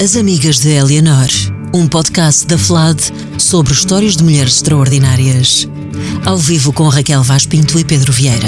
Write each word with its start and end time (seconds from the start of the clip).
As 0.00 0.16
Amigas 0.16 0.60
de 0.60 0.68
Eleanor, 0.70 1.26
um 1.74 1.88
podcast 1.88 2.46
da 2.46 2.56
FLAD 2.56 3.02
sobre 3.36 3.72
histórias 3.72 4.16
de 4.16 4.22
mulheres 4.22 4.54
extraordinárias. 4.54 5.68
Ao 6.24 6.36
vivo 6.36 6.72
com 6.72 6.86
Raquel 6.86 7.20
Vaz 7.24 7.46
Pinto 7.46 7.76
e 7.80 7.84
Pedro 7.84 8.12
Vieira. 8.12 8.46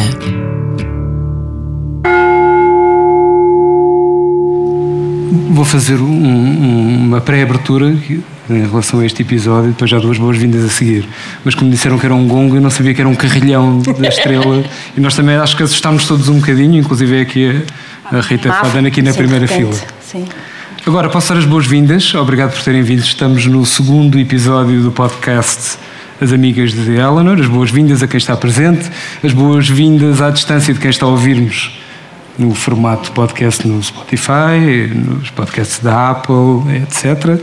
Vou 5.51 5.65
fazer 5.65 5.97
um, 5.97 6.07
um, 6.07 7.07
uma 7.07 7.21
pré-abertura 7.21 7.99
em 8.49 8.67
relação 8.69 9.01
a 9.01 9.07
este 9.07 9.23
episódio, 9.23 9.73
depois 9.73 9.91
já 9.91 9.99
duas 9.99 10.19
boas-vindas 10.19 10.65
a 10.65 10.69
seguir. 10.69 11.05
Mas 11.45 11.57
como 11.57 11.69
disseram 11.69 11.99
que 11.99 12.07
era 12.07 12.15
um 12.15 12.29
gongo, 12.29 12.55
eu 12.55 12.61
não 12.61 12.71
sabia 12.71 12.95
que 12.95 13.01
era 13.01 13.09
um 13.09 13.17
carrilhão 13.17 13.81
da 13.81 14.09
estrela. 14.09 14.65
e 14.97 15.01
nós 15.01 15.17
também 15.17 15.35
acho 15.35 15.57
que 15.57 15.65
assustámos 15.65 16.07
todos 16.07 16.29
um 16.29 16.39
bocadinho, 16.39 16.79
inclusive 16.79 17.21
aqui 17.21 17.65
a, 18.05 18.19
a 18.19 18.21
Rita 18.21 18.53
Fadana 18.53 18.87
aqui 18.87 19.03
na 19.03 19.13
primeira 19.13 19.49
fila. 19.49 19.75
Sim. 20.01 20.27
Agora, 20.91 21.09
posso 21.09 21.33
dar 21.33 21.39
as 21.39 21.45
boas-vindas. 21.45 22.13
Obrigado 22.17 22.53
por 22.53 22.65
terem 22.65 22.83
vindo. 22.83 22.99
Estamos 22.99 23.47
no 23.47 23.65
segundo 23.65 24.19
episódio 24.19 24.83
do 24.83 24.91
podcast 24.91 25.79
As 26.21 26.33
Amigas 26.33 26.73
de 26.73 26.97
Eleanor. 26.97 27.39
As 27.39 27.47
boas-vindas 27.47 28.03
a 28.03 28.09
quem 28.09 28.19
está 28.19 28.37
presente, 28.37 28.91
as 29.23 29.33
boas-vindas 29.33 30.21
à 30.21 30.31
distância 30.31 30.75
de 30.75 30.81
quem 30.81 30.91
está 30.91 31.07
a 31.07 31.11
ouvir-nos 31.11 31.79
no 32.37 32.53
formato 32.57 33.13
podcast 33.13 33.69
no 33.69 33.81
Spotify, 33.81 34.93
nos 34.93 35.31
podcasts 35.31 35.79
da 35.79 36.11
Apple, 36.11 36.83
etc. 36.83 37.41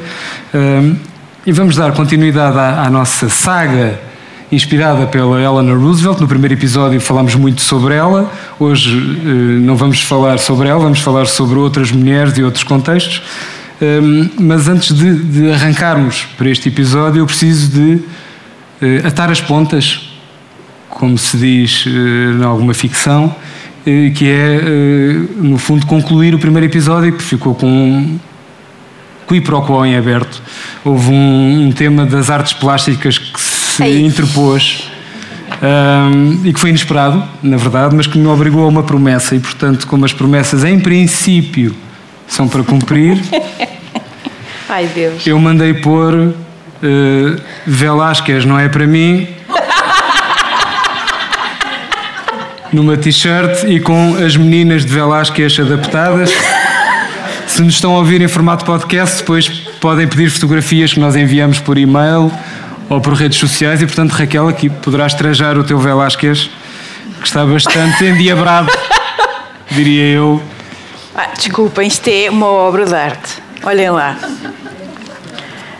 Um, 0.53 0.97
e 1.45 1.52
vamos 1.53 1.77
dar 1.77 1.93
continuidade 1.93 2.57
à, 2.57 2.83
à, 2.83 2.89
nossa 2.89 3.29
saga 3.29 3.97
inspirada 4.51 5.05
pela 5.07 5.41
Eleanor 5.41 5.79
Roosevelt. 5.79 6.19
No 6.19 6.27
primeiro 6.27 6.53
episódio 6.53 6.99
falámos 7.01 7.35
muito 7.35 7.61
sobre 7.61 7.95
ela, 7.95 8.31
hoje 8.59 8.97
uh, 8.97 9.59
não 9.61 9.75
vamos 9.75 10.01
falar 10.01 10.39
sobre 10.39 10.69
ela, 10.69 10.79
vamos 10.79 10.99
falar 10.99 11.25
sobre 11.25 11.57
outras 11.59 11.91
mulheres 11.91 12.38
e 12.38 12.43
outros 12.43 12.63
contextos. 12.63 13.21
Um, 13.79 14.29
mas 14.39 14.67
antes 14.67 14.95
de, 14.95 15.52
arrancarmos 15.52 16.25
para 16.38 16.49
este 16.49 16.69
episódio, 16.69 17.19
eu 17.19 17.25
preciso 17.25 17.72
de 17.72 17.95
uh, 17.95 19.07
atar 19.07 19.30
as 19.30 19.41
pontas, 19.41 20.09
como 20.89 21.17
se 21.17 21.38
diz 21.38 21.85
uh, 21.85 21.89
em 22.39 22.44
alguma 22.44 22.73
ficção, 22.73 23.35
que 24.17 24.27
é, 24.27 24.61
no 25.38 25.57
fundo, 25.57 25.85
concluir 25.85 26.35
o 26.35 26.39
primeiro 26.39 26.66
episódio, 26.66 27.13
que 27.13 27.23
ficou 27.23 27.55
com 27.55 27.66
um 27.66 28.19
qui 29.27 29.41
pro 29.41 29.61
quo 29.61 29.85
em 29.85 29.95
aberto. 29.95 30.41
Houve 30.83 31.11
um, 31.11 31.67
um 31.67 31.72
tema 31.72 32.05
das 32.05 32.29
artes 32.29 32.53
plásticas 32.53 33.17
que 33.17 33.39
se 33.78 33.83
é 33.83 34.00
interpôs. 34.00 34.89
Um, 35.61 36.45
e 36.45 36.53
que 36.53 36.59
foi 36.59 36.70
inesperado, 36.70 37.23
na 37.42 37.58
verdade, 37.58 37.95
mas 37.95 38.06
que 38.06 38.17
me 38.17 38.28
obrigou 38.28 38.66
a 38.66 38.67
uma 38.67 38.84
promessa, 38.84 39.36
e 39.36 39.39
portanto, 39.39 39.88
como 39.88 40.06
as 40.06 40.14
promessas 40.14 40.64
em 40.64 40.80
princípio 40.80 41.75
são 42.28 42.47
para 42.47 42.64
cumprir, 42.64 43.17
Ai, 44.69 44.88
Deus. 44.94 45.25
eu 45.25 45.39
mandei 45.39 45.73
pôr 45.75 46.14
uh, 46.14 47.42
Velásquez 47.66 48.44
não 48.45 48.59
é 48.59 48.67
para 48.67 48.86
mim, 48.86 49.28
numa 52.73 52.97
t-shirt 52.97 53.64
e 53.64 53.80
com 53.80 54.16
as 54.23 54.36
meninas 54.36 54.86
de 54.86 54.94
Velásquez 54.94 55.58
adaptadas. 55.59 56.30
Se 57.47 57.62
nos 57.64 57.75
estão 57.75 57.95
a 57.95 58.00
ouvir 58.00 58.22
em 58.22 58.28
formato 58.28 58.66
podcast, 58.66 59.19
depois 59.19 59.47
podem 59.80 60.06
pedir 60.08 60.30
fotografias 60.30 60.94
que 60.94 61.00
nós 61.00 61.16
enviamos 61.16 61.59
por 61.59 61.78
e-mail 61.78 62.30
ou 62.89 63.02
por 63.02 63.13
redes 63.13 63.38
sociais 63.38 63.81
e, 63.81 63.85
portanto, 63.85 64.11
Raquel, 64.11 64.47
aqui 64.47 64.69
poderás 64.69 65.13
trajar 65.13 65.57
o 65.57 65.63
teu 65.63 65.77
Velásquez, 65.77 66.49
que 67.19 67.27
está 67.27 67.45
bastante 67.45 68.05
endiabrado, 68.05 68.71
diria 69.71 70.05
eu. 70.05 70.41
Ah, 71.16 71.29
desculpem, 71.35 71.88
isto 71.88 72.07
é 72.07 72.29
uma 72.29 72.47
obra 72.47 72.85
de 72.85 72.94
arte. 72.95 73.41
Olhem 73.63 73.89
lá. 73.89 74.17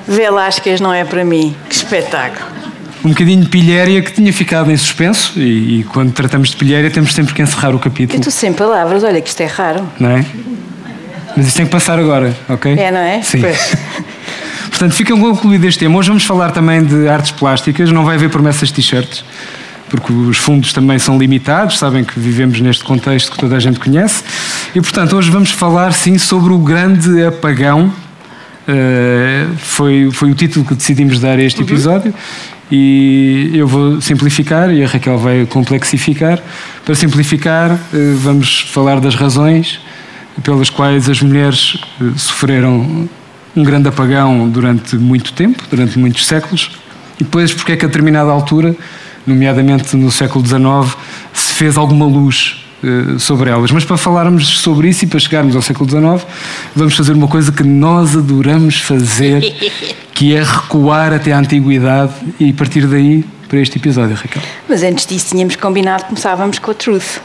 Velásquez 0.08 0.82
não 0.82 0.94
é 0.94 1.06
para 1.06 1.24
mim. 1.24 1.56
Que 1.70 1.76
espetáculo 1.76 2.58
um 3.06 3.10
bocadinho 3.10 3.42
de 3.42 3.50
pilhéria 3.50 4.02
que 4.02 4.12
tinha 4.12 4.34
ficado 4.34 4.70
em 4.70 4.76
suspenso 4.76 5.40
e, 5.40 5.80
e, 5.80 5.84
quando 5.86 6.12
tratamos 6.12 6.50
de 6.50 6.58
pilhéria 6.58 6.90
temos 6.92 7.14
sempre 7.14 7.34
que 7.34 7.42
encerrar 7.42 7.74
o 7.74 7.80
capítulo. 7.80 8.18
Eu 8.18 8.20
estou 8.20 8.32
sem 8.32 8.52
palavras, 8.52 9.04
olha 9.04 9.22
que 9.22 9.30
isto 9.30 9.40
é 9.42 9.46
raro. 9.46 9.88
Não 10.00 10.10
é? 10.10 10.26
Mas 11.36 11.48
isto 11.48 11.58
tem 11.58 11.66
que 11.66 11.72
passar 11.72 11.98
agora, 12.00 12.36
ok? 12.50 12.74
É, 12.78 12.92
não 12.92 13.00
é? 13.00 13.22
Sim. 13.22 13.42
Portanto, 14.78 14.94
fica 14.94 15.18
concluído 15.18 15.66
este 15.66 15.80
tema. 15.80 15.98
Hoje 15.98 16.10
vamos 16.10 16.24
falar 16.24 16.52
também 16.52 16.84
de 16.84 17.10
artes 17.10 17.32
plásticas, 17.32 17.92
não 17.92 18.06
vai 18.06 18.16
haver 18.16 18.30
promessas 18.30 18.70
de 18.70 18.76
t-shirts, 18.76 19.26
porque 19.90 20.14
os 20.14 20.38
fundos 20.38 20.72
também 20.72 21.00
são 21.00 21.18
limitados, 21.18 21.80
sabem 21.80 22.04
que 22.04 22.20
vivemos 22.20 22.62
neste 22.62 22.84
contexto 22.84 23.32
que 23.32 23.40
toda 23.40 23.56
a 23.56 23.60
gente 23.60 23.80
conhece. 23.80 24.24
E, 24.76 24.80
portanto, 24.80 25.18
hoje 25.18 25.32
vamos 25.32 25.50
falar, 25.50 25.94
sim, 25.94 26.20
sobre 26.20 26.54
o 26.54 26.60
grande 26.60 27.26
apagão. 27.26 27.92
Uh, 28.68 29.56
foi, 29.58 30.12
foi 30.12 30.30
o 30.30 30.36
título 30.36 30.64
que 30.64 30.76
decidimos 30.76 31.20
dar 31.20 31.40
a 31.40 31.42
este 31.42 31.60
uhum. 31.60 31.68
episódio 31.68 32.14
e 32.70 33.50
eu 33.56 33.68
vou 33.68 34.00
simplificar 34.00 34.72
e 34.72 34.84
a 34.84 34.88
Raquel 34.88 35.18
vai 35.18 35.48
complexificar. 35.48 36.40
Para 36.86 36.94
simplificar, 36.94 37.72
eh, 37.72 38.14
vamos 38.18 38.70
falar 38.72 39.00
das 39.00 39.16
razões 39.16 39.80
pelas 40.44 40.70
quais 40.70 41.10
as 41.10 41.22
mulheres 41.22 41.80
eh, 42.00 42.12
sofreram 42.16 43.10
um 43.58 43.64
grande 43.64 43.90
apagão 43.90 44.48
durante 44.48 44.96
muito 44.96 45.34
tempo, 45.34 45.64
durante 45.70 45.98
muitos 45.98 46.28
séculos, 46.28 46.70
e 47.20 47.24
depois 47.24 47.52
porque 47.52 47.72
é 47.72 47.76
que 47.76 47.84
a 47.84 47.88
determinada 47.88 48.30
altura, 48.30 48.76
nomeadamente 49.26 49.98
no 49.98 50.12
século 50.12 50.46
XIX, 50.46 50.96
se 51.34 51.54
fez 51.54 51.76
alguma 51.76 52.06
luz 52.06 52.64
eh, 52.84 53.18
sobre 53.18 53.50
elas. 53.50 53.72
Mas 53.72 53.84
para 53.84 53.98
falarmos 53.98 54.60
sobre 54.60 54.90
isso 54.90 55.06
e 55.06 55.08
para 55.08 55.20
chegarmos 55.20 55.56
ao 55.56 55.62
século 55.64 55.90
XIX, 55.90 56.24
vamos 56.76 56.96
fazer 56.96 57.14
uma 57.14 57.28
coisa 57.28 57.52
que 57.52 57.64
nós 57.64 58.16
adoramos 58.16 58.80
fazer, 58.80 59.42
que 60.14 60.36
é 60.36 60.44
recuar 60.44 61.12
até 61.12 61.34
à 61.34 61.40
antiguidade 61.40 62.14
e 62.40 62.54
partir 62.54 62.86
daí 62.86 63.26
para 63.50 63.60
este 63.60 63.80
episódio, 63.80 64.16
Raquel. 64.16 64.44
Mas 64.70 64.84
antes 64.84 65.08
disso 65.08 65.30
tínhamos 65.32 65.56
combinado 65.56 66.04
que 66.04 66.10
começávamos 66.10 66.60
com 66.60 66.70
a 66.70 66.74
Truth. 66.76 67.22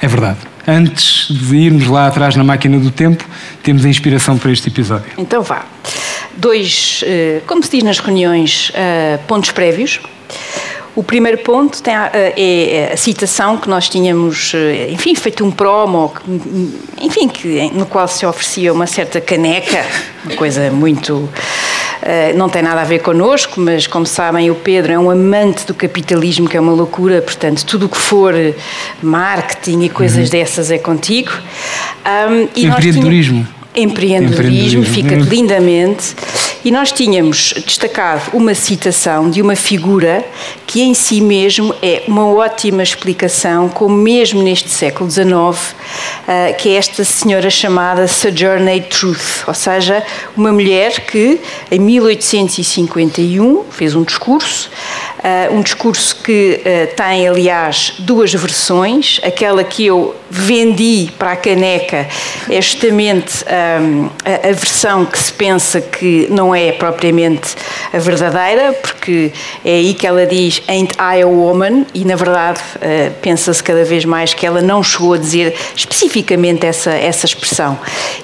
É 0.00 0.08
verdade. 0.08 0.38
Antes 0.66 1.28
de 1.30 1.56
irmos 1.56 1.86
lá 1.86 2.08
atrás 2.08 2.34
na 2.34 2.42
máquina 2.42 2.78
do 2.78 2.90
tempo, 2.90 3.24
temos 3.62 3.84
a 3.84 3.88
inspiração 3.88 4.36
para 4.36 4.50
este 4.50 4.68
episódio. 4.68 5.12
Então 5.16 5.42
vá. 5.42 5.64
Dois, 6.36 7.04
eh, 7.06 7.40
como 7.46 7.62
se 7.62 7.70
diz 7.70 7.82
nas 7.84 7.98
reuniões, 7.98 8.72
eh, 8.74 9.18
pontos 9.28 9.52
prévios. 9.52 10.00
O 10.96 11.02
primeiro 11.02 11.38
ponto 11.38 11.78
a, 11.88 12.10
é 12.14 12.90
a 12.92 12.96
citação 12.96 13.58
que 13.58 13.68
nós 13.68 13.88
tínhamos, 13.88 14.52
eh, 14.54 14.88
enfim, 14.90 15.14
feito 15.14 15.44
um 15.44 15.50
promo, 15.50 16.12
enfim, 17.00 17.28
que, 17.28 17.70
no 17.72 17.86
qual 17.86 18.08
se 18.08 18.26
oferecia 18.26 18.72
uma 18.72 18.86
certa 18.86 19.20
caneca, 19.20 19.84
uma 20.24 20.34
coisa 20.34 20.70
muito. 20.70 21.28
Uh, 22.02 22.36
não 22.36 22.48
tem 22.48 22.62
nada 22.62 22.80
a 22.80 22.84
ver 22.84 23.00
connosco, 23.00 23.60
mas 23.60 23.86
como 23.86 24.06
sabem, 24.06 24.50
o 24.50 24.54
Pedro 24.54 24.92
é 24.92 24.98
um 24.98 25.10
amante 25.10 25.66
do 25.66 25.74
capitalismo, 25.74 26.48
que 26.48 26.56
é 26.56 26.60
uma 26.60 26.72
loucura, 26.72 27.22
portanto, 27.22 27.64
tudo 27.64 27.86
o 27.86 27.88
que 27.88 27.96
for 27.96 28.34
marketing 29.02 29.82
e 29.82 29.88
coisas 29.88 30.24
uhum. 30.24 30.30
dessas 30.30 30.70
é 30.70 30.78
contigo. 30.78 31.30
Um, 32.04 32.48
Empreendedorismo. 32.56 33.48
Empreendedorismo, 33.74 34.82
Empreendedorismo, 34.82 34.84
fica 34.84 35.14
lindamente. 35.16 36.14
E 36.66 36.70
nós 36.72 36.90
tínhamos 36.90 37.54
destacado 37.64 38.36
uma 38.36 38.52
citação 38.52 39.30
de 39.30 39.40
uma 39.40 39.54
figura 39.54 40.26
que 40.66 40.82
em 40.82 40.94
si 40.94 41.20
mesmo 41.20 41.72
é 41.80 42.02
uma 42.08 42.26
ótima 42.26 42.82
explicação, 42.82 43.68
como 43.68 43.94
mesmo 43.94 44.42
neste 44.42 44.68
século 44.68 45.08
XIX, 45.08 45.76
ah, 46.26 46.52
que 46.58 46.70
é 46.70 46.72
esta 46.72 47.04
senhora 47.04 47.48
chamada 47.50 48.08
Sojourner 48.08 48.82
Truth, 48.88 49.44
ou 49.46 49.54
seja, 49.54 50.04
uma 50.36 50.50
mulher 50.50 51.06
que 51.06 51.40
em 51.70 51.78
1851 51.78 53.62
fez 53.70 53.94
um 53.94 54.02
discurso 54.02 54.68
um 55.50 55.60
discurso 55.60 56.16
que 56.22 56.60
uh, 56.60 56.94
tem, 56.94 57.26
aliás, 57.26 57.94
duas 57.98 58.32
versões. 58.32 59.20
Aquela 59.24 59.64
que 59.64 59.86
eu 59.86 60.14
vendi 60.30 61.10
para 61.18 61.32
a 61.32 61.36
caneca 61.36 62.06
é 62.48 62.60
justamente 62.60 63.44
um, 63.80 64.08
a, 64.24 64.52
versão 64.52 65.04
que 65.04 65.18
se 65.18 65.32
pensa 65.32 65.80
que 65.80 66.26
não 66.30 66.54
é 66.54 66.72
propriamente 66.72 67.54
a 67.92 67.98
verdadeira, 67.98 68.72
porque 68.72 69.32
é 69.64 69.70
aí 69.70 69.94
que 69.94 70.06
ela 70.06 70.26
diz 70.26 70.62
Ain't 70.68 70.94
I 70.94 71.22
a 71.22 71.26
woman? 71.26 71.86
E, 71.94 72.04
na 72.04 72.16
verdade, 72.16 72.60
pensa-se 73.22 73.62
cada 73.62 73.84
vez 73.84 74.04
mais 74.04 74.34
que 74.34 74.46
ela 74.46 74.60
não 74.60 74.82
chegou 74.82 75.14
a 75.14 75.18
dizer 75.18 75.54
especificamente 75.74 76.66
essa, 76.66 76.90
essa 76.90 77.26
expressão. 77.26 77.78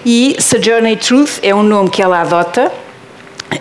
E 0.04 0.36
Sojourner 0.40 0.98
Truth 0.98 1.38
é 1.42 1.54
um 1.54 1.62
nome 1.62 1.90
que 1.90 2.02
ela 2.02 2.20
adota 2.20 2.70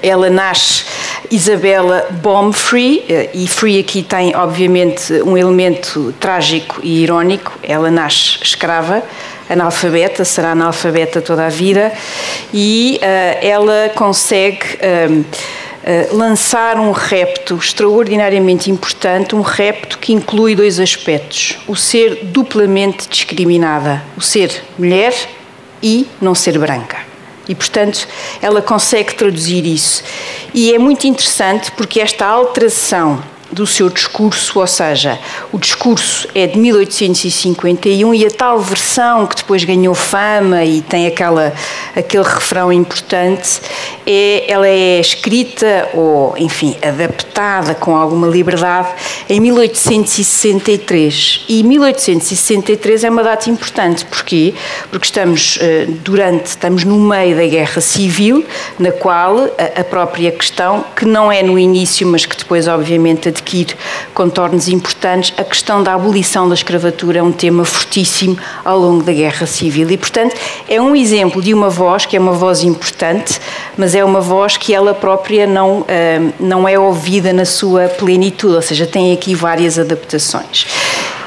ela 0.02 0.30
nasce 0.30 0.84
Isabela 1.30 2.08
Bombfree, 2.22 3.04
eh, 3.08 3.30
e 3.34 3.48
Free 3.48 3.80
aqui 3.80 4.04
tem, 4.04 4.36
obviamente, 4.36 5.14
um 5.24 5.38
elemento 5.38 6.14
trágico 6.20 6.80
e 6.84 7.04
irónico. 7.04 7.54
Ela 7.64 7.90
nasce 7.90 8.40
escrava, 8.44 9.02
analfabeta, 9.50 10.26
será 10.26 10.52
analfabeta 10.52 11.22
toda 11.22 11.46
a 11.46 11.50
vida, 11.50 11.92
e 12.54 13.00
uh, 13.02 13.46
ela 13.46 13.92
consegue. 13.96 14.66
Uh, 14.76 15.26
lançar 16.12 16.78
um 16.78 16.92
repto 16.92 17.56
extraordinariamente 17.56 18.70
importante, 18.70 19.36
um 19.36 19.42
repto 19.42 19.98
que 19.98 20.14
inclui 20.14 20.54
dois 20.54 20.80
aspectos: 20.80 21.58
o 21.68 21.76
ser 21.76 22.26
duplamente 22.26 23.10
discriminada, 23.10 24.00
o 24.16 24.22
ser 24.22 24.64
mulher 24.78 25.12
e 25.82 26.08
não 26.22 26.36
ser 26.36 26.60
branca. 26.60 27.11
E, 27.48 27.56
portanto, 27.56 28.08
ela 28.42 28.62
consegue 28.62 29.16
traduzir 29.16 29.66
isso. 29.66 30.04
E 30.54 30.74
é 30.74 30.80
muito 30.80 31.08
interessante 31.08 31.72
porque 31.72 32.00
esta 32.00 32.26
alteração 32.26 33.22
do 33.52 33.68
seu 33.68 33.90
discurso, 33.90 34.60
ou 34.60 34.68
seja, 34.68 35.20
o 35.52 35.60
discurso 35.60 36.28
é 36.34 36.48
de 36.48 36.58
1851 36.58 38.14
e 38.14 38.26
a 38.26 38.32
tal 38.32 38.60
versão 38.60 39.28
que 39.28 39.36
depois 39.36 39.64
ganhou 39.64 39.94
fama 39.94 40.64
e 40.64 40.82
tem 40.82 41.06
aquela, 41.06 41.54
aquele 41.96 42.24
refrão 42.24 42.72
importante, 42.72 43.62
é, 44.06 44.50
ela 44.50 44.68
é 44.68 45.00
escrita 45.00 45.90
ou, 45.94 46.36
enfim, 46.38 46.76
adaptada 46.82 47.76
com 47.76 47.96
alguma 47.96 48.28
liberdade 48.28 48.90
em 49.30 49.40
1863. 49.40 51.46
E 51.50 51.64
1863 51.64 53.04
é 53.04 53.10
uma 53.10 53.24
data 53.24 53.50
importante, 53.50 54.06
porquê? 54.06 54.54
Porque 54.90 55.06
estamos 55.06 55.58
eh, 55.62 55.86
durante, 55.88 56.48
estamos 56.48 56.84
no 56.84 57.00
meio 57.00 57.36
da 57.36 57.46
Guerra 57.46 57.82
Civil, 57.82 58.46
na 58.80 58.92
qual 58.92 59.50
a, 59.58 59.82
a 59.82 59.84
própria 59.84 60.32
questão, 60.32 60.86
que 60.96 61.06
não 61.06 61.32
é 61.32 61.44
no 61.44 61.58
início, 61.58 62.08
mas 62.08 62.26
que 62.26 62.38
depois 62.38 62.68
obviamente 62.68 63.30
adquire 63.42 63.76
contornos 64.14 64.68
importantes, 64.68 65.34
a 65.38 65.44
questão 65.44 65.82
da 65.82 65.94
abolição 65.94 66.48
da 66.48 66.54
escravatura 66.54 67.20
é 67.20 67.24
um 67.24 67.32
tema 67.32 67.66
fortíssimo 67.66 68.38
ao 68.64 68.80
longo 68.80 69.04
da 69.04 69.12
Guerra 69.12 69.46
Civil 69.46 69.90
e, 69.90 69.98
portanto, 69.98 70.36
é 70.70 70.80
um 70.80 70.96
exemplo 70.96 71.42
de 71.42 71.54
uma 71.54 71.70
voz 71.70 72.06
que 72.06 72.16
é 72.16 72.20
uma 72.20 72.34
voz 72.34 72.64
importante, 72.64 73.40
mas 73.78 73.96
é 73.96 74.04
uma 74.06 74.22
voz 74.22 74.58
que 74.58 74.74
ela 74.74 74.94
própria 74.94 75.48
não, 75.48 75.84
eh, 75.88 76.20
não 76.40 76.68
é 76.68 76.78
ouvida 76.78 77.34
na 77.34 77.46
sua 77.46 77.88
plenitude, 77.88 78.56
ou 78.56 78.62
seja, 78.62 78.86
tem 78.86 79.12
aqui 79.14 79.34
várias 79.34 79.80
adaptações. 79.80 80.68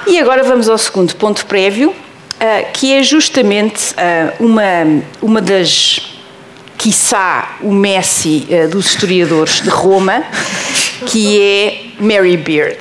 E 0.07 0.19
agora 0.19 0.43
vamos 0.43 0.69
ao 0.69 0.79
segundo 0.79 1.15
ponto 1.17 1.45
prévio, 1.47 1.95
eh, 2.39 2.63
que 2.73 2.93
é 2.93 3.03
justamente 3.03 3.95
eh, 3.97 4.35
uma, 4.39 5.03
uma 5.21 5.41
das 5.41 6.11
quiçá 6.77 7.57
o 7.63 7.73
Messi 7.73 8.47
dos 8.71 8.91
historiadores 8.91 9.63
de 9.63 9.71
Roma, 9.71 10.23
que 11.07 11.41
é 11.41 11.84
Mary 11.99 12.37
Beard. 12.37 12.79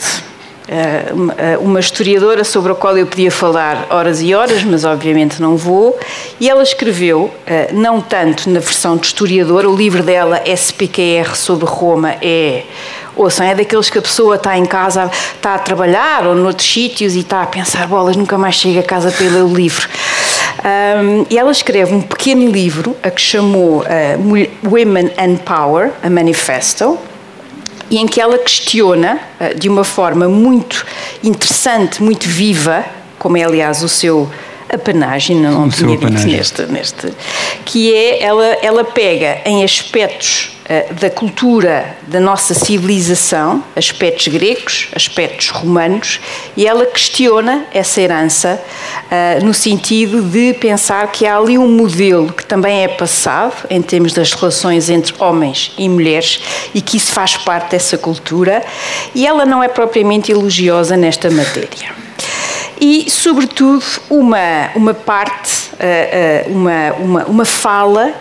Uh, 0.64 1.60
uma 1.60 1.80
historiadora 1.80 2.44
sobre 2.44 2.72
a 2.72 2.76
qual 2.76 2.98
eu 2.98 3.06
podia 3.06 3.30
falar 3.30 3.86
horas 3.90 4.22
e 4.22 4.34
horas, 4.34 4.64
mas 4.64 4.86
obviamente 4.86 5.42
não 5.42 5.58
vou. 5.58 6.00
E 6.40 6.50
ela 6.50 6.64
escreveu, 6.64 7.24
uh, 7.24 7.74
não 7.74 8.00
tanto 8.00 8.50
na 8.50 8.60
versão 8.60 8.96
de 8.96 9.08
historiadora, 9.08 9.70
o 9.70 9.76
livro 9.76 10.02
dela, 10.02 10.42
SPQR 10.46 11.36
sobre 11.36 11.66
Roma, 11.66 12.16
é 12.22 12.64
Ouçam, 13.16 13.46
é 13.46 13.54
daqueles 13.54 13.90
que 13.92 14.00
a 14.00 14.02
pessoa 14.02 14.36
está 14.36 14.58
em 14.58 14.66
casa, 14.66 15.10
está 15.36 15.54
a 15.54 15.60
trabalhar 15.60 16.26
ou 16.26 16.34
noutros 16.34 16.68
sítios 16.68 17.14
e 17.14 17.20
está 17.20 17.44
a 17.44 17.46
pensar, 17.46 17.88
bolas, 17.88 18.16
nunca 18.16 18.38
mais 18.38 18.56
chega 18.56 18.80
a 18.80 18.84
casa 18.84 19.12
para 19.12 19.28
ler 19.28 19.44
o 19.44 19.54
livro. 19.54 19.88
Um, 20.64 21.26
e 21.30 21.38
ela 21.38 21.52
escreve 21.52 21.94
um 21.94 22.02
pequeno 22.02 22.50
livro 22.50 22.96
a 23.04 23.12
que 23.12 23.22
chamou 23.22 23.82
uh, 23.82 24.68
Women 24.68 25.12
and 25.18 25.36
Power, 25.46 25.92
a 26.02 26.10
Manifesto, 26.10 26.98
e 27.94 27.98
em 28.00 28.08
que 28.08 28.20
ela 28.20 28.40
questiona 28.40 29.20
uh, 29.40 29.56
de 29.56 29.70
uma 29.70 29.84
forma 29.84 30.28
muito 30.28 30.84
interessante, 31.24 32.02
muito 32.02 32.28
viva, 32.28 32.84
como 33.20 33.38
é 33.38 33.44
aliás 33.44 33.84
o 33.84 33.88
seu 33.88 34.28
apanagem, 34.68 35.38
não, 35.38 35.70
tinha 35.70 35.96
dito 35.96 36.12
neste, 36.12 36.64
neste, 36.64 37.14
que 37.64 37.94
é 37.94 38.24
ela, 38.24 38.46
ela 38.64 38.84
pega 38.84 39.42
em 39.46 39.64
aspectos 39.64 40.53
da 41.00 41.10
cultura 41.10 41.98
da 42.08 42.20
nossa 42.20 42.54
civilização, 42.54 43.64
aspectos 43.76 44.30
gregos, 44.30 44.88
aspectos 44.96 45.50
romanos, 45.50 46.22
e 46.56 46.66
ela 46.66 46.86
questiona 46.86 47.66
essa 47.74 48.00
herança 48.00 48.62
uh, 48.62 49.46
no 49.46 49.54
sentido 49.54 50.22
de 50.22 50.54
pensar 50.54 51.12
que 51.12 51.26
há 51.26 51.38
ali 51.38 51.58
um 51.58 51.68
modelo 51.68 52.32
que 52.32 52.46
também 52.46 52.84
é 52.84 52.88
passado 52.88 53.68
em 53.70 53.82
termos 53.82 54.14
das 54.14 54.32
relações 54.32 54.90
entre 54.90 55.14
homens 55.20 55.74
e 55.78 55.90
mulheres 55.90 56.40
e 56.74 56.82
que 56.82 56.98
isso 56.98 57.12
faz 57.12 57.36
parte 57.36 57.72
dessa 57.72 57.98
cultura, 57.98 58.64
e 59.14 59.28
ela 59.28 59.46
não 59.46 59.62
é 59.62 59.68
propriamente 59.68 60.32
elogiosa 60.32 60.96
nesta 60.96 61.30
matéria. 61.30 61.92
E, 62.80 63.10
sobretudo, 63.10 63.84
uma, 64.10 64.70
uma 64.76 64.94
parte, 64.94 65.72
eh, 65.80 66.44
eh, 66.46 66.50
uma, 66.50 66.94
uma, 66.94 67.26
uma 67.26 67.46
fala 67.46 68.14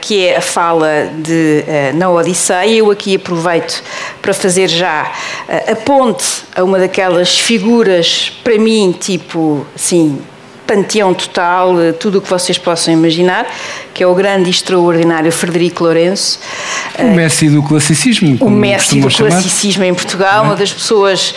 que 0.00 0.26
é 0.26 0.36
a 0.36 0.40
fala 0.40 1.10
de, 1.16 1.64
uh, 1.66 1.96
na 1.96 2.10
Odisseia. 2.10 2.78
Eu 2.78 2.90
aqui 2.90 3.16
aproveito 3.16 3.82
para 4.20 4.34
fazer 4.34 4.68
já 4.68 5.12
uh, 5.48 5.72
a 5.72 5.76
ponte 5.76 6.44
a 6.54 6.64
uma 6.64 6.78
daquelas 6.78 7.38
figuras, 7.38 8.32
para 8.42 8.58
mim, 8.58 8.94
tipo, 8.98 9.66
assim, 9.74 10.20
panteão 10.66 11.14
total, 11.14 11.74
tudo 12.00 12.18
o 12.18 12.20
que 12.22 12.28
vocês 12.28 12.58
possam 12.58 12.94
imaginar, 12.94 13.46
que 13.94 14.02
é 14.02 14.06
o 14.06 14.14
grande 14.14 14.48
e 14.48 14.50
extraordinário 14.50 15.30
Frederico 15.30 15.84
Lourenço. 15.84 16.40
O 16.98 17.14
Messi 17.14 17.48
do 17.48 17.62
classicismo. 17.62 18.36
O 18.40 18.50
Messi 18.50 19.00
do 19.00 19.08
chamar. 19.08 19.30
classicismo 19.30 19.84
em 19.84 19.94
Portugal, 19.94 20.42
é? 20.42 20.46
uma 20.46 20.56
das 20.56 20.72
pessoas 20.72 21.34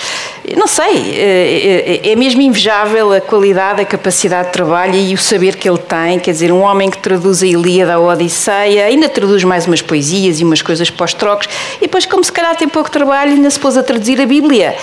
não 0.55 0.67
sei, 0.67 1.13
é, 1.13 2.01
é, 2.05 2.11
é 2.11 2.15
mesmo 2.15 2.41
invejável 2.41 3.11
a 3.11 3.19
qualidade, 3.19 3.81
a 3.81 3.85
capacidade 3.85 4.47
de 4.47 4.53
trabalho 4.53 4.95
e 4.95 5.13
o 5.13 5.17
saber 5.17 5.57
que 5.57 5.67
ele 5.67 5.77
tem. 5.77 6.19
Quer 6.19 6.31
dizer, 6.31 6.53
um 6.53 6.61
homem 6.61 6.89
que 6.89 6.97
traduz 6.99 7.43
a 7.43 7.45
Ilíada, 7.45 7.95
a 7.95 7.99
Odisseia, 7.99 8.85
ainda 8.85 9.09
traduz 9.09 9.43
mais 9.43 9.67
umas 9.67 9.81
poesias 9.81 10.39
e 10.39 10.45
umas 10.45 10.61
coisas 10.61 10.89
pós-trocos, 10.89 11.49
e 11.77 11.81
depois, 11.81 12.05
como 12.05 12.23
se 12.23 12.31
calhar 12.31 12.55
tem 12.55 12.67
pouco 12.67 12.89
trabalho, 12.89 13.33
ainda 13.33 13.49
se 13.49 13.59
pôs 13.59 13.75
a 13.75 13.83
traduzir 13.83 14.21
a 14.21 14.25
Bíblia, 14.25 14.73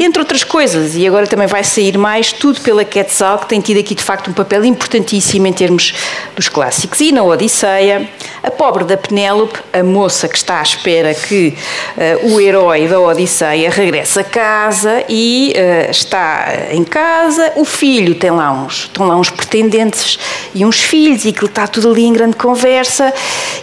entre 0.00 0.18
outras 0.18 0.42
coisas. 0.42 0.96
E 0.96 1.06
agora 1.06 1.26
também 1.28 1.46
vai 1.46 1.62
sair 1.62 1.96
mais, 1.96 2.32
tudo 2.32 2.60
pela 2.60 2.84
Quetzal, 2.84 3.38
que 3.38 3.46
tem 3.46 3.60
tido 3.60 3.78
aqui 3.78 3.94
de 3.94 4.02
facto 4.02 4.28
um 4.28 4.32
papel 4.32 4.64
importantíssimo 4.64 5.46
em 5.46 5.52
termos 5.52 5.94
dos 6.34 6.48
clássicos. 6.48 7.00
E 7.00 7.12
na 7.22 7.28
Odisseia, 7.28 8.08
a 8.42 8.50
pobre 8.50 8.84
da 8.84 8.96
Penélope, 8.96 9.58
a 9.72 9.82
moça 9.82 10.28
que 10.28 10.36
está 10.36 10.58
à 10.58 10.62
espera 10.62 11.14
que 11.14 11.56
uh, 11.96 12.34
o 12.34 12.40
herói 12.40 12.88
da 12.88 12.98
Odisseia 12.98 13.70
regresse 13.70 14.18
a 14.18 14.24
casa 14.24 15.04
e 15.08 15.54
uh, 15.54 15.90
está 15.90 16.48
em 16.72 16.82
casa, 16.82 17.52
o 17.54 17.64
filho 17.64 18.16
tem 18.16 18.32
lá 18.32 18.52
uns, 18.52 18.84
estão 18.84 19.06
lá 19.06 19.16
uns 19.16 19.30
pretendentes 19.30 20.18
e 20.52 20.64
uns 20.64 20.80
filhos, 20.80 21.24
e 21.24 21.28
aquilo 21.28 21.46
está 21.46 21.66
tudo 21.66 21.90
ali 21.90 22.04
em 22.04 22.12
grande 22.12 22.36
conversa, 22.36 23.14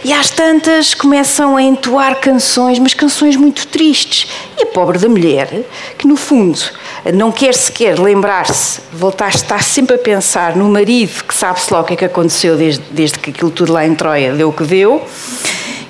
e 0.02 0.12
às 0.12 0.30
tantas 0.30 0.94
começam 0.94 1.56
a 1.56 1.62
entoar 1.62 2.16
canções, 2.16 2.78
mas 2.78 2.94
canções 2.94 3.36
muito 3.36 3.66
tristes. 3.66 4.26
E 4.58 4.62
a 4.62 4.66
pobre 4.66 4.98
da 4.98 5.08
mulher, 5.08 5.48
que 5.98 6.06
no 6.06 6.16
fundo 6.16 6.58
não 7.14 7.30
quer 7.30 7.54
sequer 7.54 7.98
lembrar-se, 7.98 8.80
voltar 8.92 9.26
a 9.26 9.30
estar 9.30 9.62
sempre 9.62 9.96
a 9.96 9.98
pensar 9.98 10.56
no 10.56 10.68
marido, 10.68 11.24
que 11.24 11.34
sabe-se 11.34 11.72
lá 11.72 11.80
o 11.80 11.84
que 11.84 11.94
é 11.94 11.96
que 11.96 12.04
aconteceu 12.04 12.56
desde, 12.56 12.82
desde 12.90 13.18
que 13.18 13.30
aquilo 13.30 13.49
tudo 13.50 13.72
lá 13.72 13.86
em 13.86 13.94
Troia 13.94 14.32
deu 14.32 14.48
o 14.48 14.52
que 14.52 14.64
deu, 14.64 15.06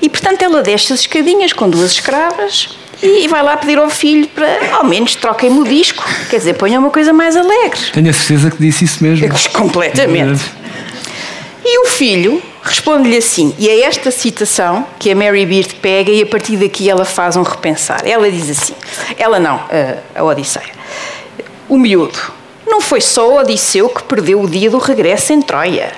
e 0.00 0.08
portanto 0.08 0.42
ela 0.42 0.62
desce 0.62 0.92
as 0.92 1.00
escadinhas 1.00 1.52
com 1.52 1.68
duas 1.68 1.92
escravas 1.92 2.70
e 3.02 3.26
vai 3.28 3.42
lá 3.42 3.56
pedir 3.56 3.78
ao 3.78 3.88
filho 3.88 4.28
para, 4.28 4.76
ao 4.76 4.84
menos, 4.84 5.14
troquem-me 5.14 5.58
o 5.60 5.64
disco. 5.64 6.04
Quer 6.28 6.36
dizer, 6.36 6.54
ponham 6.54 6.82
uma 6.82 6.90
coisa 6.90 7.12
mais 7.12 7.34
alegre. 7.34 7.80
Tenho 7.92 8.10
a 8.10 8.12
certeza 8.12 8.50
que 8.50 8.58
disse 8.58 8.84
isso 8.84 9.02
mesmo. 9.02 9.26
Completamente. 9.52 10.42
E 11.64 11.78
o 11.82 11.86
filho 11.86 12.42
responde-lhe 12.62 13.16
assim, 13.16 13.54
e 13.58 13.68
é 13.68 13.80
esta 13.82 14.10
citação 14.10 14.86
que 14.98 15.10
a 15.10 15.16
Mary 15.16 15.46
Beard 15.46 15.74
pega 15.80 16.10
e 16.10 16.22
a 16.22 16.26
partir 16.26 16.56
daqui 16.56 16.90
ela 16.90 17.04
faz 17.04 17.36
um 17.36 17.42
repensar. 17.42 18.02
Ela 18.06 18.30
diz 18.30 18.50
assim, 18.50 18.74
ela 19.16 19.38
não, 19.38 19.62
a 20.14 20.22
Odisseia, 20.22 20.72
o 21.68 21.78
miúdo, 21.78 22.18
não 22.66 22.80
foi 22.80 23.00
só 23.00 23.28
o 23.28 23.38
Odisseu 23.38 23.88
que 23.88 24.02
perdeu 24.02 24.42
o 24.42 24.48
dia 24.48 24.70
do 24.70 24.78
regresso 24.78 25.32
em 25.32 25.40
Troia. 25.40 25.92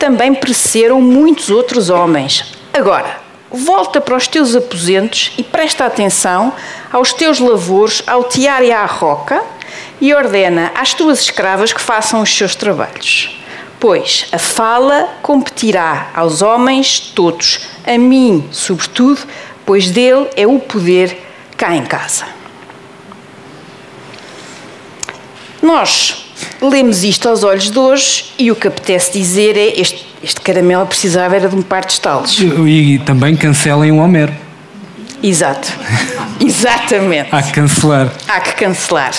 Também 0.00 0.32
pereceram 0.32 0.98
muitos 0.98 1.50
outros 1.50 1.90
homens. 1.90 2.54
Agora, 2.72 3.20
volta 3.50 4.00
para 4.00 4.16
os 4.16 4.26
teus 4.26 4.56
aposentos 4.56 5.30
e 5.36 5.42
presta 5.44 5.84
atenção 5.84 6.54
aos 6.90 7.12
teus 7.12 7.38
lavores, 7.38 8.02
ao 8.06 8.24
tiar 8.24 8.64
e 8.64 8.72
à 8.72 8.86
roca, 8.86 9.44
e 10.00 10.14
ordena 10.14 10.72
às 10.74 10.94
tuas 10.94 11.20
escravas 11.20 11.74
que 11.74 11.82
façam 11.82 12.22
os 12.22 12.34
seus 12.34 12.54
trabalhos. 12.54 13.38
Pois 13.78 14.26
a 14.32 14.38
fala 14.38 15.06
competirá 15.20 16.08
aos 16.14 16.40
homens 16.40 16.98
todos, 16.98 17.60
a 17.86 17.98
mim, 17.98 18.48
sobretudo, 18.50 19.20
pois 19.66 19.90
dele 19.90 20.30
é 20.34 20.46
o 20.46 20.58
poder 20.58 21.14
cá 21.58 21.76
em 21.76 21.84
casa. 21.84 22.24
Nós 25.60 26.29
lemos 26.60 27.04
isto 27.04 27.28
aos 27.28 27.42
olhos 27.44 27.70
de 27.70 27.78
hoje 27.78 28.32
e 28.38 28.50
o 28.50 28.56
que 28.56 28.68
apetece 28.68 29.12
dizer 29.12 29.56
é 29.56 29.80
este, 29.80 30.06
este 30.22 30.40
caramelo 30.40 30.86
precisava 30.86 31.36
era 31.36 31.48
de 31.48 31.56
um 31.56 31.62
par 31.62 31.84
de 31.84 31.92
estalos. 31.92 32.38
E, 32.38 32.94
e 32.94 32.98
também 33.00 33.36
cancelem 33.36 33.92
o 33.92 33.96
Homero. 33.96 34.32
Exato. 35.22 35.72
Exatamente. 36.40 37.28
Há 37.30 37.42
que 37.42 37.52
cancelar. 37.52 38.10
Há 38.26 38.40
que 38.40 38.52
cancelar. 38.54 39.12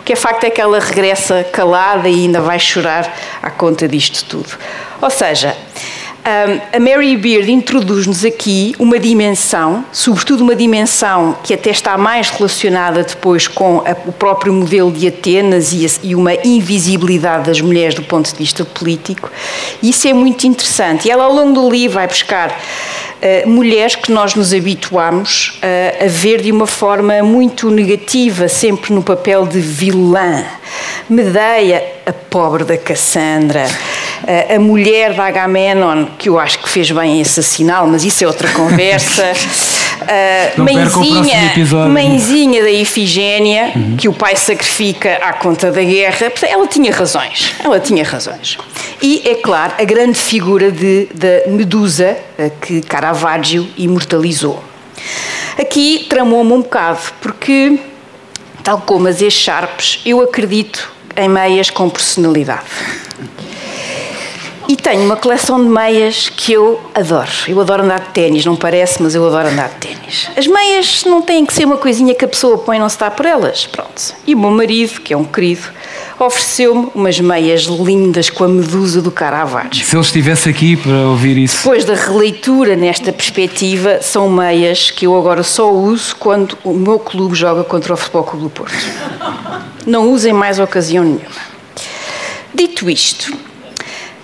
O 0.00 0.02
que 0.02 0.14
é 0.14 0.16
facto 0.16 0.44
é 0.44 0.50
que 0.50 0.60
ela 0.60 0.80
regressa 0.80 1.44
calada 1.52 2.08
e 2.08 2.14
ainda 2.14 2.40
vai 2.40 2.58
chorar 2.58 3.14
à 3.42 3.50
conta 3.50 3.86
disto 3.86 4.24
tudo. 4.24 4.48
Ou 5.00 5.10
seja, 5.10 5.54
a 6.24 6.78
Mary 6.78 7.16
Beard 7.16 7.50
introduz-nos 7.50 8.24
aqui 8.24 8.76
uma 8.78 8.96
dimensão, 8.96 9.84
sobretudo 9.90 10.44
uma 10.44 10.54
dimensão 10.54 11.36
que 11.42 11.52
até 11.52 11.70
está 11.70 11.98
mais 11.98 12.30
relacionada 12.30 13.02
depois 13.02 13.48
com 13.48 13.78
a, 13.80 13.90
o 14.06 14.12
próprio 14.12 14.52
modelo 14.52 14.92
de 14.92 15.08
Atenas 15.08 15.72
e, 15.72 15.84
a, 15.84 15.88
e, 16.02 16.14
uma 16.14 16.34
invisibilidade 16.34 17.46
das 17.46 17.60
mulheres 17.60 17.96
do 17.96 18.02
ponto 18.02 18.30
de 18.30 18.38
vista 18.38 18.64
político. 18.64 19.30
Isso 19.82 20.06
é 20.06 20.12
muito 20.12 20.46
interessante. 20.46 21.08
E 21.08 21.10
ela, 21.10 21.24
ao 21.24 21.32
longo 21.32 21.60
do 21.60 21.68
livro, 21.68 21.94
vai 21.94 22.06
buscar 22.06 22.50
uh, 22.50 23.48
mulheres 23.48 23.96
que 23.96 24.12
nós 24.12 24.36
nos 24.36 24.54
habituamos 24.54 25.58
uh, 25.58 26.04
a 26.04 26.08
ver 26.08 26.40
de 26.40 26.52
uma 26.52 26.68
forma 26.68 27.20
muito 27.24 27.68
negativa, 27.68 28.46
sempre 28.46 28.92
no 28.92 29.02
papel 29.02 29.44
de 29.44 29.58
vilã. 29.58 30.44
Medeia, 31.10 31.82
a 32.06 32.12
pobre 32.12 32.62
da 32.62 32.78
Cassandra 32.78 33.66
a 34.54 34.58
mulher 34.58 35.14
da 35.14 35.26
Agamenon, 35.26 36.06
que 36.18 36.28
eu 36.28 36.38
acho 36.38 36.58
que 36.58 36.68
fez 36.68 36.90
bem 36.90 37.20
esse 37.20 37.42
sinal, 37.42 37.86
mas 37.86 38.04
isso 38.04 38.22
é 38.24 38.26
outra 38.26 38.48
conversa. 38.52 39.32
Uh, 40.02 40.62
mãezinha, 40.62 41.88
mãezinha 41.88 42.62
da 42.62 42.70
Ifigénia, 42.70 43.72
uhum. 43.74 43.96
que 43.96 44.08
o 44.08 44.12
pai 44.12 44.34
sacrifica 44.34 45.14
à 45.22 45.32
conta 45.32 45.70
da 45.70 45.82
guerra, 45.82 46.32
ela 46.42 46.66
tinha 46.66 46.92
razões. 46.92 47.54
Ela 47.62 47.78
tinha 47.78 48.04
razões. 48.04 48.58
E, 49.00 49.22
é 49.28 49.36
claro, 49.36 49.74
a 49.78 49.84
grande 49.84 50.18
figura 50.18 50.70
de, 50.70 51.08
da 51.14 51.50
Medusa, 51.50 52.16
que 52.60 52.80
Caravaggio 52.82 53.68
imortalizou. 53.76 54.62
Aqui 55.58 56.06
tramou-me 56.08 56.52
um 56.52 56.62
bocado, 56.62 57.00
porque, 57.20 57.78
tal 58.64 58.80
como 58.80 59.08
as 59.08 59.20
echarpes, 59.20 60.00
eu 60.04 60.20
acredito 60.20 60.90
em 61.16 61.28
meias 61.28 61.70
com 61.70 61.88
personalidade. 61.90 62.64
E 64.72 64.76
tenho 64.76 65.04
uma 65.04 65.16
coleção 65.16 65.62
de 65.62 65.68
meias 65.68 66.30
que 66.30 66.50
eu 66.50 66.80
adoro. 66.94 67.28
Eu 67.46 67.60
adoro 67.60 67.82
andar 67.82 68.00
de 68.00 68.08
ténis, 68.08 68.46
não 68.46 68.56
parece, 68.56 69.02
mas 69.02 69.14
eu 69.14 69.26
adoro 69.26 69.48
andar 69.48 69.68
de 69.68 69.74
ténis. 69.74 70.30
As 70.34 70.46
meias 70.46 71.04
não 71.04 71.20
têm 71.20 71.44
que 71.44 71.52
ser 71.52 71.66
uma 71.66 71.76
coisinha 71.76 72.14
que 72.14 72.24
a 72.24 72.28
pessoa 72.28 72.56
põe 72.56 72.78
e 72.78 72.80
não 72.80 72.88
se 72.88 72.94
está 72.94 73.10
por 73.10 73.26
elas. 73.26 73.66
Pronto. 73.66 74.14
E 74.26 74.34
o 74.34 74.38
meu 74.38 74.50
marido, 74.50 75.02
que 75.02 75.12
é 75.12 75.16
um 75.16 75.24
querido, 75.24 75.68
ofereceu-me 76.18 76.88
umas 76.94 77.20
meias 77.20 77.64
lindas 77.64 78.30
com 78.30 78.44
a 78.44 78.48
medusa 78.48 79.02
do 79.02 79.10
Caravaggio. 79.10 79.84
Se 79.84 79.94
ele 79.94 80.02
estivesse 80.02 80.48
aqui 80.48 80.74
para 80.74 81.06
ouvir 81.06 81.36
isso. 81.36 81.58
Depois 81.58 81.84
da 81.84 81.94
releitura 81.94 82.74
nesta 82.74 83.12
perspectiva, 83.12 84.00
são 84.00 84.26
meias 84.30 84.90
que 84.90 85.06
eu 85.06 85.14
agora 85.14 85.42
só 85.42 85.70
uso 85.70 86.16
quando 86.16 86.56
o 86.64 86.72
meu 86.72 86.98
clube 86.98 87.34
joga 87.34 87.62
contra 87.62 87.92
o 87.92 87.96
Futebol 87.98 88.24
Clube 88.24 88.44
do 88.44 88.50
Porto. 88.50 88.74
Não 89.86 90.10
usem 90.10 90.32
mais 90.32 90.58
ocasião 90.58 91.04
nenhuma. 91.04 91.52
Dito 92.54 92.88
isto, 92.88 93.36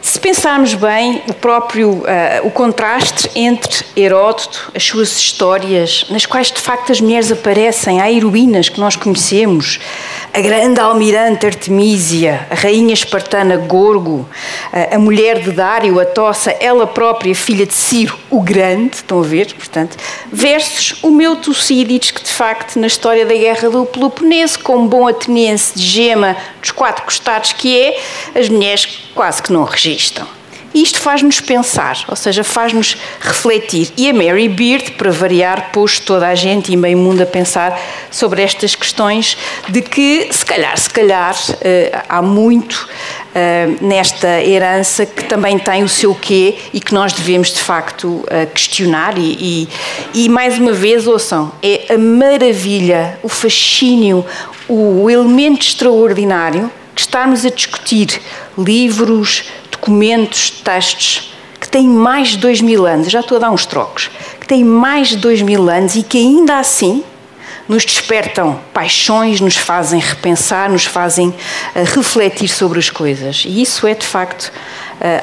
se 0.01 0.21
pensarmos 0.21 0.75
bem, 0.75 1.23
o 1.29 1.35
próprio 1.35 1.91
uh, 1.91 2.05
o 2.45 2.51
contraste 2.51 3.31
entre 3.35 3.85
Heródoto, 3.97 4.71
as 4.75 4.85
suas 4.85 5.17
histórias, 5.17 6.07
nas 6.11 6.25
quais 6.25 6.51
de 6.51 6.61
facto 6.61 6.93
as 6.93 7.01
mulheres 7.01 7.33
aparecem, 7.33 8.01
há 8.01 8.11
heroínas 8.11 8.69
que 8.69 8.81
nós 8.81 8.97
conhecemos, 8.97 9.81
a 10.33 10.41
grande 10.41 10.81
almirante 10.81 11.47
Artemísia, 11.47 12.47
a 12.51 12.55
rainha 12.55 12.93
espartana 12.93 13.57
Gorgo, 13.57 14.29
a 14.93 14.99
mulher 14.99 15.41
de 15.41 15.51
Dário, 15.51 15.99
a 15.99 16.05
Tossa, 16.05 16.51
ela 16.61 16.87
própria, 16.87 17.35
filha 17.35 17.67
de 17.67 17.75
Ciro 17.75 18.19
o 18.31 18.41
Grande, 18.41 18.97
estão 18.97 19.21
a 19.21 19.23
ver, 19.23 19.53
portanto, 19.55 19.97
versus 20.33 21.03
o 21.03 21.11
meu 21.11 21.37
Tucídides, 21.37 22.11
que 22.11 22.23
de 22.23 22.33
facto 22.33 22.79
na 22.79 22.87
história 22.87 23.25
da 23.25 23.35
guerra 23.35 23.71
do 23.71 23.87
Peloponeso, 23.87 24.59
como 24.61 24.89
bom 24.89 25.09
ateniense 25.09 25.79
de 25.79 25.85
gema 25.85 26.37
dos 26.61 26.71
quatro 26.71 27.05
costados 27.05 27.53
que 27.53 27.81
é, 27.81 27.99
as 28.39 28.49
mulheres 28.49 28.87
quase 29.15 29.43
que 29.43 29.53
não 29.53 29.65
registram. 29.65 30.38
E 30.79 30.83
isto 30.83 31.01
faz-nos 31.01 31.41
pensar, 31.41 32.05
ou 32.07 32.15
seja, 32.15 32.45
faz-nos 32.45 32.97
refletir. 33.19 33.91
E 33.97 34.09
a 34.09 34.15
Mary 34.15 34.49
Beard, 34.49 34.93
para 34.93 35.11
variar, 35.11 35.73
pôs 35.73 35.99
toda 35.99 36.29
a 36.29 36.37
gente 36.37 36.73
e 36.73 36.77
meio 36.77 36.97
mundo 36.97 37.21
a 37.21 37.27
pensar 37.27 37.77
sobre 38.13 38.43
estas 38.43 38.77
questões 38.77 39.37
de 39.69 39.83
que, 39.83 40.29
se 40.31 40.47
calhar, 40.47 40.79
se 40.79 40.89
calhar, 40.89 41.35
uh, 41.35 42.05
há 42.09 42.23
muito 42.23 42.89
uh, 43.35 43.85
nesta 43.85 44.41
herança 44.41 45.05
que 45.05 45.25
também 45.25 45.59
tem 45.59 45.83
o 45.83 45.89
seu 45.89 46.15
quê 46.15 46.55
e 46.73 46.79
que 46.81 46.95
nós 46.95 47.13
devemos, 47.13 47.53
de 47.53 47.61
facto, 47.61 48.07
uh, 48.07 48.47
questionar. 48.55 49.19
E, 49.19 49.67
e, 50.15 50.27
e, 50.27 50.29
mais 50.29 50.59
uma 50.59 50.73
vez, 50.73 51.09
ouçam, 51.09 51.51
é 51.61 51.93
a 51.93 51.99
maravilha, 51.99 53.19
o 53.21 53.29
fascínio, 53.29 54.25
o 54.69 55.11
elemento 55.11 55.67
extraordinário 55.67 56.71
que 56.99 57.03
estarmos 57.03 57.47
a 57.47 57.49
discutir 57.49 58.21
livros, 58.59 59.45
documentos, 59.71 60.51
textos 60.51 61.33
que 61.61 61.69
têm 61.69 61.89
mais 61.89 62.31
de 62.31 62.39
dois 62.39 62.61
mil 62.61 62.85
anos, 62.85 63.09
já 63.09 63.21
estou 63.21 63.37
a 63.37 63.41
dar 63.41 63.51
uns 63.53 63.65
trocos, 63.65 64.11
que 64.41 64.49
têm 64.49 64.65
mais 64.65 65.11
de 65.11 65.19
dois 65.19 65.41
mil 65.41 65.71
anos 65.71 65.95
e 65.95 66.03
que 66.03 66.19
ainda 66.19 66.59
assim 66.59 67.05
nos 67.69 67.85
despertam 67.85 68.59
paixões, 68.75 69.41
nos 69.41 69.57
fazem 69.57 70.01
repensar, 70.01 70.69
nos 70.69 70.87
fazem 70.87 71.29
uh, 71.29 71.35
refletir 71.95 72.49
sobre 72.49 72.81
as 72.81 72.91
coisas. 72.91 73.45
E 73.47 73.63
isso 73.63 73.87
é 73.87 73.95
de 73.95 74.05
facto 74.05 74.51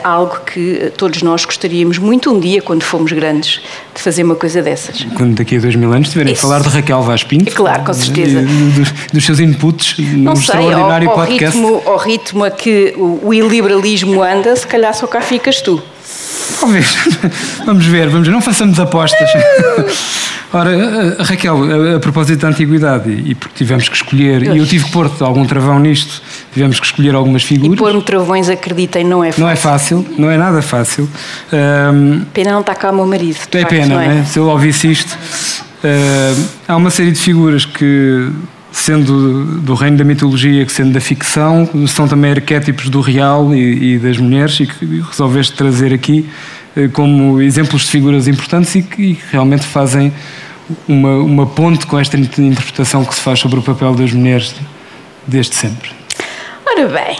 algo 0.03 0.39
que 0.45 0.79
eh, 0.81 0.89
todos 0.89 1.21
nós 1.21 1.45
gostaríamos 1.45 1.97
muito 1.97 2.31
um 2.31 2.39
dia, 2.39 2.61
quando 2.61 2.83
fomos 2.83 3.11
grandes, 3.11 3.61
de 3.93 4.01
fazer 4.01 4.23
uma 4.23 4.35
coisa 4.35 4.61
dessas. 4.61 5.03
Quando 5.15 5.35
daqui 5.35 5.57
a 5.57 5.59
dois 5.59 5.75
mil 5.75 5.91
anos 5.91 6.07
estiverem 6.07 6.33
a 6.33 6.37
falar 6.37 6.61
de 6.61 6.69
Raquel 6.69 7.01
Vaz 7.01 7.23
Pinto. 7.23 7.49
É 7.49 7.51
claro, 7.51 7.83
com 7.83 7.93
certeza. 7.93 8.41
Dos, 8.41 8.91
dos, 9.11 9.25
seus 9.25 9.39
inputs 9.39 9.97
no 9.97 10.17
Não 10.17 10.35
sei, 10.35 10.43
extraordinário 10.43 11.09
ao, 11.09 11.19
ao 11.19 11.25
podcast. 11.25 11.57
Ritmo, 11.57 11.81
ao 11.85 11.97
ritmo 11.97 12.43
a 12.43 12.51
que 12.51 12.93
o, 12.97 13.27
o 13.27 13.33
iliberalismo 13.33 14.21
anda, 14.21 14.55
se 14.55 14.65
calhar 14.65 14.93
só 14.93 15.07
cá 15.07 15.21
ficas 15.21 15.61
tu. 15.61 15.81
Talvez. 16.59 16.97
Vamos 17.65 17.85
ver, 17.85 18.09
vamos 18.09 18.27
ver. 18.27 18.33
Não 18.33 18.41
façamos 18.41 18.79
apostas. 18.79 19.29
Ora, 20.53 20.71
eh, 20.71 21.15
Raquel, 21.19 21.57
a, 21.63 21.95
a, 21.97 21.99
propósito 21.99 22.39
da 22.41 22.47
antiguidade, 22.47 23.11
e 23.11 23.35
porque 23.35 23.55
tivemos 23.55 23.89
que 23.89 23.95
escolher, 23.95 24.43
e 24.43 24.57
eu 24.57 24.65
tive 24.65 24.85
que 24.85 24.91
pôr 24.91 25.11
algum 25.19 25.45
travão 25.45 25.79
nisto, 25.79 26.21
tivemos 26.53 26.79
que 26.79 26.85
escolher 26.85 27.13
algumas 27.13 27.43
figuras. 27.43 27.73
E 27.73 27.77
pôr-me 27.77 28.01
travões, 28.01 28.49
acreditem, 28.49 29.03
não 29.03 29.21
é 29.21 29.31
fácil. 29.31 29.43
Não 29.43 29.49
é 29.49 29.55
fácil, 29.55 30.05
não 30.17 30.31
é 30.31 30.37
nada 30.37 30.61
fácil. 30.61 31.09
Um, 31.51 32.21
pena 32.33 32.51
não 32.51 32.61
estar 32.61 32.75
cá 32.75 32.91
o 32.91 32.95
meu 32.95 33.05
marido. 33.05 33.37
É 33.51 33.59
facto, 33.59 33.69
pena, 33.69 34.03
é? 34.03 34.07
Né? 34.07 34.25
se 34.25 34.39
eu 34.39 34.47
ouvisse 34.47 34.89
isto. 34.89 35.17
Uh, 35.83 36.45
há 36.67 36.75
uma 36.77 36.89
série 36.89 37.11
de 37.11 37.19
figuras 37.19 37.65
que 37.65 38.31
sendo 38.75 39.61
do 39.61 39.73
reino 39.73 39.95
da 39.95 40.03
mitologia 40.03 40.65
que 40.65 40.71
sendo 40.71 40.91
da 40.91 40.99
ficção, 40.99 41.67
são 41.87 42.09
também 42.09 42.31
arquétipos 42.31 42.89
do 42.89 42.99
real 42.99 43.55
e, 43.55 43.93
e 43.93 43.99
das 43.99 44.17
mulheres 44.17 44.59
e 44.59 44.67
que 44.67 44.99
resolveste 44.99 45.55
trazer 45.55 45.93
aqui 45.93 46.29
eh, 46.75 46.89
como 46.89 47.41
exemplos 47.41 47.83
de 47.83 47.87
figuras 47.91 48.27
importantes 48.27 48.75
e 48.75 48.83
que 48.83 49.17
realmente 49.31 49.65
fazem 49.65 50.11
uma, 50.85 51.15
uma 51.19 51.45
ponte 51.47 51.87
com 51.87 51.97
esta 51.97 52.17
interpretação 52.17 53.05
que 53.05 53.15
se 53.15 53.21
faz 53.21 53.39
sobre 53.39 53.59
o 53.59 53.61
papel 53.61 53.95
das 53.95 54.11
mulheres 54.11 54.53
desde 55.25 55.55
sempre. 55.55 55.91
Ora 56.65 56.89
bem, 56.89 57.17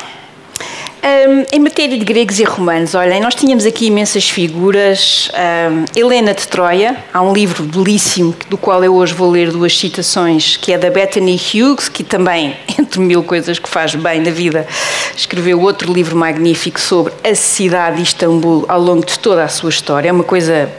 um, 1.06 1.46
em 1.52 1.60
matéria 1.60 1.96
de 1.98 2.04
gregos 2.04 2.40
e 2.40 2.44
romanos, 2.44 2.96
olhem, 2.96 3.22
nós 3.22 3.36
tínhamos 3.36 3.64
aqui 3.64 3.88
imensas 3.88 4.28
figuras. 4.28 5.30
Um, 5.34 5.86
Helena 5.96 6.34
de 6.34 6.48
Troia, 6.48 6.98
há 7.14 7.22
um 7.22 7.32
livro 7.32 7.64
belíssimo 7.64 8.36
do 8.50 8.58
qual 8.58 8.84
eu 8.84 8.96
hoje 8.96 9.14
vou 9.14 9.30
ler 9.30 9.52
duas 9.52 9.78
citações, 9.78 10.58
que 10.58 10.74
é 10.74 10.78
da 10.80 10.90
Bethany 10.90 11.36
Hughes, 11.36 11.90
que 11.90 12.04
também, 12.04 12.58
entre 12.80 13.00
mil 13.00 13.24
coisas 13.24 13.60
que 13.60 13.70
faz 13.70 13.94
bem 13.94 14.20
na 14.20 14.32
vida, 14.32 14.68
escreveu 15.16 15.62
outro 15.62 15.94
livro 15.94 16.18
magnífico 16.18 16.80
sobre 16.80 17.14
a 17.24 17.36
cidade 17.36 17.98
de 17.98 18.04
Istambul 18.04 18.66
ao 18.68 18.82
longo 18.82 19.06
de 19.06 19.20
toda 19.20 19.44
a 19.44 19.48
sua 19.48 19.70
história. 19.70 20.10
É 20.10 20.12
uma 20.12 20.24
coisa 20.24 20.72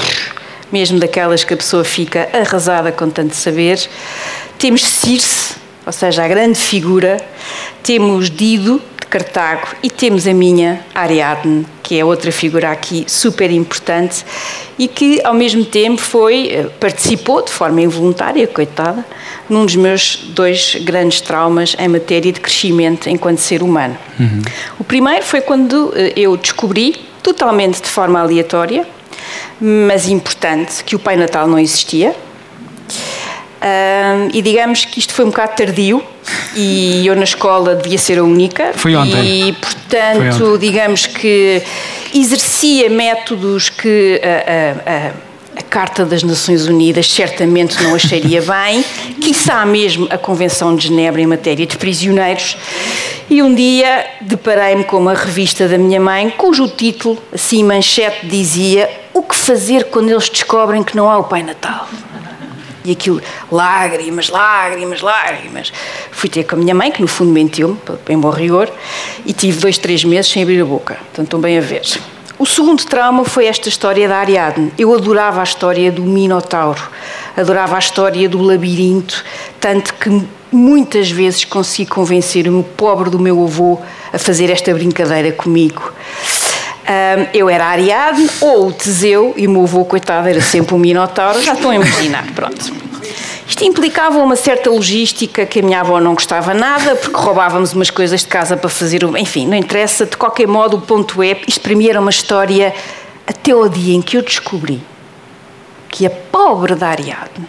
mesmo 0.73 0.99
daquelas 0.99 1.45
que 1.45 1.55
a 1.55 1.57
pessoa 1.57 1.85
fica 1.85 2.29
arrasada 2.33 2.91
com 2.91 3.09
tanto 3.09 3.37
saber. 3.37 3.79
Temos 4.59 4.83
Circe, 4.83 5.55
ou 5.87 5.93
seja, 5.93 6.25
a 6.25 6.29
grande 6.29 6.59
figura. 6.59 7.25
Temos 7.85 8.29
Dido, 8.29 8.83
de 9.07 9.11
Cartago 9.11 9.69
e 9.83 9.89
temos 9.89 10.27
a 10.27 10.35
minha 10.35 10.85
Ariadne, 10.95 11.65
que 11.83 11.99
é 11.99 12.05
outra 12.05 12.33
figura 12.33 12.71
aqui 12.71 13.05
super 13.07 13.51
importante 13.51 14.25
e 14.79 14.89
que 14.89 15.21
ao 15.25 15.33
mesmo 15.33 15.65
tempo 15.65 16.01
foi 16.01 16.49
eh, 16.49 16.67
participou 16.81 17.43
de 17.43 17.51
forma 17.51 17.81
involuntária, 17.81 18.47
coitada, 18.47 19.05
num 19.49 19.65
dos 19.65 19.77
meus 19.77 20.17
dois 20.31 20.75
grandes 20.83 21.21
traumas 21.21 21.77
em 21.79 21.89
matéria 21.89 22.33
de 22.33 22.41
crescimento 22.41 23.09
enquanto 23.09 23.39
ser 23.39 23.63
humano. 23.63 23.97
Uhum. 24.19 24.43
O 24.79 24.85
primeiro 24.85 25.25
foi 25.25 25.41
quando 25.41 25.93
eh, 25.97 26.13
eu 26.17 26.37
descobri, 26.37 26.97
totalmente 27.23 27.81
de 27.81 27.89
forma 27.89 28.21
aleatória, 28.21 28.87
mas 29.61 30.09
importante, 30.09 30.85
que 30.85 30.95
o 30.95 30.99
Pai 30.99 31.17
Natal 31.17 31.47
não 31.47 31.59
existia 31.59 32.15
um, 33.63 34.29
e 34.33 34.43
digamos 34.43 34.85
que 34.85 34.99
isto 34.99 35.15
foi 35.15 35.25
um 35.25 35.29
bocado 35.29 35.57
tardio 35.57 36.03
e 36.55 37.07
eu 37.07 37.17
na 37.17 37.25
escola 37.25 37.75
devia 37.75 37.99
ser 37.99 38.19
a 38.19 38.23
única. 38.23 38.73
Foi 38.75 38.95
ontem. 38.95 39.49
E 39.49 39.53
portanto, 39.53 40.45
ontem. 40.45 40.59
digamos 40.59 41.07
que 41.07 41.63
exercia 42.15 42.91
métodos 42.91 43.69
que 43.69 44.21
uh, 44.23 45.11
uh, 45.11 45.13
uh, 45.13 45.27
a 45.59 45.63
Carta 45.63 46.05
das 46.05 46.23
Nações 46.23 46.67
Unidas 46.67 47.11
certamente 47.11 47.83
não 47.83 47.95
acharia 47.95 48.43
bem, 48.45 48.85
quiçá 49.21 49.65
mesmo 49.65 50.07
a 50.11 50.19
Convenção 50.19 50.77
de 50.77 50.89
Genebra 50.89 51.21
em 51.21 51.27
matéria 51.27 51.67
de 51.67 51.77
prisioneiros. 51.77 52.57
E 53.29 53.43
um 53.43 53.55
dia 53.55 54.07
deparei-me 54.21 54.85
com 54.85 54.99
uma 54.99 55.15
revista 55.15 55.67
da 55.67 55.77
minha 55.77 55.99
mãe, 55.99 56.31
cujo 56.31 56.69
título, 56.69 57.19
assim 57.33 57.65
manchete, 57.65 58.27
dizia 58.27 58.89
O 59.13 59.23
que 59.23 59.35
fazer 59.35 59.85
quando 59.85 60.11
eles 60.11 60.29
descobrem 60.29 60.85
que 60.85 60.95
não 60.95 61.11
há 61.11 61.19
o 61.19 61.25
Pai 61.25 61.43
Natal? 61.43 61.89
E 62.87 62.93
aquilo, 62.93 63.21
lágrimas, 63.51 64.29
lágrimas, 64.29 65.01
lágrimas. 65.01 65.73
Fui 66.13 66.31
ter 66.31 66.45
com 66.45 66.55
a 66.55 66.59
minha 66.59 66.73
mãe, 66.73 66.93
que 66.93 67.03
no 67.03 67.09
fundo 67.09 67.33
mentiu-me, 67.33 67.77
em 68.09 68.17
bom 68.17 68.31
rigor, 68.31 68.71
e 69.25 69.33
tive 69.33 69.59
dois, 69.59 69.77
três 69.77 70.05
meses 70.05 70.31
sem 70.31 70.45
abrir 70.45 70.63
a 70.63 70.65
boca. 70.65 70.95
Portanto, 70.95 71.25
estão 71.25 71.41
bem 71.41 71.59
a 71.59 71.61
ver. 71.61 71.83
O 72.39 72.47
segundo 72.47 72.85
trauma 72.85 73.25
foi 73.25 73.47
esta 73.47 73.69
história 73.69 74.07
da 74.07 74.19
Ariadne. 74.19 74.71
Eu 74.79 74.95
adorava 74.95 75.41
a 75.41 75.43
história 75.43 75.91
do 75.91 76.03
Minotauro, 76.03 76.83
adorava 77.37 77.75
a 77.75 77.79
história 77.81 78.29
do 78.29 78.41
labirinto, 78.41 79.25
tanto 79.59 79.93
que 79.95 80.23
muitas 80.53 81.11
vezes 81.11 81.45
consegui 81.45 81.91
convencer 81.91 82.47
o 82.49 82.63
pobre 82.63 83.11
do 83.11 83.19
meu 83.19 83.43
avô 83.43 83.81
a 84.13 84.19
fazer 84.19 84.51
esta 84.51 84.73
brincadeira 84.73 85.33
comigo. 85.33 85.93
Eu 87.33 87.49
era 87.49 87.67
Ariadne 87.67 88.29
ou 88.41 88.69
o 88.69 88.73
Teseu 88.73 89.35
e 89.37 89.47
o 89.47 89.51
meu 89.51 89.63
avô, 89.63 89.85
coitado, 89.85 90.29
era 90.29 90.41
sempre 90.41 90.75
o 90.75 90.79
Minotauro. 90.79 91.41
Já 91.43 91.55
estão 91.55 91.71
a 91.71 91.77
imaginar, 91.77 92.25
pronto. 92.35 92.73
Isto 93.49 93.65
implicava 93.65 94.19
uma 94.19 94.37
certa 94.37 94.71
logística 94.71 95.47
que 95.47 95.61
a 95.61 95.63
minha 95.63 95.81
avó 95.81 96.01
não 96.01 96.15
gostava 96.15 96.53
nada, 96.53 96.97
porque 96.97 97.17
roubávamos 97.17 97.73
umas 97.73 97.91
coisas 97.91 98.21
de 98.21 98.27
casa 98.27 98.57
para 98.57 98.69
fazer. 98.69 99.03
Enfim, 99.17 99.47
não 99.47 99.57
interessa, 99.57 100.05
de 100.05 100.17
qualquer 100.17 100.49
modo, 100.49 100.77
o 100.77 100.81
ponto 100.81 101.23
é. 101.23 101.41
Isto 101.47 101.61
para 101.61 101.75
mim 101.75 101.89
era 101.89 102.01
uma 102.01 102.11
história 102.11 102.75
até 103.27 103.55
o 103.55 103.69
dia 103.69 103.95
em 103.95 104.03
que 104.03 104.17
eu 104.17 104.23
descobri 104.23 104.83
que 105.89 106.05
a 106.05 106.11
pobre 106.11 106.75
da 106.75 106.89
Ariadne, 106.89 107.49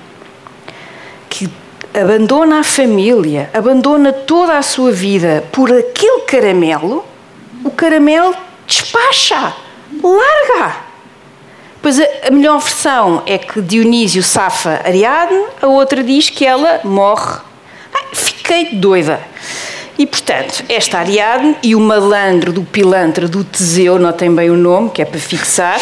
que 1.30 1.50
abandona 1.94 2.60
a 2.60 2.64
família, 2.64 3.50
abandona 3.54 4.14
toda 4.14 4.58
a 4.58 4.62
sua 4.62 4.92
vida 4.92 5.44
por 5.52 5.72
aquele 5.72 6.22
caramelo, 6.22 7.04
o 7.64 7.72
caramelo 7.72 8.34
despacha, 8.68 9.56
larga. 10.04 10.76
Pois 11.82 12.00
a, 12.00 12.32
melhor 12.32 12.60
versão 12.60 13.24
é 13.26 13.38
que 13.38 13.62
Dionísio 13.62 14.22
safa 14.22 14.82
Ariadne, 14.84 15.46
a 15.62 15.68
outra 15.68 16.04
diz 16.04 16.30
que 16.30 16.46
ela 16.46 16.82
morre. 16.84 17.40
Ai, 17.94 18.04
fiquei 18.14 18.76
doida. 18.76 19.22
E, 19.98 20.06
portanto, 20.06 20.64
esta 20.70 21.00
Ariadne 21.00 21.56
e 21.64 21.74
o 21.74 21.80
malandro 21.80 22.54
do 22.54 22.62
pilantra 22.62 23.28
do 23.28 23.44
Teseu, 23.44 23.98
notem 23.98 24.34
bem 24.34 24.50
o 24.50 24.56
nome, 24.56 24.92
que 24.92 25.02
é 25.02 25.06
para 25.06 25.20
fixar, 25.20 25.80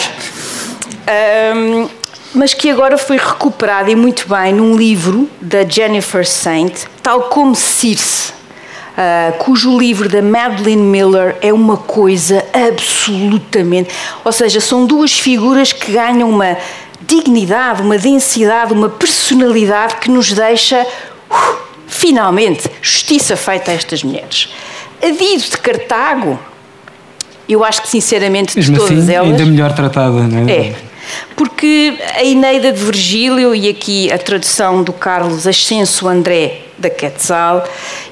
um, 1.54 1.90
mas 2.34 2.54
que 2.54 2.70
agora 2.70 2.98
foi 2.98 3.18
recuperado 3.18 3.90
e 3.90 3.96
muito 3.96 4.28
bem 4.30 4.54
num 4.54 4.76
livro 4.76 5.30
da 5.42 5.66
Jennifer 5.66 6.26
Saint, 6.26 6.86
tal 7.04 7.24
como 7.24 7.56
Circe, 7.56 8.32
uh, 8.96 9.38
cujo 9.38 9.78
livro 9.78 10.10
da 10.10 10.22
Madeline 10.22 10.82
Miller 10.82 11.36
é 11.42 11.54
uma 11.54 11.78
coisa 11.78 12.44
absolutamente. 12.54 13.90
Ou 14.24 14.32
seja, 14.32 14.60
são 14.60 14.86
duas 14.86 15.18
figuras 15.18 15.72
que 15.72 15.92
ganham 15.92 16.30
uma 16.30 16.58
dignidade, 17.02 17.82
uma 17.82 17.98
densidade, 17.98 18.74
uma 18.74 18.90
personalidade 18.90 19.98
que 19.98 20.10
nos 20.10 20.32
deixa, 20.32 20.82
uh, 20.82 21.58
finalmente, 21.88 22.70
justiça 22.82 23.36
feita 23.36 23.72
a 23.72 23.74
estas 23.74 24.04
mulheres. 24.04 24.50
A 25.02 25.08
Dido 25.08 25.44
de 25.52 25.58
Cartago, 25.58 26.40
eu 27.48 27.64
acho 27.64 27.82
que 27.82 27.90
sinceramente 27.90 28.60
de 28.60 28.74
todas 28.74 29.04
assim, 29.04 29.14
elas. 29.14 29.30
Ainda 29.30 29.46
melhor 29.46 29.74
tratada, 29.74 30.22
não 30.24 30.50
é? 30.50 30.52
É. 30.52 30.76
Porque 31.36 32.00
a 32.16 32.24
Eneida 32.24 32.72
de 32.72 32.84
Virgílio 32.84 33.54
e 33.54 33.70
aqui 33.70 34.12
a 34.12 34.18
tradução 34.18 34.84
do 34.84 34.92
Carlos 34.92 35.46
Ascenso 35.46 36.08
André 36.08 36.65
da 36.78 36.90
Quetzal, 36.90 37.64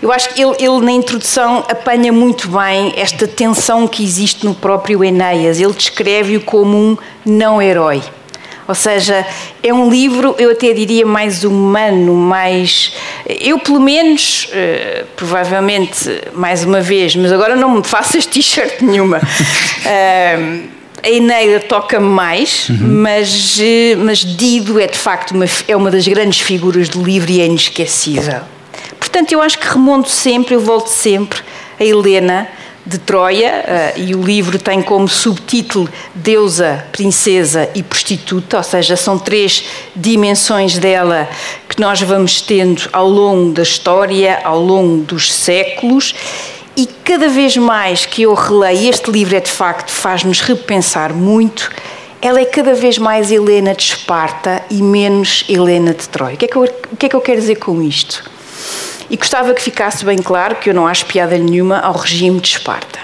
eu 0.02 0.12
acho 0.12 0.30
que 0.30 0.42
ele, 0.42 0.56
ele, 0.60 0.80
na 0.82 0.92
introdução 0.92 1.60
apanha 1.70 2.12
muito 2.12 2.48
bem 2.48 2.94
esta 2.96 3.28
tensão 3.28 3.88
que 3.88 4.04
existe 4.04 4.46
no 4.46 4.56
próprio 4.56 5.04
Enéas. 5.04 5.60
Ele 5.60 5.74
descreve-o 5.74 6.42
como 6.42 6.78
um 6.78 6.98
não-herói. 7.26 8.02
Ou 8.68 8.76
seja, 8.76 9.26
é 9.62 9.74
um 9.74 9.90
livro, 9.90 10.36
eu 10.40 10.52
até 10.52 10.72
diria, 10.72 11.06
mais 11.06 11.44
humano, 11.44 12.14
mais. 12.14 12.94
Eu, 13.28 13.60
pelo 13.60 13.80
menos, 13.80 14.50
uh, 14.50 15.06
provavelmente, 15.18 16.10
mais 16.34 16.64
uma 16.64 16.80
vez, 16.80 17.16
mas 17.16 17.32
agora 17.32 17.56
não 17.56 17.78
me 17.78 17.84
faças 17.88 18.26
t-shirt 18.26 18.82
nenhuma. 18.82 19.18
Uh, 19.18 20.64
a 21.04 21.10
Eneida 21.10 21.60
toca-me 21.60 22.08
mais, 22.08 22.70
uhum. 22.70 22.78
mas, 23.02 23.60
eh, 23.60 23.96
mas 23.98 24.20
Dido 24.20 24.80
é 24.80 24.88
de 24.88 24.98
facto 24.98 25.32
uma, 25.32 25.46
é 25.68 25.76
uma 25.76 25.92
das 25.92 26.08
grandes 26.08 26.40
figuras 26.40 26.88
do 26.88 27.04
livro 27.04 27.30
e 27.30 27.42
é 27.42 27.46
inesquecível. 27.46 28.40
Portanto, 28.98 29.34
eu 29.34 29.42
acho 29.42 29.60
que 29.60 29.68
remonto 29.68 30.10
sempre, 30.10 30.56
eu 30.56 30.62
volto 30.62 30.88
sempre 30.88 31.42
a 31.78 31.84
Helena 31.84 32.48
de 32.86 32.98
Troia, 32.98 33.64
uh, 33.98 34.00
e 34.00 34.16
o 34.16 34.22
livro 34.22 34.58
tem 34.58 34.82
como 34.82 35.08
subtítulo 35.08 35.90
Deusa, 36.16 36.86
Princesa 36.92 37.70
e 37.76 37.84
Prostituta, 37.84 38.58
ou 38.58 38.64
seja, 38.64 38.96
são 38.96 39.18
três 39.18 39.64
dimensões 39.96 40.78
dela 40.78 41.30
que 41.68 41.80
nós 41.80 42.02
vamos 42.02 42.42
tendo 42.42 42.90
ao 42.92 43.08
longo 43.08 43.54
da 43.54 43.64
história, 43.64 44.40
ao 44.44 44.60
longo 44.60 45.04
dos 45.04 45.32
séculos, 45.32 46.14
e 46.76 46.88
cada 46.88 47.28
vez 47.28 47.56
mais 47.56 48.06
que 48.06 48.24
eu 48.24 48.34
releio 48.34 48.90
este 48.90 49.12
livro, 49.12 49.36
é 49.36 49.40
de 49.40 49.52
facto, 49.52 49.92
faz-nos 49.92 50.42
repensar 50.42 51.14
muito. 51.14 51.70
Ela 52.20 52.40
é 52.40 52.46
cada 52.46 52.74
vez 52.74 52.98
mais 52.98 53.32
Helena 53.32 53.76
de 53.76 53.84
Esparta 53.84 54.64
e 54.72 54.82
menos 54.82 55.46
Helena 55.48 55.94
de 55.94 56.10
Troia. 56.10 56.36
O 56.36 56.38
que, 56.38 56.46
é 56.46 56.48
que 56.48 56.56
eu, 56.56 56.68
que 56.98 57.06
é 57.06 57.10
que 57.10 57.16
eu 57.16 57.22
quero 57.22 57.40
dizer 57.40 57.56
com 57.58 57.82
isto? 57.82 58.24
E 59.10 59.18
gostava 59.18 59.54
que 59.54 59.62
ficasse 59.62 60.04
bem 60.04 60.18
claro 60.18 60.56
que 60.56 60.70
eu 60.70 60.74
não 60.74 60.88
acho 60.88 61.06
piada 61.06 61.38
nenhuma 61.38 61.80
ao 61.80 61.94
regime 61.94 62.40
de 62.40 62.48
Esparta. 62.48 63.00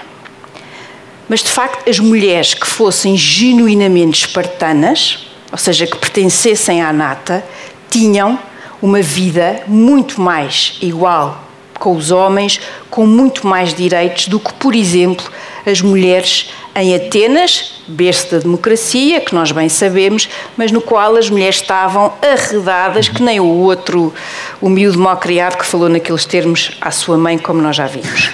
Mas, 1.28 1.44
de 1.44 1.50
facto, 1.50 1.88
as 1.88 2.00
mulheres 2.00 2.54
que 2.54 2.66
fossem 2.66 3.16
genuinamente 3.16 4.26
espartanas, 4.26 5.28
ou 5.52 5.58
seja, 5.58 5.86
que 5.86 5.96
pertencessem 5.96 6.82
à 6.82 6.92
nata, 6.92 7.44
tinham 7.88 8.36
uma 8.82 9.00
vida 9.00 9.62
muito 9.68 10.20
mais 10.20 10.76
igual 10.82 11.44
com 11.78 11.94
os 11.94 12.10
homens, 12.10 12.60
com 12.90 13.06
muito 13.06 13.46
mais 13.46 13.72
direitos 13.72 14.28
do 14.28 14.40
que, 14.40 14.52
por 14.54 14.74
exemplo, 14.74 15.30
as 15.64 15.80
mulheres 15.80 16.50
em 16.74 16.94
Atenas, 16.94 17.82
berço 17.86 18.30
da 18.32 18.38
democracia, 18.38 19.20
que 19.20 19.34
nós 19.34 19.52
bem 19.52 19.68
sabemos, 19.68 20.28
mas 20.56 20.70
no 20.70 20.80
qual 20.80 21.16
as 21.16 21.28
mulheres 21.28 21.56
estavam 21.56 22.12
arredadas, 22.22 23.08
que 23.08 23.22
nem 23.22 23.40
o 23.40 23.46
outro, 23.46 24.12
o 24.60 24.68
miúdo 24.68 24.98
mal 24.98 25.16
criado 25.16 25.56
que 25.56 25.66
falou 25.66 25.88
naqueles 25.88 26.24
termos 26.24 26.72
à 26.80 26.90
sua 26.90 27.16
mãe, 27.16 27.38
como 27.38 27.60
nós 27.60 27.76
já 27.76 27.86
vimos. 27.86 28.30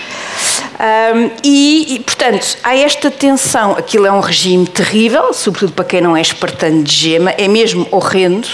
Um, 0.79 1.31
e, 1.42 1.95
e, 1.95 2.01
portanto, 2.01 2.59
há 2.62 2.77
esta 2.77 3.11
tensão. 3.11 3.73
Aquilo 3.73 4.07
é 4.07 4.12
um 4.12 4.21
regime 4.21 4.66
terrível, 4.66 5.33
sobretudo 5.33 5.73
para 5.73 5.87
quem 5.87 6.01
não 6.03 6.14
é 6.14 6.21
espartano 6.21 6.83
de 6.83 6.92
gema, 6.92 7.31
é 7.31 7.49
mesmo 7.49 7.87
horrendo 7.90 8.49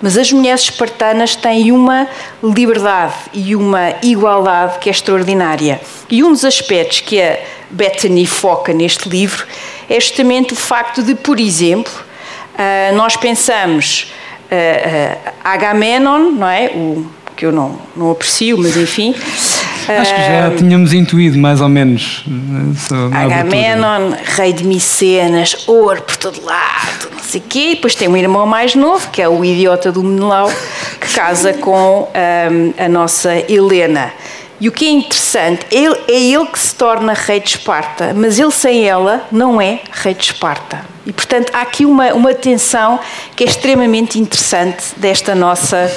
mas 0.00 0.16
as 0.16 0.32
mulheres 0.32 0.62
espartanas 0.62 1.36
têm 1.36 1.72
uma 1.72 2.08
liberdade 2.42 3.14
e 3.32 3.54
uma 3.54 3.94
igualdade 4.02 4.78
que 4.78 4.88
é 4.88 4.92
extraordinária. 4.92 5.80
E 6.10 6.22
um 6.22 6.32
dos 6.32 6.44
aspectos 6.44 7.00
que 7.00 7.20
a 7.20 7.38
Bethany 7.70 8.26
foca 8.26 8.72
neste 8.72 9.08
livro 9.08 9.46
é 9.88 10.00
justamente 10.00 10.52
o 10.52 10.56
facto 10.56 11.02
de, 11.02 11.14
por 11.14 11.38
exemplo, 11.38 11.92
ah, 12.56 12.92
nós 12.92 13.16
pensamos 13.16 14.12
uh, 14.50 15.32
Agamenon, 15.42 16.30
não 16.32 16.46
é? 16.46 16.66
O 16.74 17.06
que 17.34 17.46
eu 17.46 17.52
não, 17.52 17.78
não 17.96 18.10
aprecio, 18.10 18.58
mas 18.58 18.76
enfim. 18.76 19.14
Acho 19.98 20.14
que 20.14 20.20
já 20.20 20.50
tínhamos 20.56 20.92
intuído 20.92 21.38
mais 21.38 21.60
ou 21.60 21.68
menos. 21.68 22.24
Agamenon, 23.12 24.12
rei 24.36 24.52
de 24.52 24.64
Micenas, 24.64 25.64
ouro 25.66 26.02
por 26.02 26.16
todo 26.16 26.44
lado, 26.44 27.10
não 27.12 27.22
sei 27.22 27.40
o 27.40 27.44
quê. 27.48 27.74
Depois 27.74 27.94
tem 27.94 28.08
um 28.08 28.16
irmão 28.16 28.46
mais 28.46 28.74
novo, 28.74 29.10
que 29.10 29.20
é 29.20 29.28
o 29.28 29.44
idiota 29.44 29.90
do 29.90 30.02
Menelau, 30.02 30.50
que 31.00 31.14
casa 31.14 31.52
com 31.54 32.08
um, 32.08 32.84
a 32.84 32.88
nossa 32.88 33.34
Helena. 33.50 34.12
E 34.60 34.68
o 34.68 34.72
que 34.72 34.84
é 34.84 34.90
interessante, 34.90 35.64
ele, 35.70 35.96
é 36.06 36.20
ele 36.20 36.44
que 36.44 36.58
se 36.58 36.74
torna 36.74 37.14
rei 37.14 37.40
de 37.40 37.48
Esparta, 37.48 38.12
mas 38.14 38.38
ele 38.38 38.50
sem 38.50 38.84
ela 38.86 39.26
não 39.32 39.58
é 39.58 39.80
rei 39.90 40.12
de 40.12 40.24
Esparta. 40.24 40.84
E, 41.06 41.12
portanto, 41.12 41.50
há 41.54 41.62
aqui 41.62 41.86
uma, 41.86 42.12
uma 42.12 42.34
tensão 42.34 43.00
que 43.34 43.42
é 43.42 43.46
extremamente 43.46 44.18
interessante 44.18 44.84
desta 44.98 45.34
nossa 45.34 45.90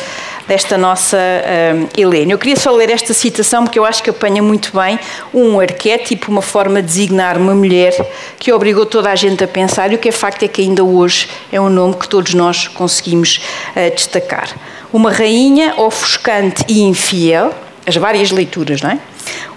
desta 0.48 0.78
nossa 0.78 1.18
um, 1.18 1.88
Helena. 2.00 2.32
Eu 2.32 2.38
queria 2.38 2.56
só 2.56 2.72
ler 2.72 2.90
esta 2.90 3.14
citação 3.14 3.64
porque 3.64 3.80
eu 3.80 3.86
acho 3.86 4.04
que 4.04 4.10
apanha 4.10 4.42
muito 4.42 4.72
bem 4.76 5.00
um 5.34 5.60
arquétipo, 5.60 6.32
uma 6.32 6.42
forma 6.42 6.82
de 6.82 6.88
designar 6.88 7.38
uma 7.38 7.54
mulher 7.54 7.94
que 8.38 8.52
obrigou 8.52 8.86
toda 8.86 9.10
a 9.10 9.16
gente 9.16 9.44
a 9.44 9.48
pensar 9.48 9.92
e 9.92 9.96
o 9.96 9.98
que 9.98 10.10
é 10.10 10.12
facto 10.12 10.44
é 10.44 10.48
que 10.48 10.62
ainda 10.62 10.84
hoje 10.84 11.30
é 11.52 11.60
um 11.60 11.70
nome 11.70 11.96
que 11.96 12.08
todos 12.08 12.34
nós 12.34 12.68
conseguimos 12.68 13.42
uh, 13.76 13.96
destacar. 13.96 14.50
Uma 14.92 15.12
rainha 15.12 15.74
ofuscante 15.78 16.64
e 16.68 16.82
infiel, 16.82 17.54
as 17.86 17.96
várias 17.96 18.32
leituras, 18.32 18.82
não 18.82 18.92
é? 18.92 19.00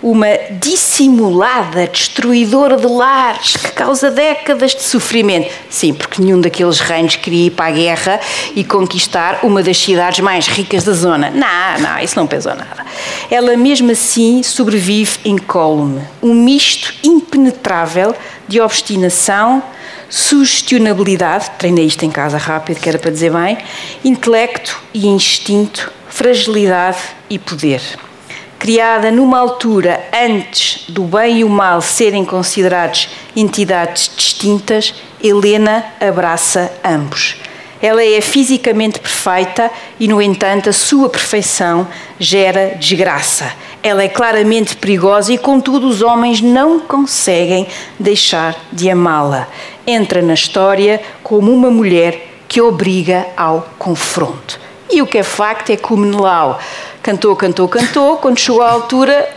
Uma 0.03 0.27
dissimulada, 0.53 1.87
destruidora 1.87 2.77
de 2.77 2.87
lares, 2.87 3.57
que 3.57 3.73
causa 3.73 4.11
décadas 4.11 4.75
de 4.75 4.83
sofrimento. 4.83 5.53
Sim, 5.69 5.95
porque 5.95 6.23
nenhum 6.23 6.41
daqueles 6.41 6.81
reinos 6.81 7.17
queria 7.17 7.47
ir 7.47 7.51
para 7.51 7.67
a 7.67 7.71
guerra 7.71 8.21
e 8.55 8.65
conquistar 8.65 9.41
uma 9.43 9.63
das 9.63 9.79
cidades 9.79 10.21
mais 10.21 10.47
ricas 10.47 10.85
da 10.85 10.93
zona. 10.93 11.31
Não, 11.31 11.81
não, 11.81 11.99
isso 11.99 12.17
não 12.17 12.27
pesou 12.27 12.55
nada. 12.55 12.85
Ela 13.31 13.57
mesmo 13.57 13.91
assim 13.91 14.43
sobrevive 14.43 15.19
incólume, 15.25 16.03
um 16.23 16.35
misto 16.35 16.95
impenetrável 17.03 18.15
de 18.49 18.61
obstinação, 18.61 19.63
sugestionabilidade, 20.09 21.51
treinei 21.59 21.87
isto 21.87 22.05
em 22.05 22.11
casa 22.11 22.39
rápido, 22.39 22.81
que 22.81 22.89
era 22.89 22.99
para 22.99 23.11
dizer 23.11 23.33
bem, 23.33 23.59
intelecto 24.05 24.81
e 24.95 25.07
instinto, 25.07 25.93
fragilidade 26.09 26.99
e 27.29 27.39
poder. 27.39 27.83
Criada 28.67 29.13
numa 29.13 29.39
altura 29.39 30.05
antes 30.13 30.87
do 30.89 31.05
bem 31.05 31.39
e 31.39 31.45
o 31.45 31.49
mal 31.49 31.81
serem 31.81 32.25
considerados 32.25 33.09
entidades 33.37 34.11
distintas, 34.17 34.93
Helena 35.23 35.85
abraça 36.01 36.73
ambos. 36.85 37.37
Ela 37.81 38.03
é 38.03 38.21
fisicamente 38.21 38.99
perfeita 38.99 39.71
e, 40.01 40.09
no 40.09 40.21
entanto, 40.21 40.69
a 40.69 40.73
sua 40.73 41.09
perfeição 41.09 41.87
gera 42.19 42.75
desgraça. 42.75 43.53
Ela 43.85 44.03
é 44.03 44.09
claramente 44.09 44.75
perigosa 44.75 45.33
e, 45.33 45.39
contudo, 45.39 45.87
os 45.87 46.03
homens 46.03 46.41
não 46.41 46.81
conseguem 46.81 47.69
deixar 48.01 48.57
de 48.73 48.91
amá-la. 48.91 49.47
Entra 49.87 50.21
na 50.21 50.35
história 50.35 51.01
como 51.23 51.53
uma 51.53 51.71
mulher 51.71 52.33
que 52.49 52.61
obriga 52.61 53.29
ao 53.37 53.65
confronto. 53.79 54.59
E 54.91 55.03
o 55.03 55.07
que 55.07 55.19
é 55.19 55.23
facto 55.23 55.71
é 55.71 55.77
que 55.77 55.93
o 55.93 55.97
Menelau 55.97 56.59
cantou, 57.07 57.37
cantou, 57.37 57.69
cantou, 57.69 58.17
quando 58.17 58.37
chegou 58.37 58.63
à 58.63 58.71
altura, 58.73 59.29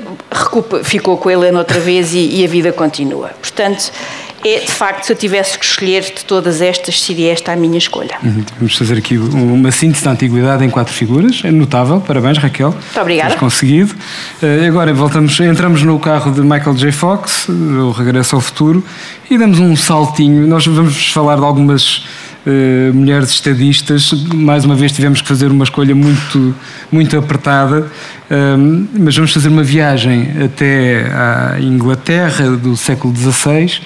ficou 0.83 1.17
com 1.17 1.29
a 1.29 1.33
Helena 1.33 1.59
outra 1.59 1.79
vez 1.79 2.15
e, 2.15 2.41
e 2.41 2.43
a 2.43 2.47
vida 2.47 2.71
continua. 2.71 3.29
Portanto, 3.39 3.91
é, 4.43 4.61
de 4.61 4.71
facto, 4.71 5.03
se 5.03 5.11
eu 5.11 5.15
tivesse 5.15 5.59
que 5.59 5.63
escolher 5.63 6.01
de 6.01 6.25
todas 6.25 6.61
estas, 6.61 6.99
seria 6.99 7.31
esta 7.31 7.51
a 7.51 7.55
minha 7.55 7.77
escolha. 7.77 8.17
Uhum, 8.23 8.43
vamos 8.57 8.75
fazer 8.75 8.97
aqui 8.97 9.19
uma 9.19 9.69
síntese 9.69 10.03
da 10.03 10.11
antiguidade 10.11 10.65
em 10.65 10.69
quatro 10.69 10.91
figuras. 10.91 11.41
É 11.43 11.51
notável, 11.51 12.01
parabéns, 12.01 12.39
Raquel. 12.39 12.71
Muito 12.71 12.99
obrigada. 12.99 13.29
Tens 13.29 13.39
conseguido. 13.39 13.93
Uh, 14.41 14.67
agora 14.67 14.91
voltamos, 14.91 15.39
entramos 15.39 15.83
no 15.83 15.99
carro 15.99 16.31
de 16.31 16.41
Michael 16.41 16.75
J. 16.75 16.91
Fox, 16.91 17.49
o 17.49 17.91
Regresso 17.91 18.35
ao 18.35 18.41
Futuro, 18.41 18.83
e 19.29 19.37
damos 19.37 19.59
um 19.59 19.75
saltinho. 19.75 20.47
Nós 20.47 20.65
vamos 20.65 21.11
falar 21.11 21.35
de 21.35 21.43
algumas 21.43 22.03
Uh, 22.47 22.93
mulheres 22.93 23.31
estadistas. 23.31 24.13
Mais 24.33 24.63
uma 24.63 24.73
vez 24.73 24.93
tivemos 24.93 25.21
que 25.21 25.27
fazer 25.27 25.51
uma 25.51 25.65
escolha 25.65 25.93
muito, 25.93 26.55
muito 26.89 27.17
apertada, 27.17 27.81
uh, 27.81 28.87
mas 28.97 29.15
vamos 29.15 29.33
fazer 29.33 29.49
uma 29.49 29.61
viagem 29.61 30.29
até 30.45 31.11
à 31.11 31.57
Inglaterra 31.59 32.51
do 32.51 32.77
século 32.77 33.13
XVI 33.13 33.81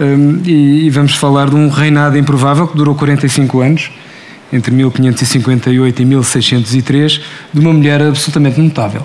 um, 0.00 0.42
e, 0.44 0.86
e, 0.86 0.90
vamos 0.90 1.16
falar 1.16 1.50
de 1.50 1.56
um 1.56 1.68
reinado 1.68 2.16
improvável 2.16 2.68
que 2.68 2.76
durou 2.76 2.94
45 2.94 3.60
anos, 3.60 3.90
entre 4.52 4.72
1558 4.72 6.02
e 6.02 6.04
1603, 6.04 7.20
de 7.52 7.60
uma 7.60 7.72
mulher 7.72 8.00
absolutamente 8.02 8.60
notável. 8.60 9.02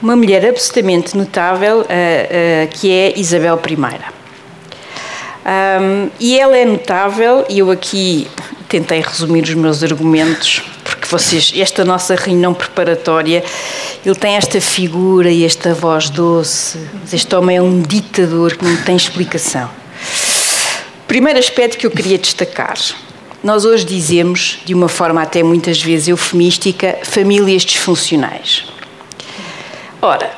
Uma 0.00 0.14
mulher 0.14 0.46
absolutamente 0.46 1.16
notável 1.16 1.80
uh, 1.80 1.82
uh, 1.82 2.68
que 2.70 2.90
é 2.90 3.18
Isabel 3.18 3.60
I. 3.68 4.19
Um, 5.44 6.10
e 6.20 6.38
ela 6.38 6.56
é 6.56 6.64
notável, 6.64 7.46
e 7.48 7.58
eu 7.58 7.70
aqui 7.70 8.28
tentei 8.68 9.00
resumir 9.00 9.42
os 9.42 9.54
meus 9.54 9.82
argumentos, 9.82 10.62
porque 10.84 11.06
vocês, 11.06 11.52
esta 11.56 11.84
nossa 11.84 12.14
reunião 12.14 12.54
preparatória, 12.54 13.42
ele 14.04 14.14
tem 14.14 14.36
esta 14.36 14.60
figura 14.60 15.30
e 15.30 15.44
esta 15.44 15.74
voz 15.74 16.10
doce, 16.10 16.78
este 17.12 17.34
homem 17.34 17.56
é 17.56 17.62
um 17.62 17.80
ditador 17.82 18.56
que 18.56 18.64
não 18.64 18.76
tem 18.82 18.94
explicação. 18.96 19.68
Primeiro 21.08 21.38
aspecto 21.38 21.78
que 21.78 21.86
eu 21.86 21.90
queria 21.90 22.18
destacar. 22.18 22.76
Nós 23.42 23.64
hoje 23.64 23.84
dizemos, 23.84 24.58
de 24.64 24.74
uma 24.74 24.88
forma 24.88 25.22
até 25.22 25.42
muitas 25.42 25.82
vezes 25.82 26.08
eufemística, 26.08 26.98
famílias 27.02 27.62
disfuncionais. 27.62 28.64
Ora, 30.00 30.30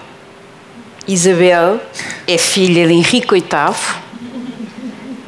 Isabel 1.06 1.80
é 2.26 2.38
filha 2.38 2.86
de 2.86 2.92
Henrique 2.94 3.34
VIII 3.34 4.02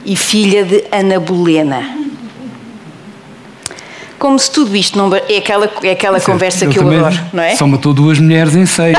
e 0.05 0.17
filha 0.17 0.65
de 0.65 0.85
Ana 0.93 1.19
Bolena. 1.19 2.05
Como 4.19 4.39
se 4.39 4.51
tudo 4.51 4.75
isto 4.77 4.97
não 4.97 5.15
é 5.15 5.37
aquela, 5.37 5.71
é 5.83 5.91
aquela 5.91 6.21
conversa 6.21 6.65
eu 6.65 6.71
que 6.71 6.79
eu 6.79 6.89
adoro, 6.89 7.21
não 7.33 7.43
é? 7.43 7.57
Só 7.57 7.67
matou 7.67 7.93
duas 7.93 8.19
mulheres 8.19 8.55
em 8.55 8.65
seis. 8.65 8.97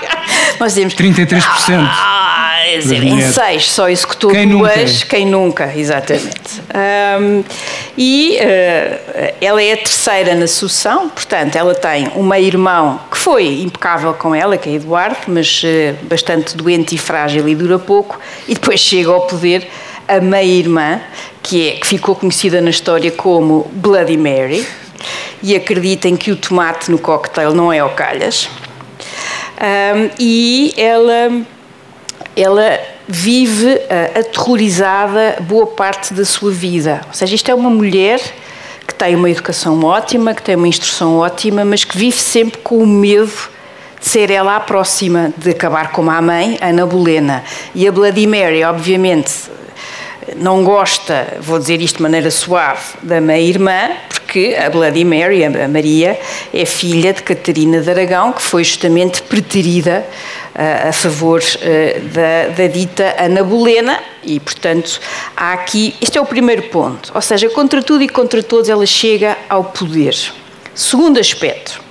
Nós 0.58 0.74
dizemos 0.74 0.94
33%. 0.94 1.42
Ah, 1.80 2.22
quer 2.64 2.78
dizer, 2.78 3.02
em 3.02 3.20
seis 3.20 3.70
só 3.70 3.88
executou 3.88 4.30
quem 4.30 4.48
duas, 4.48 4.76
nunca? 4.76 5.06
quem 5.06 5.26
nunca, 5.26 5.72
exatamente. 5.76 6.62
Um, 7.20 7.44
e 7.98 8.38
uh, 8.40 9.34
ela 9.40 9.62
é 9.62 9.72
a 9.72 9.76
terceira 9.76 10.34
na 10.34 10.46
sucessão, 10.46 11.10
portanto, 11.10 11.56
ela 11.56 11.74
tem 11.74 12.10
um 12.16 12.22
meio-irmão 12.22 12.98
que 13.10 13.18
foi 13.18 13.60
impecável 13.60 14.14
com 14.14 14.34
ela, 14.34 14.56
que 14.56 14.70
é 14.70 14.74
Eduardo, 14.74 15.18
mas 15.26 15.62
uh, 15.62 15.94
bastante 16.04 16.56
doente 16.56 16.94
e 16.94 16.98
frágil 16.98 17.46
e 17.46 17.54
dura 17.54 17.78
pouco, 17.78 18.18
e 18.48 18.54
depois 18.54 18.80
chega 18.80 19.10
ao 19.10 19.26
poder 19.26 19.68
a 20.08 20.20
meia-irmã, 20.20 21.00
que, 21.42 21.68
é, 21.68 21.72
que 21.72 21.86
ficou 21.86 22.14
conhecida 22.14 22.60
na 22.60 22.70
história 22.70 23.10
como 23.10 23.70
Bloody 23.72 24.16
Mary, 24.16 24.66
e 25.42 25.56
acreditem 25.56 26.16
que 26.16 26.30
o 26.30 26.36
tomate 26.36 26.90
no 26.90 26.98
cocktail 26.98 27.52
não 27.52 27.72
é 27.72 27.82
o 27.82 27.90
calhas. 27.90 28.48
Um, 29.60 30.10
e 30.18 30.74
ela 30.76 31.44
ela 32.36 32.80
vive 33.06 33.66
uh, 33.66 34.20
aterrorizada 34.20 35.36
boa 35.40 35.66
parte 35.66 36.14
da 36.14 36.24
sua 36.24 36.50
vida. 36.50 37.02
Ou 37.08 37.14
seja, 37.14 37.34
isto 37.34 37.50
é 37.50 37.54
uma 37.54 37.68
mulher 37.68 38.20
que 38.86 38.94
tem 38.94 39.14
uma 39.14 39.30
educação 39.30 39.82
ótima, 39.84 40.34
que 40.34 40.42
tem 40.42 40.56
uma 40.56 40.68
instrução 40.68 41.18
ótima, 41.18 41.64
mas 41.64 41.84
que 41.84 41.96
vive 41.96 42.18
sempre 42.18 42.60
com 42.60 42.78
o 42.78 42.86
medo 42.86 43.32
de 44.00 44.08
ser 44.08 44.30
ela 44.30 44.56
a 44.56 44.60
próxima 44.60 45.32
de 45.36 45.50
acabar 45.50 45.92
como 45.92 46.10
a 46.10 46.20
mãe, 46.20 46.58
Ana 46.60 46.86
Bolena. 46.86 47.44
E 47.74 47.86
a 47.86 47.92
Bloody 47.92 48.26
Mary, 48.26 48.64
obviamente, 48.64 49.32
não 50.36 50.64
gosta, 50.64 51.38
vou 51.40 51.58
dizer 51.58 51.80
isto 51.80 51.96
de 51.96 52.02
maneira 52.02 52.30
suave, 52.30 52.94
da 53.02 53.20
meia-irmã, 53.20 53.90
porque 54.08 54.56
a 54.58 54.70
Bloody 54.70 55.04
Mary, 55.04 55.44
a 55.44 55.68
Maria, 55.68 56.18
é 56.52 56.64
filha 56.64 57.12
de 57.12 57.22
Catarina 57.22 57.80
de 57.80 57.90
Aragão, 57.90 58.32
que 58.32 58.42
foi 58.42 58.64
justamente 58.64 59.22
preterida 59.22 60.04
uh, 60.54 60.88
a 60.88 60.92
favor 60.92 61.40
uh, 61.40 62.00
da, 62.08 62.48
da, 62.56 62.66
dita 62.66 63.14
Ana 63.18 63.42
Bolena, 63.42 64.00
e 64.22 64.38
portanto 64.40 65.00
há 65.36 65.52
aqui, 65.52 65.94
este 66.00 66.18
é 66.18 66.20
o 66.20 66.26
primeiro 66.26 66.62
ponto, 66.64 67.10
ou 67.14 67.20
seja, 67.20 67.50
contra 67.50 67.82
tudo 67.82 68.02
e 68.02 68.08
contra 68.08 68.42
todos 68.42 68.68
ela 68.68 68.86
chega 68.86 69.36
ao 69.48 69.64
poder. 69.64 70.16
Segundo 70.74 71.20
aspecto, 71.20 71.82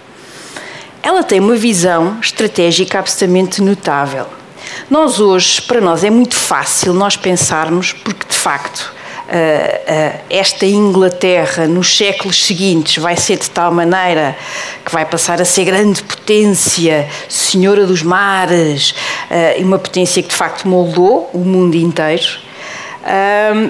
ela 1.03 1.23
tem 1.23 1.39
uma 1.39 1.55
visão 1.55 2.17
estratégica 2.21 2.99
absolutamente 2.99 3.61
notável 3.61 4.40
nós 4.89 5.19
hoje, 5.19 5.61
para 5.61 5.81
nós 5.81 6.03
é 6.03 6.09
muito 6.09 6.35
fácil 6.35 6.93
nós 6.93 7.15
pensarmos, 7.15 7.93
porque 7.93 8.25
de 8.27 8.35
facto 8.35 9.01
Uh, 9.31 9.33
uh, 9.33 10.19
esta 10.29 10.65
Inglaterra 10.65 11.65
nos 11.65 11.95
séculos 11.95 12.43
seguintes 12.43 13.01
vai 13.01 13.15
ser 13.15 13.37
de 13.37 13.49
tal 13.49 13.71
maneira 13.71 14.35
que 14.83 14.91
vai 14.91 15.05
passar 15.05 15.41
a 15.41 15.45
ser 15.45 15.63
grande 15.63 16.03
potência, 16.03 17.07
senhora 17.29 17.87
dos 17.87 18.03
mares, 18.03 18.91
uh, 18.91 19.63
uma 19.63 19.79
potência 19.79 20.21
que 20.21 20.27
de 20.27 20.35
facto 20.35 20.67
moldou 20.67 21.29
o 21.31 21.37
mundo 21.37 21.75
inteiro. 21.75 22.41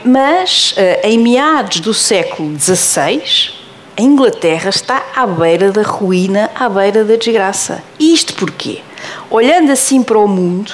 mas 0.03 0.73
em 1.03 1.19
meados 1.19 1.79
do 1.79 1.93
século 1.93 2.59
XVI, 2.59 3.51
a 3.95 4.01
Inglaterra 4.01 4.69
está 4.69 5.03
à 5.15 5.27
beira 5.27 5.71
da 5.71 5.83
ruína, 5.83 6.49
à 6.55 6.67
beira 6.67 7.05
da 7.05 7.15
desgraça. 7.15 7.83
E 7.99 8.15
isto 8.15 8.33
porquê? 8.33 8.79
Olhando 9.29 9.71
assim 9.71 10.01
para 10.01 10.17
o 10.17 10.27
mundo, 10.27 10.73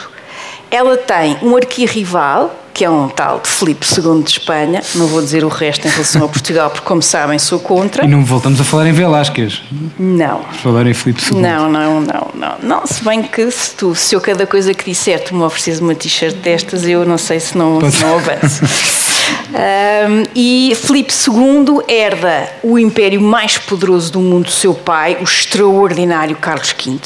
ela 0.70 0.98
tem 0.98 1.38
um 1.42 1.56
arquirrival, 1.56 2.54
que 2.74 2.86
é 2.86 2.90
um 2.90 3.10
tal 3.10 3.40
de 3.40 3.50
Filipe 3.50 3.86
II 3.86 4.22
de 4.22 4.32
Espanha, 4.32 4.84
não 4.94 5.08
vou 5.08 5.22
dizer 5.22 5.44
o 5.44 5.48
resto 5.48 5.88
em 5.88 5.90
relação 5.90 6.26
a 6.26 6.28
Portugal, 6.28 6.70
porque, 6.70 6.86
como 6.86 7.02
sabem, 7.02 7.40
sou 7.40 7.60
contra. 7.60 8.06
E 8.06 8.08
não 8.08 8.24
voltamos 8.24 8.62
a 8.62 8.64
falar 8.64 8.88
em 8.88 8.92
Velásquez. 8.92 9.64
Não. 9.98 10.44
Falar 10.62 10.86
em 10.86 10.94
Filipe 10.94 11.22
II. 11.34 11.42
Não, 11.42 11.70
não, 11.70 12.02
não, 12.02 12.32
não. 12.36 12.56
Não, 12.62 12.86
se 12.86 13.04
bem 13.04 13.24
que 13.24 13.50
se, 13.50 13.76
tu, 13.76 13.96
se 13.96 14.14
eu 14.16 14.22
cada 14.22 14.46
coisa 14.46 14.74
que 14.74 14.86
disser 14.86 15.24
tu 15.24 15.36
me 15.36 15.42
ofereces 15.42 15.80
uma 15.80 15.96
t-shirt 15.96 16.36
destas, 16.36 16.86
eu 16.86 17.04
não 17.04 17.18
sei 17.18 17.40
se 17.40 17.58
não, 17.58 17.80
se 17.90 18.04
não 18.04 18.16
avanço. 18.16 18.64
Um, 19.48 20.24
e 20.36 20.74
Filipe 20.76 21.14
II 21.14 21.82
herda 21.88 22.50
o 22.62 22.78
império 22.78 23.22
mais 23.22 23.58
poderoso 23.58 24.12
do 24.12 24.20
mundo 24.20 24.46
do 24.46 24.52
seu 24.52 24.74
pai, 24.74 25.18
o 25.20 25.24
extraordinário 25.24 26.36
Carlos 26.36 26.74
V. 26.74 27.00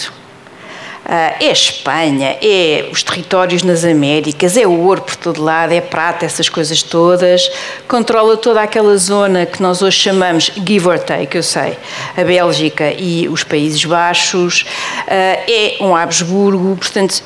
é 1.39 1.49
a 1.49 1.51
Espanha, 1.51 2.37
é 2.41 2.87
os 2.91 3.03
territórios 3.03 3.63
nas 3.63 3.83
Américas, 3.83 4.55
é 4.55 4.65
o 4.65 4.79
ouro 4.79 5.01
por 5.01 5.15
todo 5.17 5.43
lado, 5.43 5.73
é 5.73 5.81
prata, 5.81 6.25
essas 6.25 6.47
coisas 6.47 6.81
todas. 6.81 7.51
Controla 7.87 8.37
toda 8.37 8.61
aquela 8.61 8.95
zona 8.95 9.45
que 9.45 9.61
nós 9.61 9.81
hoje 9.81 9.97
chamamos 9.97 10.51
give 10.65 10.87
or 10.87 10.97
take, 10.97 11.35
eu 11.35 11.43
sei, 11.43 11.77
a 12.15 12.23
Bélgica 12.23 12.91
e 12.91 13.27
os 13.27 13.43
Países 13.43 13.83
Baixos. 13.83 14.65
É 15.07 15.75
um 15.81 15.95
Habsburgo, 15.95 16.77
portanto 16.77 17.21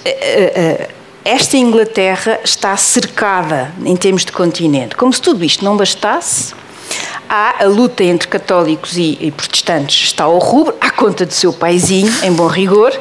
esta 1.23 1.57
Inglaterra 1.57 2.39
está 2.43 2.77
cercada 2.77 3.71
em 3.83 3.95
termos 3.95 4.23
de 4.23 4.31
continente. 4.31 4.95
Como 4.95 5.11
se 5.11 5.21
tudo 5.21 5.43
isto 5.43 5.65
não 5.65 5.75
bastasse, 5.75 6.53
há 7.29 7.63
a 7.63 7.67
luta 7.67 8.03
entre 8.03 8.27
católicos 8.27 8.97
e, 8.97 9.17
e 9.19 9.31
protestantes 9.31 10.05
está 10.05 10.25
ao 10.25 10.37
rubro, 10.37 10.75
à 10.79 10.91
conta 10.91 11.25
do 11.25 11.33
seu 11.33 11.53
paizinho, 11.53 12.11
em 12.23 12.31
bom 12.31 12.47
rigor, 12.47 12.91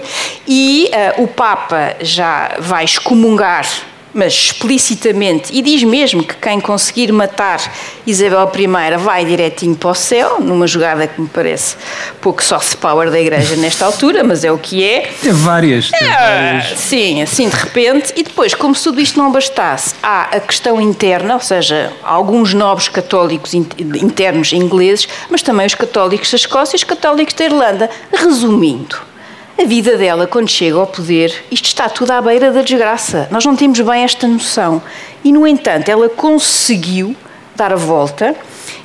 e 0.46 0.90
uh, 1.18 1.22
o 1.22 1.28
Papa 1.28 1.96
já 2.00 2.56
vai 2.58 2.84
excomungar 2.84 3.66
mas 4.14 4.32
explicitamente, 4.32 5.50
e 5.52 5.60
diz 5.60 5.82
mesmo 5.82 6.22
que 6.22 6.36
quem 6.36 6.60
conseguir 6.60 7.12
matar 7.12 7.60
Isabel 8.06 8.50
I 8.54 8.96
vai 8.96 9.24
direitinho 9.24 9.74
para 9.74 9.90
o 9.90 9.94
céu, 9.94 10.40
numa 10.40 10.66
jogada 10.66 11.06
que 11.06 11.20
me 11.20 11.28
parece 11.28 11.76
pouco 12.20 12.42
soft 12.42 12.76
power 12.76 13.10
da 13.10 13.20
Igreja 13.20 13.56
nesta 13.56 13.84
altura, 13.84 14.22
mas 14.22 14.44
é 14.44 14.52
o 14.52 14.58
que 14.58 14.84
é. 14.84 15.10
É 15.24 15.32
várias. 15.32 15.90
É, 15.92 16.04
várias. 16.06 16.78
Sim, 16.78 17.22
assim 17.22 17.48
de 17.48 17.56
repente. 17.56 18.12
E 18.16 18.22
depois, 18.22 18.54
como 18.54 18.74
se 18.74 18.84
tudo 18.84 19.00
isto 19.00 19.18
não 19.18 19.32
bastasse, 19.32 19.94
há 20.02 20.36
a 20.36 20.40
questão 20.40 20.80
interna, 20.80 21.34
ou 21.34 21.40
seja, 21.40 21.92
alguns 22.02 22.54
nobres 22.54 22.88
católicos 22.88 23.52
internos 23.54 24.52
ingleses, 24.52 25.08
mas 25.28 25.42
também 25.42 25.66
os 25.66 25.74
católicos 25.74 26.30
da 26.30 26.36
Escócia 26.36 26.76
e 26.76 26.78
os 26.78 26.84
católicos 26.84 27.34
da 27.34 27.44
Irlanda. 27.44 27.90
Resumindo, 28.12 29.13
a 29.56 29.64
vida 29.64 29.96
dela, 29.96 30.26
quando 30.26 30.48
chega 30.48 30.76
ao 30.76 30.86
poder, 30.86 31.32
isto 31.50 31.66
está 31.66 31.88
tudo 31.88 32.10
à 32.10 32.20
beira 32.20 32.50
da 32.50 32.62
desgraça. 32.62 33.28
Nós 33.30 33.44
não 33.44 33.54
temos 33.54 33.80
bem 33.80 34.02
esta 34.02 34.26
noção. 34.26 34.82
E, 35.22 35.32
no 35.32 35.46
entanto, 35.46 35.88
ela 35.88 36.08
conseguiu 36.08 37.14
dar 37.54 37.72
a 37.72 37.76
volta 37.76 38.34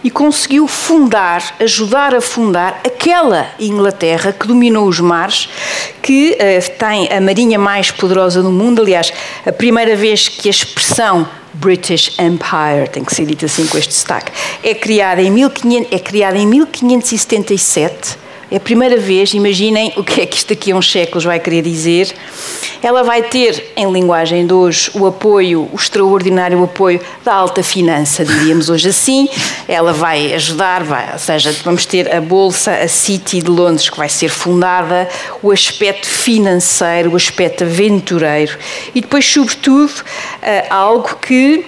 e 0.04 0.12
conseguiu 0.12 0.68
fundar, 0.68 1.56
ajudar 1.60 2.14
a 2.14 2.22
fundar 2.22 2.82
aquela 2.86 3.48
Inglaterra 3.60 4.32
que 4.32 4.48
dominou 4.48 4.88
os 4.88 5.00
mares, 5.00 5.50
que 6.04 6.34
uh, 6.34 6.78
tem 6.78 7.12
a 7.12 7.20
marinha 7.20 7.58
mais 7.58 7.90
poderosa 7.90 8.44
do 8.44 8.52
mundo. 8.52 8.84
Aliás, 8.84 9.12
a 9.46 9.52
primeira 9.52 9.96
vez 9.96 10.28
que 10.28 10.48
a 10.48 10.52
expressão 10.52 11.28
British 11.52 12.12
Empire, 12.20 12.90
tem 12.92 13.04
que 13.04 13.14
ser 13.14 13.26
dita 13.26 13.48
assim 13.48 13.66
com 13.66 13.78
este 13.78 13.90
destaque, 13.90 14.32
é 14.64 14.76
criada 14.76 15.20
em, 15.20 15.32
1500, 15.32 15.92
é 15.92 16.00
criada 16.00 16.38
em 16.38 16.46
1577 16.46 18.29
é 18.52 18.58
a 18.58 18.60
primeira 18.60 18.98
vez, 18.98 19.34
imaginem 19.34 19.94
o 19.96 20.04
que 20.04 20.22
é 20.22 20.26
que 20.26 20.38
isto 20.38 20.50
daqui 20.50 20.72
a 20.72 20.76
uns 20.76 20.92
séculos 20.92 21.24
vai 21.24 21.40
querer 21.40 21.62
dizer. 21.62 22.14
Ela 22.82 23.04
vai 23.04 23.22
ter, 23.22 23.74
em 23.76 23.92
linguagem 23.92 24.48
de 24.48 24.54
hoje, 24.54 24.90
o 24.96 25.06
apoio, 25.06 25.70
o 25.72 25.76
extraordinário 25.76 26.64
apoio 26.64 27.00
da 27.24 27.34
alta 27.34 27.62
finança, 27.62 28.26
diríamos 28.26 28.70
hoje 28.70 28.90
assim. 28.90 29.30
Ela 29.68 29.94
vai 29.94 30.34
ajudar, 30.34 30.84
vai, 30.84 31.12
ou 31.14 31.20
seja, 31.20 31.54
vamos 31.64 31.86
ter 31.86 32.14
a 32.14 32.22
Bolsa, 32.22 32.72
a 32.72 32.88
City 32.88 33.42
de 33.42 33.50
Londres, 33.50 33.90
que 33.90 33.98
vai 33.98 34.10
ser 34.10 34.30
fundada, 34.30 35.08
o 35.44 35.52
aspecto 35.52 36.08
financeiro, 36.08 37.12
o 37.12 37.16
aspecto 37.16 37.64
aventureiro 37.64 38.58
e 38.96 39.02
depois, 39.02 39.26
sobretudo, 39.26 39.94
eh, 40.42 40.66
algo 40.70 41.16
que 41.22 41.66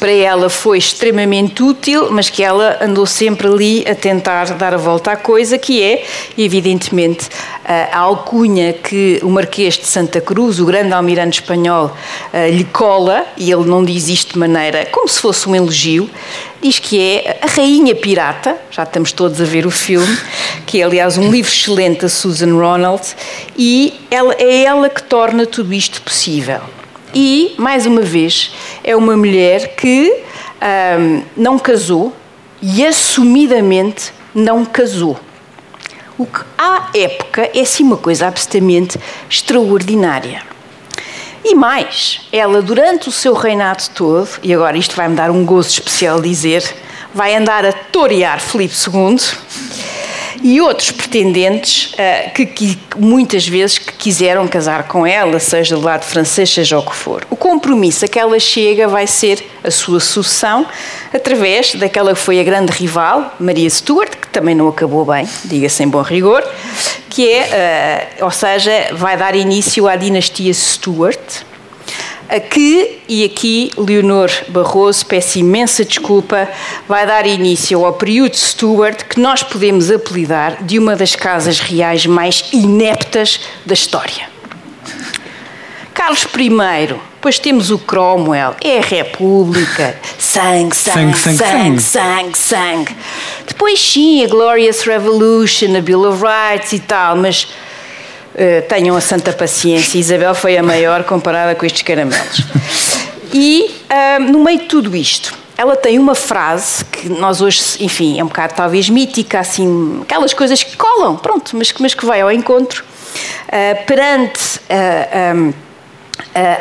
para 0.00 0.10
ela 0.10 0.48
foi 0.48 0.78
extremamente 0.78 1.62
útil, 1.62 2.10
mas 2.10 2.30
que 2.30 2.42
ela 2.42 2.78
andou 2.80 3.04
sempre 3.04 3.46
ali 3.46 3.84
a 3.86 3.94
tentar 3.94 4.46
dar 4.54 4.72
a 4.72 4.78
volta 4.78 5.12
à 5.12 5.16
coisa, 5.16 5.58
que 5.58 5.82
é, 5.82 6.02
evidentemente, 6.38 7.28
a 7.64 7.98
alcunha 7.98 8.72
que 8.72 9.20
o 9.22 9.28
Marquês 9.28 9.76
de 9.76 9.86
Santa 9.86 10.18
Cruz, 10.18 10.58
o 10.58 10.64
grande 10.64 10.94
almirante 10.94 11.40
espanhol, 11.40 11.94
lhe 12.50 12.64
cola, 12.64 13.26
e 13.36 13.52
ele 13.52 13.64
não 13.66 13.84
diz 13.84 14.08
isto 14.08 14.32
de 14.32 14.38
maneira 14.38 14.86
como 14.86 15.06
se 15.06 15.20
fosse 15.20 15.46
um 15.46 15.54
elogio, 15.54 16.08
diz 16.62 16.78
que 16.78 16.98
é 16.98 17.38
a 17.42 17.46
Rainha 17.46 17.94
Pirata, 17.94 18.56
já 18.70 18.84
estamos 18.84 19.12
todos 19.12 19.38
a 19.38 19.44
ver 19.44 19.66
o 19.66 19.70
filme, 19.70 20.18
que 20.64 20.80
é 20.80 20.84
aliás 20.84 21.18
um 21.18 21.30
livro 21.30 21.52
excelente 21.52 22.00
da 22.00 22.08
Susan 22.08 22.54
Ronald, 22.54 23.02
e 23.56 23.92
ela, 24.10 24.34
é 24.38 24.64
ela 24.64 24.88
que 24.88 25.02
torna 25.02 25.44
tudo 25.44 25.74
isto 25.74 26.00
possível. 26.00 26.60
E, 27.14 27.54
mais 27.58 27.86
uma 27.86 28.02
vez, 28.02 28.52
é 28.84 28.94
uma 28.94 29.16
mulher 29.16 29.74
que 29.74 30.22
um, 30.98 31.22
não 31.36 31.58
casou 31.58 32.14
e 32.62 32.84
assumidamente 32.84 34.12
não 34.34 34.64
casou. 34.64 35.18
O 36.18 36.26
que 36.26 36.40
à 36.58 36.90
época 36.94 37.50
é 37.54 37.64
sim 37.64 37.84
uma 37.84 37.96
coisa 37.96 38.26
absolutamente 38.26 38.98
extraordinária. 39.28 40.42
E 41.42 41.54
mais, 41.54 42.28
ela 42.30 42.60
durante 42.60 43.08
o 43.08 43.12
seu 43.12 43.32
reinado 43.32 43.82
todo, 43.94 44.28
e 44.42 44.52
agora 44.52 44.76
isto 44.76 44.94
vai-me 44.94 45.16
dar 45.16 45.30
um 45.30 45.44
gozo 45.44 45.70
especial 45.70 46.20
dizer, 46.20 46.62
vai 47.14 47.34
andar 47.34 47.64
a 47.64 47.72
torear 47.72 48.40
Filipe 48.40 48.74
II 48.74 49.18
e 50.42 50.60
outros 50.60 50.90
pretendentes 50.90 51.92
uh, 51.92 52.30
que, 52.34 52.46
que, 52.46 52.78
muitas 52.96 53.46
vezes 53.46 53.78
que 53.78 53.92
quiseram 53.92 54.46
casar 54.48 54.84
com 54.84 55.06
ela, 55.06 55.38
seja 55.38 55.76
do 55.76 55.82
lado 55.82 56.04
francês, 56.04 56.50
seja 56.50 56.78
o 56.78 56.82
que 56.82 56.94
for. 56.94 57.26
O 57.30 57.36
compromisso 57.36 58.04
a 58.04 58.08
que 58.08 58.18
ela 58.18 58.38
chega 58.38 58.88
vai 58.88 59.06
ser 59.06 59.44
a 59.62 59.70
sua 59.70 60.00
sucessão 60.00 60.66
através 61.12 61.74
daquela 61.74 62.14
que 62.14 62.20
foi 62.20 62.40
a 62.40 62.42
grande 62.42 62.72
rival, 62.72 63.34
Maria 63.38 63.68
Stuart, 63.68 64.10
que 64.16 64.28
também 64.28 64.54
não 64.54 64.68
acabou 64.68 65.04
bem, 65.04 65.28
diga-se 65.44 65.82
em 65.82 65.88
bom 65.88 66.02
rigor, 66.02 66.42
que 67.08 67.30
é, 67.30 68.08
uh, 68.20 68.24
ou 68.24 68.30
seja, 68.30 68.70
vai 68.92 69.16
dar 69.16 69.34
início 69.34 69.86
à 69.88 69.96
dinastia 69.96 70.52
Stuart 70.54 71.49
que, 72.38 72.98
e 73.08 73.24
aqui 73.24 73.72
Leonor 73.76 74.30
Barroso, 74.48 75.04
peço 75.06 75.38
imensa 75.38 75.84
desculpa, 75.84 76.48
vai 76.86 77.06
dar 77.06 77.26
início 77.26 77.84
ao 77.84 77.94
período 77.94 78.36
Stuart 78.36 79.04
que 79.04 79.18
nós 79.18 79.42
podemos 79.42 79.90
apelidar 79.90 80.62
de 80.62 80.78
uma 80.78 80.94
das 80.94 81.16
casas 81.16 81.58
reais 81.58 82.06
mais 82.06 82.44
ineptas 82.52 83.40
da 83.66 83.74
história. 83.74 84.28
Carlos 85.92 86.22
I, 86.22 86.94
depois 87.20 87.38
temos 87.38 87.70
o 87.70 87.78
Cromwell, 87.78 88.54
é 88.62 88.78
a 88.78 88.80
República, 88.80 89.94
sangue, 90.18 90.74
sangue, 90.74 91.16
sangue, 91.18 91.82
sangue, 91.82 92.38
sangue. 92.38 92.96
Depois 93.46 93.78
sim, 93.78 94.24
a 94.24 94.28
Glorious 94.28 94.82
Revolution, 94.84 95.76
a 95.76 95.82
Bill 95.82 96.04
of 96.08 96.22
Rights 96.22 96.72
e 96.72 96.78
tal, 96.78 97.16
mas 97.16 97.48
eh, 98.34 98.60
tenham 98.62 98.96
a 98.96 99.00
santa 99.00 99.32
paciência. 99.32 99.98
Isabel 99.98 100.34
foi 100.34 100.56
a 100.56 100.62
maior 100.62 101.02
comparada 101.04 101.54
com 101.54 101.66
estes 101.66 101.82
caramelos. 101.82 102.44
E 103.32 103.70
uh, 103.90 104.22
no 104.22 104.42
meio 104.42 104.60
de 104.60 104.66
tudo 104.66 104.94
isto, 104.96 105.34
ela 105.56 105.76
tem 105.76 105.98
uma 105.98 106.14
frase 106.14 106.84
que 106.84 107.08
nós 107.08 107.40
hoje, 107.40 107.60
enfim, 107.80 108.18
é 108.18 108.24
um 108.24 108.28
bocado 108.28 108.54
talvez 108.54 108.88
mítica, 108.88 109.40
assim, 109.40 110.00
aquelas 110.02 110.32
coisas 110.32 110.62
que 110.62 110.76
colam, 110.76 111.16
pronto, 111.16 111.56
mas, 111.56 111.72
mas 111.78 111.94
que 111.94 112.06
vai 112.06 112.20
ao 112.20 112.30
encontro. 112.30 112.84
Uh, 113.46 113.84
perante 113.84 114.60
um, 115.34 115.52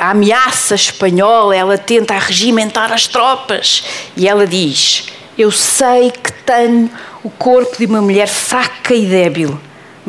a 0.01 0.09
ameaça 0.09 0.73
espanhola, 0.73 1.55
ela 1.55 1.77
tenta 1.77 2.15
regimentar 2.17 2.91
as 2.91 3.07
tropas 3.07 3.83
e 4.17 4.27
ela 4.27 4.47
diz: 4.47 5.07
Eu 5.37 5.51
sei 5.51 6.11
que 6.11 6.31
tenho 6.43 6.89
o 7.23 7.29
corpo 7.29 7.77
de 7.77 7.85
uma 7.85 8.01
mulher 8.01 8.27
fraca 8.27 8.93
e 8.93 9.05
débil 9.05 9.59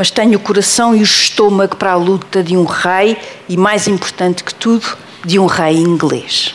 mas 0.01 0.11
tenho 0.11 0.39
o 0.39 0.41
coração 0.41 0.97
e 0.97 1.01
o 1.01 1.03
estômago 1.03 1.77
para 1.77 1.93
a 1.93 1.95
luta 1.95 2.43
de 2.43 2.57
um 2.57 2.65
rei 2.65 3.19
e, 3.47 3.55
mais 3.55 3.87
importante 3.87 4.43
que 4.43 4.55
tudo, 4.55 4.97
de 5.27 5.39
um 5.39 5.45
rei 5.45 5.77
inglês. 5.77 6.55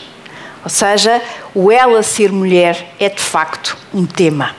Ou 0.64 0.70
seja, 0.72 1.22
o 1.54 1.72
ela 1.72 2.02
ser 2.02 2.32
mulher 2.32 2.96
é 3.00 3.08
de 3.08 3.22
facto 3.22 3.78
um 3.94 4.04
tema. 4.04 4.56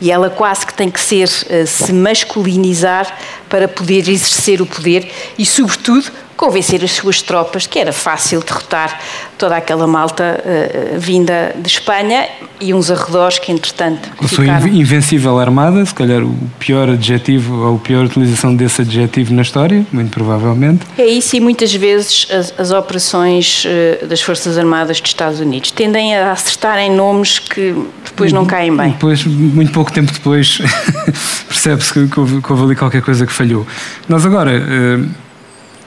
E 0.00 0.12
ela 0.12 0.30
quase 0.30 0.64
que 0.64 0.72
tem 0.72 0.88
que 0.88 1.00
ser, 1.00 1.28
eh, 1.48 1.66
se 1.66 1.92
masculinizar 1.92 3.18
para 3.48 3.66
poder 3.66 4.08
exercer 4.08 4.62
o 4.62 4.66
poder 4.66 5.10
e, 5.36 5.44
sobretudo, 5.44 6.12
convencer 6.40 6.82
as 6.82 6.92
suas 6.92 7.20
tropas 7.20 7.66
que 7.66 7.78
era 7.78 7.92
fácil 7.92 8.40
derrotar 8.40 8.98
toda 9.36 9.58
aquela 9.58 9.86
malta 9.86 10.42
uh, 10.42 10.98
vinda 10.98 11.54
de 11.54 11.68
Espanha 11.68 12.26
e 12.58 12.72
uns 12.72 12.90
arredores 12.90 13.38
que, 13.38 13.52
entretanto. 13.52 14.08
A 14.18 14.26
sua 14.26 14.46
invencível 14.46 15.38
armada, 15.38 15.84
se 15.84 15.94
calhar 15.94 16.22
o 16.22 16.34
pior 16.58 16.88
adjetivo 16.88 17.66
ou 17.66 17.76
a 17.76 17.78
pior 17.78 18.06
utilização 18.06 18.56
desse 18.56 18.80
adjetivo 18.80 19.34
na 19.34 19.42
história, 19.42 19.84
muito 19.92 20.12
provavelmente. 20.12 20.86
É 20.96 21.04
isso, 21.04 21.36
e 21.36 21.40
muitas 21.40 21.74
vezes 21.74 22.26
as, 22.30 22.58
as 22.58 22.70
operações 22.70 23.66
uh, 23.66 24.06
das 24.06 24.22
Forças 24.22 24.56
Armadas 24.56 24.98
dos 24.98 25.10
Estados 25.10 25.40
Unidos 25.40 25.70
tendem 25.70 26.16
a 26.16 26.32
acertar 26.32 26.78
em 26.78 26.90
nomes 26.90 27.38
que 27.38 27.74
depois 28.02 28.32
não 28.32 28.46
caem 28.46 28.74
bem. 28.74 28.92
Depois, 28.92 29.26
muito 29.26 29.72
pouco 29.72 29.92
tempo 29.92 30.10
depois, 30.10 30.58
percebe-se 31.48 31.92
que, 31.92 32.08
que, 32.08 32.18
houve, 32.18 32.40
que 32.40 32.50
houve 32.50 32.64
ali 32.64 32.76
qualquer 32.76 33.02
coisa 33.02 33.26
que 33.26 33.32
falhou. 33.32 33.66
Nós 34.08 34.24
agora. 34.24 34.52
Uh, 34.52 35.29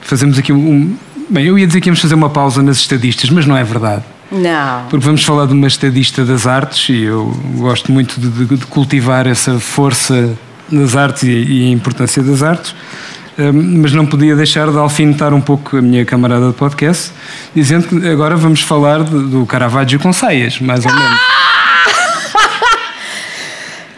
fazemos 0.04 0.38
aqui 0.38 0.52
um. 0.52 0.96
Bem, 1.28 1.46
eu 1.46 1.58
ia 1.58 1.66
dizer 1.66 1.80
que 1.80 1.88
íamos 1.88 2.00
fazer 2.00 2.14
uma 2.14 2.30
pausa 2.30 2.62
nas 2.62 2.76
estadistas, 2.78 3.30
mas 3.30 3.46
não 3.46 3.56
é 3.56 3.64
verdade. 3.64 4.04
Não. 4.30 4.86
Porque 4.88 5.04
vamos 5.04 5.24
falar 5.24 5.46
de 5.46 5.52
uma 5.52 5.66
estadista 5.66 6.24
das 6.24 6.46
artes 6.46 6.88
e 6.88 7.02
eu 7.04 7.34
gosto 7.56 7.90
muito 7.90 8.20
de, 8.20 8.28
de, 8.28 8.56
de 8.56 8.66
cultivar 8.66 9.26
essa 9.26 9.58
força 9.58 10.36
das 10.70 10.96
artes 10.96 11.22
e, 11.24 11.30
e, 11.30 11.68
a 11.68 11.70
importância 11.70 12.22
das 12.22 12.42
artes. 12.42 12.74
mas 13.52 13.92
não 13.92 14.06
podia 14.06 14.36
deixar 14.36 14.70
de 14.70 14.76
alfinetar 14.76 15.32
um 15.32 15.40
pouco 15.40 15.76
a 15.76 15.82
minha 15.82 16.04
camarada 16.04 16.48
de 16.48 16.54
podcast, 16.54 17.12
dizendo 17.54 17.88
que 17.88 18.08
agora 18.08 18.36
vamos 18.36 18.60
falar 18.60 19.02
do 19.02 19.46
Caravaggio 19.46 19.98
com 19.98 20.12
saias, 20.12 20.58
mais 20.60 20.84
ou 20.84 20.92
menos. 20.92 21.18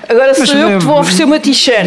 Agora 0.08 0.34
sou 0.34 0.46
mas, 0.46 0.54
eu 0.54 0.68
que 0.68 0.78
te 0.78 0.84
vou 0.84 1.00
oferecer 1.00 1.24
uma 1.24 1.40
t-shirt. 1.40 1.84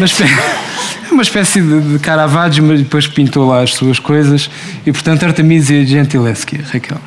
Uma 1.10 1.22
espécie 1.22 1.60
de, 1.60 1.80
de 1.80 1.98
Caravaggio, 1.98 2.62
mas 2.62 2.80
depois 2.80 3.06
pintou 3.06 3.48
lá 3.48 3.62
as 3.62 3.74
suas 3.74 3.98
coisas. 3.98 4.48
E, 4.86 4.92
portanto, 4.92 5.24
Artemisia 5.24 5.84
Gentileschi, 5.84 6.56
Raquel. 6.58 6.98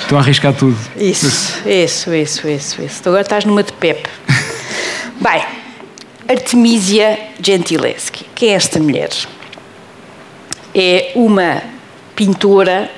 Estou 0.00 0.18
a 0.18 0.20
arriscar 0.20 0.52
tudo. 0.52 0.76
Isso, 0.96 1.26
isso, 1.66 2.12
isso, 2.12 2.48
isso, 2.48 2.82
isso. 2.82 3.08
Agora 3.08 3.22
estás 3.22 3.44
numa 3.44 3.62
de 3.62 3.72
Pepe. 3.72 4.10
Bem, 5.20 5.42
Artemisia 6.28 7.18
Gentileschi. 7.40 8.26
Quem 8.34 8.50
é 8.50 8.54
esta 8.54 8.78
mulher? 8.78 9.10
É 10.74 11.12
uma 11.14 11.62
pintora, 12.14 12.90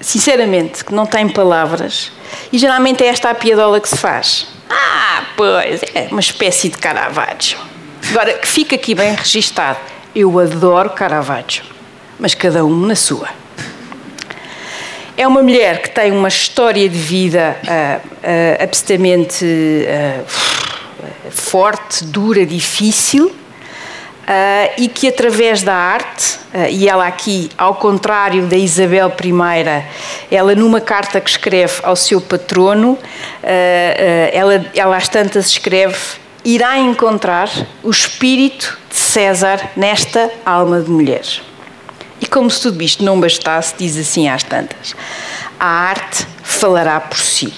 sinceramente, 0.00 0.84
que 0.84 0.94
não 0.94 1.06
tem 1.06 1.28
palavras 1.28 2.12
e 2.52 2.58
geralmente 2.58 3.02
é 3.02 3.08
esta 3.08 3.30
a 3.30 3.34
piadola 3.34 3.80
que 3.80 3.88
se 3.88 3.96
faz. 3.96 4.46
Ah, 4.68 5.24
pois, 5.36 5.80
é 5.94 6.08
uma 6.10 6.20
espécie 6.20 6.68
de 6.68 6.78
Caravaggio. 6.78 7.58
Agora, 8.10 8.34
que 8.34 8.46
fica 8.46 8.74
aqui 8.74 8.94
bem 8.94 9.14
registado. 9.14 9.78
Eu 10.14 10.38
adoro 10.38 10.90
Caravaggio, 10.90 11.64
mas 12.18 12.34
cada 12.34 12.64
um 12.64 12.86
na 12.86 12.94
sua. 12.94 13.28
É 15.16 15.26
uma 15.26 15.42
mulher 15.42 15.82
que 15.82 15.90
tem 15.90 16.12
uma 16.12 16.28
história 16.28 16.88
de 16.88 16.96
vida 16.96 17.56
uh, 17.64 18.08
uh, 18.08 18.62
absolutamente 18.62 19.44
uh, 19.44 20.24
forte, 21.30 22.04
dura, 22.04 22.46
difícil, 22.46 23.34
Uh, 24.28 24.74
e 24.76 24.88
que 24.88 25.08
através 25.08 25.62
da 25.62 25.72
arte, 25.72 26.38
uh, 26.52 26.68
e 26.68 26.86
ela 26.86 27.06
aqui, 27.06 27.48
ao 27.56 27.76
contrário 27.76 28.44
da 28.44 28.58
Isabel 28.58 29.08
I, 29.08 29.84
ela 30.30 30.54
numa 30.54 30.82
carta 30.82 31.18
que 31.18 31.30
escreve 31.30 31.80
ao 31.82 31.96
seu 31.96 32.20
patrono, 32.20 32.90
uh, 32.92 32.98
ela, 34.30 34.66
ela 34.74 34.98
às 34.98 35.08
tantas 35.08 35.46
escreve, 35.46 35.96
irá 36.44 36.78
encontrar 36.78 37.48
o 37.82 37.88
espírito 37.88 38.78
de 38.90 38.96
César 38.96 39.70
nesta 39.74 40.30
alma 40.44 40.82
de 40.82 40.90
mulher. 40.90 41.24
E 42.20 42.26
como 42.26 42.50
se 42.50 42.60
tudo 42.60 42.82
isto 42.82 43.02
não 43.02 43.18
bastasse, 43.18 43.76
diz 43.78 43.96
assim 43.96 44.28
às 44.28 44.42
tantas, 44.42 44.94
a 45.58 45.66
arte 45.66 46.26
falará 46.42 47.00
por 47.00 47.18
si. 47.18 47.50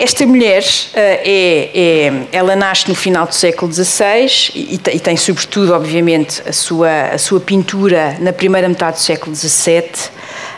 Esta 0.00 0.26
mulher 0.26 0.64
eh, 0.94 1.20
é, 1.26 1.70
é, 1.74 2.12
ela 2.32 2.56
nasce 2.56 2.88
no 2.88 2.94
final 2.94 3.26
do 3.26 3.34
século 3.34 3.70
XVI 3.70 4.50
e, 4.54 4.80
e, 4.94 4.98
tem, 4.98 5.14
sobretudo, 5.14 5.74
obviamente, 5.74 6.40
a 6.48 6.54
sua, 6.54 7.10
a 7.12 7.18
sua 7.18 7.38
pintura 7.38 8.16
na 8.18 8.32
primeira 8.32 8.66
metade 8.66 8.96
do 8.96 9.02
século 9.02 9.36
XVII. 9.36 9.90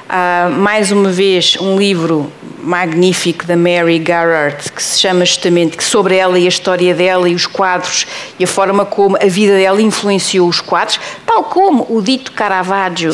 Uh, 0.09 0.49
mais 0.49 0.93
uma 0.93 1.11
vez, 1.11 1.57
um 1.61 1.77
livro 1.77 2.33
magnífico 2.63 3.45
da 3.45 3.57
Mary 3.57 3.99
Garrard 3.99 4.71
que 4.71 4.81
se 4.81 5.01
chama 5.01 5.25
justamente 5.25 5.83
sobre 5.83 6.15
ela 6.15 6.39
e 6.39 6.45
a 6.45 6.49
história 6.49 6.95
dela 6.95 7.29
e 7.29 7.35
os 7.35 7.45
quadros 7.45 8.07
e 8.39 8.45
a 8.45 8.47
forma 8.47 8.85
como 8.85 9.17
a 9.17 9.27
vida 9.27 9.57
dela 9.57 9.83
influenciou 9.83 10.49
os 10.49 10.61
quadros, 10.61 11.01
tal 11.27 11.43
como 11.43 11.85
o 11.91 12.01
dito 12.01 12.31
Caravaggio 12.31 13.13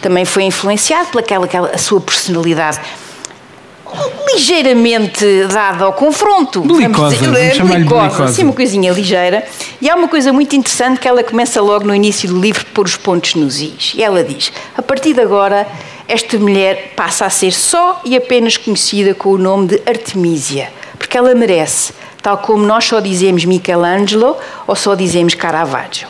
também 0.00 0.24
foi 0.24 0.44
influenciado 0.44 1.08
pelaquela 1.08 1.46
aquela, 1.46 1.70
a 1.70 1.78
sua 1.78 2.00
personalidade 2.00 2.78
ligeiramente 4.34 5.24
dada 5.52 5.84
ao 5.84 5.92
confronto. 5.92 6.60
Belicosa, 6.60 7.16
vamos 7.16 7.56
vamos 7.56 7.74
belicosa, 7.74 8.24
assim 8.24 8.44
uma 8.44 8.52
coisinha 8.52 8.92
ligeira. 8.92 9.44
E 9.80 9.88
há 9.88 9.94
uma 9.94 10.08
coisa 10.08 10.32
muito 10.32 10.54
interessante 10.54 11.00
que 11.00 11.08
ela 11.08 11.22
começa 11.22 11.60
logo 11.60 11.86
no 11.86 11.94
início 11.94 12.28
do 12.28 12.38
livro 12.40 12.64
por 12.66 12.86
os 12.86 12.96
pontos 12.96 13.34
nos 13.34 13.60
is. 13.60 13.92
E 13.94 14.02
ela 14.02 14.22
diz: 14.22 14.52
a 14.76 14.82
partir 14.82 15.14
de 15.14 15.20
agora, 15.20 15.66
esta 16.08 16.38
mulher 16.38 16.92
passa 16.96 17.26
a 17.26 17.30
ser 17.30 17.52
só 17.52 18.00
e 18.04 18.16
apenas 18.16 18.56
conhecida 18.56 19.14
com 19.14 19.30
o 19.30 19.38
nome 19.38 19.68
de 19.68 19.82
Artemisia, 19.86 20.70
porque 20.98 21.16
ela 21.16 21.34
merece, 21.34 21.92
tal 22.22 22.38
como 22.38 22.64
nós 22.64 22.84
só 22.84 23.00
dizemos 23.00 23.44
Michelangelo 23.44 24.36
ou 24.66 24.76
só 24.76 24.94
dizemos 24.94 25.34
Caravaggio. 25.34 26.08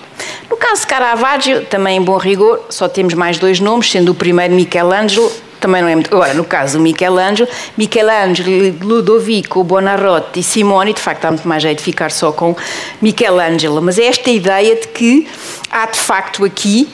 No 0.50 0.56
caso 0.56 0.82
de 0.82 0.86
Caravaggio, 0.86 1.66
também 1.66 1.98
em 1.98 2.02
bom 2.02 2.16
rigor, 2.16 2.60
só 2.70 2.88
temos 2.88 3.14
mais 3.14 3.38
dois 3.38 3.60
nomes, 3.60 3.90
sendo 3.90 4.12
o 4.12 4.14
primeiro 4.14 4.54
Michelangelo 4.54 5.30
também 5.60 5.82
não 5.82 5.88
é 5.88 5.94
muito. 5.94 6.14
Agora, 6.14 6.34
no 6.34 6.44
caso 6.44 6.78
do 6.78 6.82
Michelangelo, 6.82 7.48
Michelangelo, 7.76 8.76
Ludovico, 8.80 9.62
Buonarroti, 9.64 10.42
Simone, 10.42 10.92
de 10.92 11.00
facto 11.00 11.24
há 11.24 11.30
muito 11.30 11.46
mais 11.46 11.62
jeito 11.62 11.78
de 11.78 11.84
ficar 11.84 12.10
só 12.10 12.32
com 12.32 12.54
Michelangelo, 13.00 13.80
mas 13.82 13.98
é 13.98 14.06
esta 14.06 14.30
ideia 14.30 14.76
de 14.76 14.88
que 14.88 15.28
há 15.70 15.86
de 15.86 15.98
facto 15.98 16.44
aqui 16.44 16.88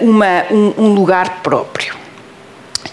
uh, 0.00 0.04
uma, 0.04 0.44
um, 0.50 0.74
um 0.78 0.94
lugar 0.94 1.42
próprio. 1.42 1.94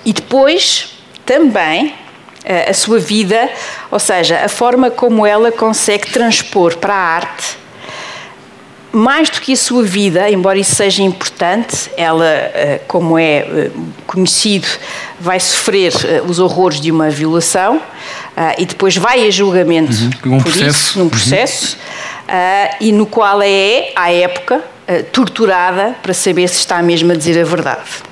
E 0.05 0.13
depois, 0.13 0.97
também, 1.25 1.87
uh, 1.87 2.69
a 2.69 2.73
sua 2.73 2.99
vida, 2.99 3.49
ou 3.91 3.99
seja, 3.99 4.41
a 4.43 4.49
forma 4.49 4.89
como 4.89 5.25
ela 5.25 5.51
consegue 5.51 6.11
transpor 6.11 6.77
para 6.77 6.93
a 6.93 6.97
arte 6.97 7.59
mais 8.91 9.29
do 9.29 9.39
que 9.39 9.53
a 9.53 9.55
sua 9.55 9.83
vida, 9.83 10.29
embora 10.29 10.57
isso 10.57 10.75
seja 10.75 11.03
importante, 11.03 11.89
ela, 11.95 12.25
eh, 12.25 12.81
como 12.87 13.19
é 13.19 13.37
eh, 13.37 13.71
conhecido, 14.07 14.67
vai 15.19 15.39
sofrer 15.39 15.93
eh, 16.05 16.23
os 16.27 16.39
horrores 16.39 16.81
de 16.81 16.91
uma 16.91 17.09
violação 17.09 17.81
e 18.57 18.65
depois 18.65 18.95
vai 18.95 19.27
a 19.27 19.29
julgamento 19.29 19.91
uhum. 20.25 20.37
um 20.37 20.41
processo. 20.41 20.69
Isso, 20.69 20.97
num 20.97 21.03
uhum. 21.05 21.09
processo, 21.09 21.77
uhum. 21.77 22.77
e 22.79 22.91
no 22.93 23.05
qual 23.05 23.41
é, 23.41 23.91
à 23.93 24.13
época, 24.13 24.63
torturada 25.11 25.93
para 26.01 26.13
saber 26.13 26.47
se 26.47 26.59
está 26.59 26.81
mesmo 26.81 27.11
a 27.11 27.15
dizer 27.15 27.37
a 27.37 27.43
verdade. 27.43 28.09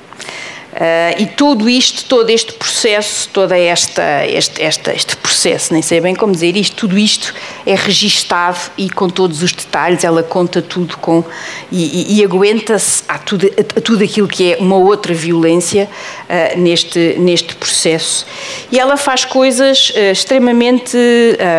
Uh, 0.78 1.20
e 1.20 1.26
tudo 1.26 1.68
isto, 1.68 2.06
todo 2.06 2.30
este 2.30 2.54
processo, 2.54 3.28
todo 3.30 3.52
esta, 3.52 4.28
este, 4.28 4.62
este, 4.62 4.92
este 4.92 5.17
processo, 5.28 5.74
nem 5.74 5.82
sei 5.82 6.00
bem 6.00 6.16
como 6.16 6.32
dizer 6.32 6.56
isto, 6.56 6.78
tudo 6.78 6.98
isto 6.98 7.34
é 7.66 7.76
registado 7.76 8.58
e 8.78 8.90
com 8.90 9.10
todos 9.10 9.44
os 9.44 9.52
detalhes, 9.52 10.06
ela 10.06 10.24
conta 10.24 10.62
tudo 10.62 10.98
com 10.98 11.22
e, 11.70 12.14
e, 12.14 12.20
e 12.20 12.24
aguenta-se 12.24 13.04
a 13.10 13.18
tudo, 13.18 13.46
a 13.76 13.82
tudo 13.82 14.06
aquilo 14.06 14.28
que 14.28 14.54
é 14.54 14.58
uma 14.58 14.78
outra 14.78 15.14
violência 15.14 15.90
uh, 16.30 16.60
neste, 16.60 17.16
neste 17.20 17.56
processo. 17.56 18.26
E 18.72 18.80
ela 18.80 18.96
faz 18.96 19.26
coisas 19.26 19.90
uh, 19.90 20.12
extremamente. 20.12 20.98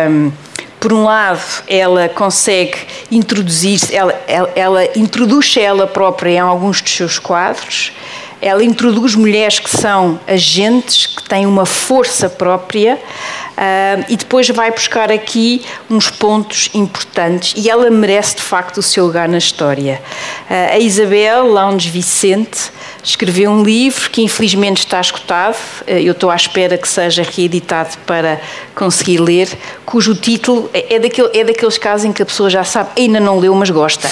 Um, 0.09 0.31
por 0.79 0.93
um 0.93 1.03
lado, 1.03 1.41
ela 1.67 2.07
consegue 2.07 2.77
introduzir, 3.11 3.81
ela, 3.91 4.17
ela, 4.25 4.49
ela 4.55 4.97
introduz 4.97 5.57
ela 5.57 5.85
própria 5.85 6.31
em 6.31 6.39
alguns 6.39 6.81
dos 6.81 6.95
seus 6.95 7.19
quadros, 7.19 7.91
ela 8.41 8.63
introduz 8.63 9.15
mulheres 9.15 9.59
que 9.59 9.69
são 9.69 10.19
agentes, 10.27 11.05
que 11.05 11.23
têm 11.23 11.45
uma 11.45 11.65
força 11.65 12.29
própria 12.29 12.95
uh, 12.95 14.05
e 14.07 14.15
depois 14.15 14.47
vai 14.49 14.71
buscar 14.71 15.11
aqui 15.11 15.63
uns 15.89 16.09
pontos 16.09 16.69
importantes 16.73 17.53
e 17.57 17.69
ela 17.69 17.89
merece 17.89 18.37
de 18.37 18.41
facto 18.41 18.77
o 18.77 18.81
seu 18.81 19.05
lugar 19.05 19.27
na 19.27 19.37
história. 19.37 20.01
Uh, 20.49 20.73
a 20.73 20.79
Isabel 20.79 21.47
Lounge 21.47 21.89
Vicente 21.89 22.71
escreveu 23.03 23.51
um 23.51 23.63
livro 23.63 24.09
que 24.09 24.21
infelizmente 24.21 24.79
está 24.79 25.01
escutado, 25.01 25.55
uh, 25.55 25.91
eu 25.91 26.13
estou 26.13 26.31
à 26.31 26.35
espera 26.35 26.77
que 26.77 26.87
seja 26.87 27.23
reeditado 27.23 27.97
para 28.05 28.39
conseguir 28.73 29.19
ler, 29.19 29.49
cujo 29.85 30.15
título 30.15 30.69
é, 30.73 30.95
é, 30.95 30.99
daquele, 30.99 31.37
é 31.37 31.43
daqueles 31.43 31.77
casos 31.77 32.05
em 32.05 32.13
que 32.13 32.21
a 32.21 32.25
pessoa 32.25 32.49
já 32.49 32.63
sabe, 32.63 32.91
ainda 32.97 33.19
não 33.19 33.37
leu, 33.37 33.53
mas 33.53 33.69
gosta. 33.69 34.09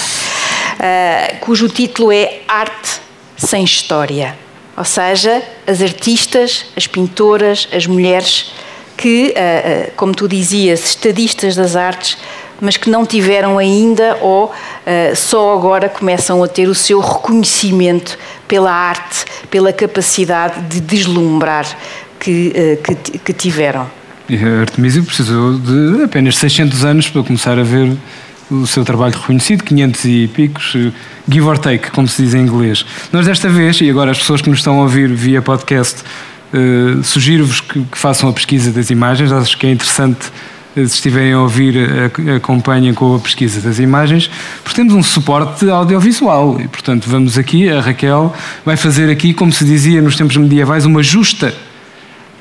cujo 1.40 1.70
título 1.70 2.12
é 2.12 2.42
Arte 2.48 3.07
sem 3.38 3.64
história. 3.64 4.36
Ou 4.76 4.84
seja, 4.84 5.42
as 5.66 5.82
artistas, 5.82 6.66
as 6.76 6.86
pintoras, 6.86 7.68
as 7.72 7.88
mulheres 7.88 8.52
que, 8.98 9.34
eh, 9.36 9.40
eh, 9.40 9.92
como 9.96 10.14
tu 10.14 10.28
dizias, 10.28 10.84
estadistas 10.90 11.56
das 11.56 11.76
artes, 11.76 12.18
mas 12.60 12.76
que 12.76 12.90
não 12.90 13.06
tiveram 13.06 13.60
ainda 13.60 14.18
ou 14.20 14.52
eh, 14.86 15.14
só 15.16 15.56
agora 15.56 15.88
começam 15.88 16.44
a 16.44 16.48
ter 16.48 16.68
o 16.68 16.76
seu 16.76 17.00
reconhecimento 17.00 18.18
pela 18.48 18.72
arte, 18.72 19.26
pela 19.50 19.72
capacidade 19.72 20.62
de 20.64 20.80
deslumbrar 20.80 21.66
que, 22.20 22.80
que, 22.84 23.20
que 23.20 23.34
tiveram. 23.34 23.88
E 24.28 24.36
a 24.36 24.62
Artemisia 24.62 25.02
precisou 25.04 25.54
de 25.54 26.04
apenas 26.04 26.38
600 26.38 26.84
anos 26.84 27.10
para 27.10 27.24
começar 27.24 27.58
a 27.58 27.64
ver 27.64 27.96
o 28.50 28.66
seu 28.66 28.86
trabalho 28.86 29.14
reconhecido, 29.14 29.64
500 29.64 30.06
e 30.06 30.28
picos, 30.28 30.74
eh, 30.76 30.92
give 31.30 31.46
or 31.46 31.58
take, 31.58 31.92
como 31.92 32.08
se 32.08 32.24
diz 32.24 32.34
em 32.34 32.42
inglês. 32.42 32.86
Nós 33.12 33.26
desta 33.26 33.50
vez, 33.50 33.80
e 33.82 33.90
agora 33.90 34.12
as 34.12 34.20
pessoas 34.20 34.42
que 34.42 34.50
nos 34.50 34.60
estão 34.60 34.80
a 34.80 34.84
ouvir 34.84 35.10
via 35.14 35.42
podcast, 35.42 36.02
uh, 36.54 37.04
sugiro-vos 37.04 37.60
que, 37.60 37.82
que, 37.84 37.98
façam 37.98 38.30
a 38.30 38.34
pesquisa 38.34 38.72
das 38.72 38.90
imagens, 38.90 39.32
acho 39.32 39.58
que 39.58 39.68
é 39.68 39.72
interessante 39.72 40.28
uh, 40.28 40.88
se 40.88 40.96
estiverem 40.96 41.34
a 41.34 41.42
ouvir, 41.42 41.76
acompanhem 42.36 42.94
com 42.94 43.16
a 43.16 43.20
pesquisa 43.20 43.60
das 43.60 43.80
imagens, 43.80 44.30
porque 44.64 44.76
temos 44.76 44.94
um 44.94 45.04
suporte 45.04 45.70
audiovisual 45.70 46.60
e, 46.62 46.68
portanto, 46.70 47.10
vamos 47.10 47.38
aqui, 47.38 47.70
a 47.70 47.82
Raquel 47.82 48.34
vai 48.66 48.78
fazer 48.78 49.10
aqui, 49.10 49.34
como 49.34 49.52
se 49.52 49.66
dizia 49.66 50.02
nos 50.02 50.16
tempos 50.16 50.38
medievais, 50.38 50.86
uma 50.86 51.04
justa 51.04 51.54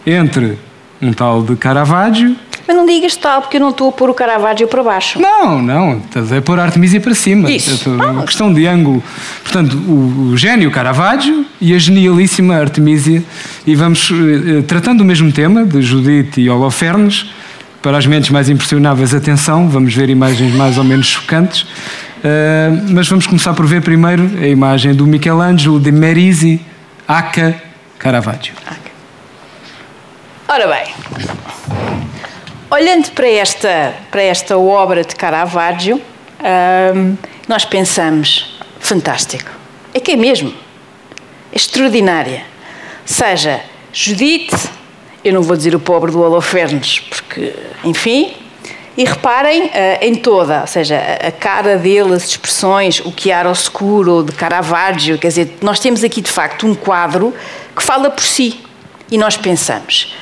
entre 0.06 0.56
um 1.02 1.12
tal 1.12 1.42
de 1.42 1.56
Caravaggio 1.56 2.36
Mas 2.66 2.76
não 2.76 2.84
digas 2.84 3.16
tal, 3.16 3.42
porque 3.42 3.58
eu 3.58 3.60
não 3.60 3.70
estou 3.70 3.88
a 3.88 3.92
pôr 3.92 4.10
o 4.10 4.14
Caravaggio 4.14 4.66
para 4.66 4.82
baixo. 4.82 5.20
Não, 5.20 5.62
não, 5.62 5.98
estás 5.98 6.32
a 6.32 6.42
pôr 6.42 6.58
a 6.58 6.64
Artemisia 6.64 7.00
para 7.00 7.14
cima. 7.14 7.50
Isso. 7.50 7.90
É 7.90 8.06
uma 8.06 8.24
questão 8.24 8.52
de 8.52 8.66
ângulo. 8.66 9.02
Portanto, 9.42 9.76
o, 9.76 10.30
o 10.32 10.36
gênio 10.36 10.70
Caravaggio 10.70 11.46
e 11.60 11.74
a 11.74 11.78
genialíssima 11.78 12.56
Artemisia. 12.56 13.22
E 13.66 13.74
vamos, 13.74 14.10
eh, 14.10 14.62
tratando 14.62 14.98
do 14.98 15.04
mesmo 15.04 15.30
tema, 15.30 15.64
de 15.64 15.80
Judite 15.80 16.40
e 16.40 16.50
Holofernes, 16.50 17.26
para 17.80 17.98
as 17.98 18.06
mentes 18.06 18.30
mais 18.30 18.50
impressionáveis, 18.50 19.14
atenção, 19.14 19.68
vamos 19.68 19.94
ver 19.94 20.10
imagens 20.10 20.52
mais 20.54 20.76
ou 20.76 20.82
menos 20.82 21.06
chocantes. 21.06 21.62
Uh, 22.16 22.82
mas 22.90 23.08
vamos 23.08 23.26
começar 23.26 23.54
por 23.54 23.66
ver 23.66 23.82
primeiro 23.82 24.28
a 24.42 24.46
imagem 24.48 24.92
do 24.92 25.06
Michelangelo 25.06 25.78
de 25.78 25.92
Merisi 25.92 26.60
Aca 27.06 27.54
Caravaggio. 27.98 28.54
Ora 30.48 30.66
bem, 30.66 32.05
olhando 32.70 33.10
para 33.12 33.28
esta, 33.28 33.94
para 34.10 34.22
esta 34.22 34.58
obra 34.58 35.04
de 35.04 35.14
Caravaggio, 35.14 35.96
uh, 35.96 37.18
nós 37.48 37.64
pensamos, 37.64 38.58
fantástico. 38.80 39.50
É 39.94 40.00
que 40.00 40.12
é 40.12 40.16
mesmo. 40.16 40.52
É 41.52 41.56
extraordinária. 41.56 42.44
Seja 43.04 43.60
Judite, 43.92 44.56
eu 45.24 45.32
não 45.32 45.42
vou 45.42 45.56
dizer 45.56 45.74
o 45.74 45.80
pobre 45.80 46.10
do 46.10 46.20
Holofernes, 46.20 47.00
porque, 47.00 47.54
enfim, 47.84 48.34
e 48.96 49.04
reparem 49.04 49.64
uh, 49.64 49.70
em 50.00 50.14
toda, 50.14 50.62
ou 50.62 50.66
seja, 50.66 50.98
a, 50.98 51.30
cara 51.30 51.76
dele, 51.76 52.14
as 52.14 52.24
expressões, 52.24 53.00
o 53.00 53.12
chiaroscuro 53.16 54.24
de 54.24 54.32
Caravaggio, 54.32 55.18
quer 55.18 55.28
dizer, 55.28 55.58
nós 55.60 55.78
temos 55.78 56.02
aqui 56.02 56.20
de 56.20 56.30
facto 56.30 56.66
um 56.66 56.74
quadro 56.74 57.34
que 57.74 57.82
fala 57.82 58.10
por 58.10 58.24
si 58.24 58.60
e 59.10 59.18
nós 59.18 59.36
pensamos. 59.36 60.14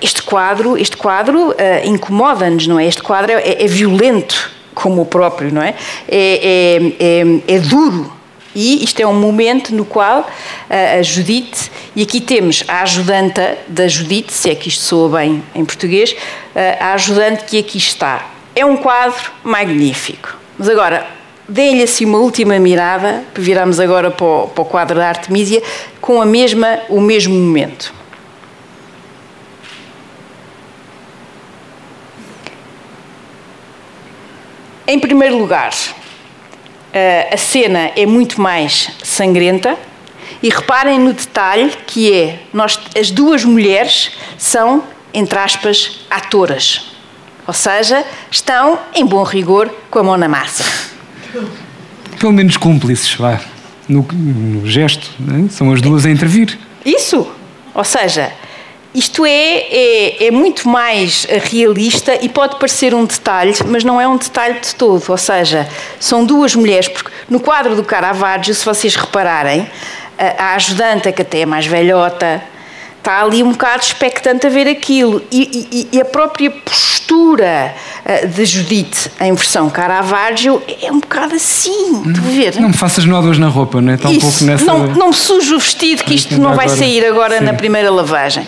Este 0.00 0.22
quadro, 0.22 0.76
este 0.76 0.96
quadro 0.96 1.50
uh, 1.50 1.54
incomoda-nos, 1.84 2.66
não 2.66 2.78
é? 2.78 2.86
Este 2.86 3.02
quadro 3.02 3.32
é, 3.32 3.62
é, 3.62 3.66
violento, 3.66 4.50
como 4.74 5.02
o 5.02 5.06
próprio, 5.06 5.52
não 5.52 5.62
é? 5.62 5.74
É, 6.08 6.82
é, 6.98 7.52
é, 7.52 7.56
é 7.56 7.58
duro, 7.58 8.12
e 8.54 8.82
isto 8.82 9.00
é 9.00 9.06
um 9.06 9.14
momento 9.14 9.74
no 9.74 9.84
qual 9.84 10.26
a 10.70 11.02
Judite, 11.02 11.70
e 11.94 12.02
aqui 12.02 12.22
temos 12.22 12.64
a 12.66 12.82
ajudanta 12.82 13.58
da 13.68 13.86
Judite, 13.86 14.32
se 14.32 14.48
é 14.48 14.54
que 14.54 14.68
isto 14.68 14.82
soa 14.82 15.18
bem 15.18 15.42
em 15.54 15.62
português, 15.62 16.16
a 16.80 16.94
ajudante 16.94 17.44
que 17.44 17.58
aqui 17.58 17.76
está. 17.76 18.30
É 18.54 18.64
um 18.64 18.78
quadro 18.78 19.30
magnífico. 19.44 20.38
Mas 20.58 20.70
agora, 20.70 21.06
deem-lhe 21.46 21.82
assim 21.82 22.06
uma 22.06 22.18
última 22.18 22.58
mirada, 22.58 23.24
viramos 23.34 23.78
agora 23.78 24.10
para 24.10 24.26
o, 24.26 24.48
para 24.48 24.62
o 24.62 24.64
quadro 24.64 24.96
da 24.96 25.08
Artemisia, 25.08 25.62
com 26.00 26.20
a 26.22 26.26
mesma, 26.26 26.78
o 26.88 27.00
mesmo 27.00 27.34
momento. 27.34 27.92
Em 34.88 35.00
primeiro 35.00 35.36
lugar, 35.36 35.72
uh, 35.72 37.34
a 37.34 37.36
cena 37.36 37.90
é 37.96 38.06
muito 38.06 38.40
mais 38.40 38.90
sangrenta. 39.02 39.76
E 40.42 40.48
reparem 40.50 40.98
no 40.98 41.12
detalhe 41.12 41.72
que 41.86 42.12
é, 42.12 42.40
nós, 42.52 42.78
as 42.96 43.10
duas 43.10 43.42
mulheres 43.42 44.12
são, 44.36 44.84
entre 45.14 45.38
aspas, 45.38 46.00
atoras. 46.10 46.92
Ou 47.46 47.54
seja, 47.54 48.04
estão, 48.30 48.78
em 48.94 49.04
bom 49.04 49.22
rigor, 49.22 49.70
com 49.90 49.98
a 49.98 50.02
mão 50.02 50.16
na 50.16 50.28
massa. 50.28 50.64
Pelo 52.20 52.32
menos 52.32 52.56
cúmplices, 52.56 53.14
vá. 53.14 53.40
No, 53.88 54.02
no 54.12 54.66
gesto, 54.66 55.10
né? 55.18 55.48
são 55.48 55.72
as 55.72 55.80
duas 55.80 56.04
a 56.04 56.10
intervir. 56.10 56.58
Isso. 56.84 57.26
Ou 57.72 57.84
seja, 57.84 58.32
isto 58.96 59.26
é, 59.26 59.30
é, 59.30 60.26
é, 60.26 60.30
muito 60.30 60.66
mais 60.66 61.26
realista 61.50 62.18
e 62.22 62.30
pode 62.30 62.58
parecer 62.58 62.94
um 62.94 63.04
detalhe, 63.04 63.54
mas 63.66 63.84
não 63.84 64.00
é 64.00 64.08
um 64.08 64.16
detalhe 64.16 64.58
de 64.58 64.74
todo. 64.74 65.04
Ou 65.08 65.18
seja, 65.18 65.68
são 66.00 66.24
duas 66.24 66.54
mulheres, 66.54 66.88
porque 66.88 67.10
no 67.28 67.38
quadro 67.38 67.76
do 67.76 67.84
Caravaggio, 67.84 68.54
se 68.54 68.64
vocês 68.64 68.96
repararem, 68.96 69.68
a, 70.18 70.44
a 70.44 70.54
ajudante, 70.54 71.12
que 71.12 71.20
até 71.20 71.40
é 71.40 71.46
mais 71.46 71.66
velhota, 71.66 72.42
está 72.96 73.22
ali 73.22 73.42
um 73.42 73.52
bocado 73.52 73.82
expectante 73.82 74.46
a 74.46 74.50
ver 74.50 74.66
aquilo. 74.66 75.22
E, 75.30 75.68
e, 75.92 75.96
e 75.96 76.00
a 76.00 76.04
própria 76.04 76.50
postura 76.50 77.74
uh, 78.04 78.26
de 78.28 78.44
Judite 78.44 79.10
em 79.20 79.32
versão 79.32 79.70
Caravaggio 79.70 80.60
é 80.82 80.90
um 80.90 80.98
bocado 80.98 81.34
assim, 81.34 82.02
não, 82.04 82.22
ver? 82.22 82.56
Não 82.60 82.68
me 82.70 82.76
faças 82.76 83.04
nódoas 83.04 83.38
na 83.38 83.48
roupa, 83.48 83.80
não 83.80 83.92
é? 83.92 83.94
Está 83.94 84.08
um 84.08 84.18
pouco 84.18 84.42
nessa... 84.44 84.64
Não, 84.64 84.86
não 84.88 85.08
me 85.08 85.14
sujo 85.14 85.56
o 85.56 85.58
vestido, 85.58 86.02
que 86.02 86.14
isto 86.14 86.40
não 86.40 86.54
vai 86.56 86.68
sair 86.68 87.04
agora 87.06 87.38
Sim. 87.38 87.44
na 87.44 87.52
primeira 87.52 87.90
lavagem. 87.90 88.44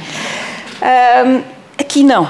Um, 0.82 1.42
aqui 1.78 2.02
não. 2.02 2.28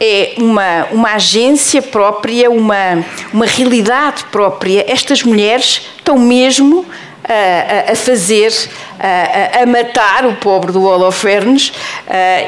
É 0.00 0.34
uma, 0.38 0.86
uma 0.90 1.12
agência 1.12 1.80
própria, 1.80 2.50
uma, 2.50 3.04
uma 3.32 3.46
realidade 3.46 4.24
própria. 4.32 4.84
Estas 4.88 5.22
mulheres 5.22 5.86
estão 5.96 6.18
mesmo 6.18 6.84
a, 7.24 7.92
a, 7.92 7.94
fazer, 7.94 8.52
a, 8.98 9.62
a, 9.62 9.66
matar 9.66 10.26
o 10.26 10.34
pobre 10.34 10.72
do 10.72 10.82
Holofernes 10.82 11.72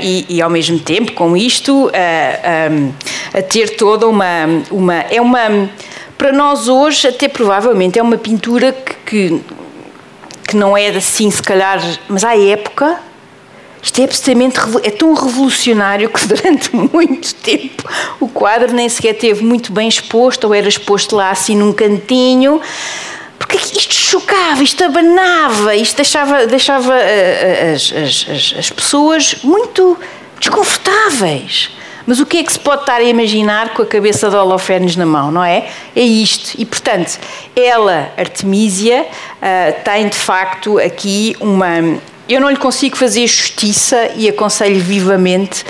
e, 0.01 0.27
e, 0.29 0.43
ao 0.43 0.51
mesmo 0.51 0.81
tempo, 0.81 1.13
com 1.13 1.37
isto, 1.37 1.93
a, 1.95 3.43
ter 3.43 3.77
toda 3.77 4.09
uma, 4.09 4.47
uma. 4.71 4.95
É 4.95 5.21
uma. 5.21 5.71
Para 6.19 6.33
nós 6.33 6.69
hoje, 6.69 7.07
até 7.07 7.29
provavelmente, 7.29 7.99
é 7.99 8.03
uma 8.03 8.19
pintura 8.19 8.73
que, 8.73 8.95
que, 9.07 9.41
que 10.49 10.57
não 10.57 10.77
é 10.77 10.89
assim, 10.89 11.31
se 11.31 11.43
calhar, 11.43 11.81
mas 12.09 12.25
à 12.25 12.37
época 12.37 12.99
isto 13.85 14.01
é 14.01 14.05
absolutamente 14.05 14.59
é 14.83 14.91
tão 14.91 15.13
revolucionário 15.13 16.09
que 16.09 16.27
durante 16.27 16.75
muito 16.75 17.35
tempo 17.35 17.87
o 18.19 18.27
quadro 18.27 18.73
nem 18.73 18.89
sequer 18.89 19.13
teve 19.13 19.45
muito 19.45 19.71
bem 19.73 19.87
exposto, 19.87 20.45
ou 20.45 20.55
era 20.55 20.67
exposto 20.67 21.15
lá 21.15 21.31
assim 21.31 21.55
num 21.55 21.71
cantinho, 21.71 22.63
porque 23.39 23.59
isto 23.59 23.95
chocava, 23.95 24.63
isto 24.63 24.83
abanava, 24.83 25.77
isto 25.77 25.97
deixava, 25.97 26.47
deixava 26.47 26.95
uh, 26.95 27.75
as, 27.75 27.93
as, 27.93 28.55
as 28.59 28.71
pessoas 28.71 29.37
muito 29.45 29.99
desconfortáveis. 30.41 31.71
Mas 32.07 32.21
o 32.21 32.27
que 32.27 32.39
é 32.39 32.43
que 32.43 32.53
se 32.53 32.61
pode 32.61 32.83
estar 32.83 32.97
a 32.97 33.05
imaginar 33.05 33.73
com 33.73 33.83
a 33.83 33.87
cabeça 33.87 34.29
de 34.29 34.37
Holofernes 34.37 34.95
na 34.95 35.07
mão, 35.07 35.31
não 35.31 35.43
é? 35.43 35.69
É 35.97 36.03
isto. 36.03 36.55
E, 36.59 36.67
portanto, 36.67 37.19
ela, 37.57 38.13
Artemisia, 38.17 39.07
uh, 39.07 39.85
tem 39.85 40.09
de 40.09 40.17
facto 40.17 40.79
aqui 40.79 41.35
uma, 41.41 41.99
eu 42.29 42.41
não 42.41 42.49
lhe 42.49 42.57
consigo 42.57 42.97
fazer 42.97 43.27
justiça 43.27 44.11
e 44.17 44.29
aconselho 44.29 44.81
vivamente 44.81 45.65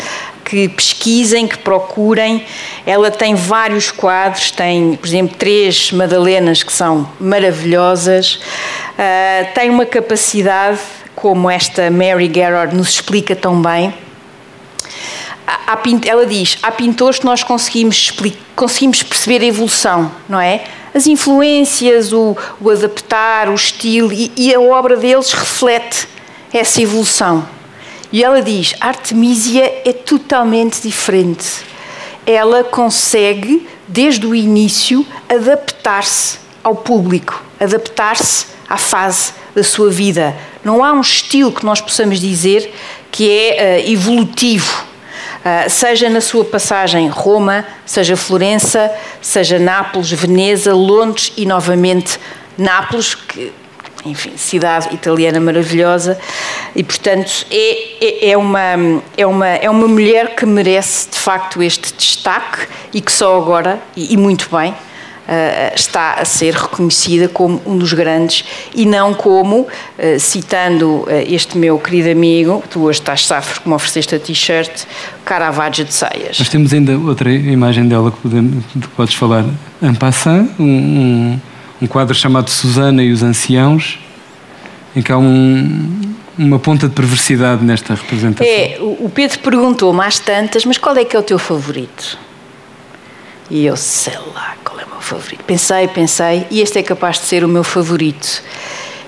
que 0.45 0.69
pesquisem, 0.69 1.49
que 1.49 1.59
procurem. 1.59 2.45
Ela 2.87 3.11
tem 3.11 3.35
vários 3.35 3.91
quadros, 3.91 4.51
tem, 4.51 4.95
por 4.95 5.07
exemplo, 5.07 5.37
três 5.37 5.91
Madalenas 5.91 6.63
que 6.63 6.73
são 6.73 7.11
maravilhosas. 7.19 8.35
Uh, 8.35 9.53
tem 9.55 9.71
uma 9.71 9.87
capacidade, 9.87 10.79
como 11.17 11.51
esta 11.51 11.91
Mary 11.91 12.29
Garrard 12.29 12.77
nos 12.77 12.91
explica 12.91 13.35
tão 13.35 13.61
bem. 13.61 13.93
Há, 15.47 15.79
ela 16.07 16.27
diz: 16.27 16.59
há 16.63 16.71
pintores 16.71 17.19
que 17.19 17.25
nós 17.25 17.43
conseguimos, 17.43 18.13
conseguimos 18.55 19.03
perceber 19.03 19.43
a 19.43 19.47
evolução, 19.47 20.13
não 20.29 20.41
é? 20.41 20.63
As 20.95 21.09
influências, 21.09 22.13
o, 22.13 22.37
o 22.61 22.71
adaptar, 22.71 23.49
o 23.49 23.55
estilo, 23.55 24.13
e, 24.13 24.31
e 24.37 24.55
a 24.55 24.61
obra 24.61 24.97
deles 24.97 25.33
reflete 25.33 26.07
essa 26.55 26.81
evolução. 26.81 27.47
E 28.13 28.23
ela 28.23 28.41
diz: 28.41 28.75
Artemisia 28.81 29.83
é 29.85 29.93
totalmente 29.93 30.81
diferente. 30.81 31.65
Ela 32.25 32.63
consegue, 32.63 33.69
desde 33.89 34.25
o 34.25 34.35
início, 34.35 35.05
adaptar-se 35.29 36.39
ao 36.63 36.77
público, 36.77 37.43
adaptar-se 37.61 38.47
à 38.69 38.79
fase 38.79 39.33
da 39.55 39.63
sua 39.63 39.91
vida. 39.91 40.35
Não 40.65 40.83
há 40.83 40.93
um 40.93 41.01
estilo 41.01 41.53
que 41.53 41.67
nós 41.67 41.81
possamos 41.81 42.19
dizer 42.19 42.73
que 43.11 43.29
é 43.31 43.81
uh, 43.85 43.91
evolutivo. 43.91 44.85
Uh, 45.45 45.69
seja 45.69 46.09
na 46.09 46.23
sua 46.23 46.45
passagem 46.45 47.09
Roma, 47.09 47.67
seja 47.85 48.17
Florença, 48.17 48.91
seja 49.21 49.59
Nápoles, 49.59 50.11
Veneza, 50.11 50.73
Londres 50.73 51.33
e 51.37 51.45
novamente 51.45 52.19
Nápoles, 52.57 53.15
que 53.15 53.53
enfim, 54.05 54.33
cidade 54.37 54.95
italiana 54.95 55.41
maravilhosa 55.41 56.19
e, 56.75 56.83
portanto, 56.83 57.47
é, 57.51 58.05
é, 58.05 58.31
é, 58.31 58.37
uma, 58.37 59.03
é, 59.17 59.27
uma, 59.27 59.49
é 59.49 59.71
uma 59.71 59.89
mulher 59.89 60.35
que 60.35 60.45
merece, 60.47 61.11
de 61.11 61.19
facto, 61.19 61.63
este 61.63 61.95
destaque 61.95 62.67
e 62.93 63.01
que 63.01 63.13
só 63.13 63.37
agora, 63.37 63.81
e, 63.97 64.15
e 64.15 64.17
muito 64.17 64.49
bem, 64.55 64.73
uh, 64.73 65.75
está 65.75 66.15
a 66.15 66.25
ser 66.25 66.55
reconhecida 66.55 67.29
como 67.29 67.61
um 67.67 67.77
dos 67.77 67.93
grandes 67.93 68.45
e 68.75 68.85
não 68.87 69.15
como, 69.15 69.61
uh, 69.61 69.69
citando 70.19 71.03
uh, 71.03 71.09
este 71.27 71.57
meu 71.59 71.79
querido 71.79 72.11
amigo, 72.11 72.63
tu 72.71 72.83
hoje 72.83 73.01
estás 73.01 73.27
safro 73.27 73.63
que 73.63 73.69
me 73.69 73.75
ofereceste 73.75 74.15
a 74.15 74.19
t-shirt, 74.19 74.85
Caravaggio 75.25 75.85
de 75.85 75.95
Saias. 75.95 76.39
Nós 76.39 76.49
temos 76.49 76.73
ainda 76.73 76.97
outra 76.99 77.31
imagem 77.31 77.89
dela 77.89 78.11
que, 78.11 78.19
podemos, 78.19 78.65
que 78.73 78.89
podes 78.89 79.15
falar, 79.15 79.45
en 79.83 79.97
um, 80.59 80.65
um 80.65 81.41
um 81.85 81.87
quadro 81.87 82.14
chamado 82.14 82.49
Susana 82.49 83.03
e 83.03 83.12
os 83.12 83.22
Anciãos, 83.22 83.99
em 84.97 85.03
que 85.03 85.12
há 85.12 85.18
um, 85.18 86.14
uma 86.37 86.59
ponta 86.59 86.89
de 86.89 86.95
perversidade 86.95 87.62
nesta 87.62 87.95
representação. 87.95 88.51
É, 88.51 88.78
o 88.80 89.11
Pedro 89.14 89.39
perguntou-me 89.41 90.01
às 90.01 90.18
tantas, 90.18 90.64
mas 90.64 90.78
qual 90.78 90.97
é 90.97 91.05
que 91.05 91.14
é 91.14 91.18
o 91.18 91.22
teu 91.22 91.39
favorito? 91.39 92.18
E 93.51 93.66
eu 93.66 93.76
sei 93.76 94.14
lá 94.35 94.57
qual 94.64 94.80
é 94.80 94.85
o 94.85 94.89
meu 94.89 95.01
favorito. 95.01 95.45
Pensei, 95.45 95.87
pensei, 95.89 96.47
e 96.51 96.62
este 96.62 96.78
é 96.78 96.82
capaz 96.82 97.18
de 97.18 97.26
ser 97.26 97.45
o 97.45 97.49
meu 97.49 97.62
favorito. 97.62 98.43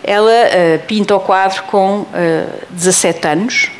Ela 0.05 0.31
uh, 0.31 0.87
pinta 0.87 1.17
o 1.17 1.21
quadro 1.21 1.63
com 1.65 2.01
uh, 2.01 2.09
eh, 2.13 2.47
17 2.71 3.27
anos 3.27 3.71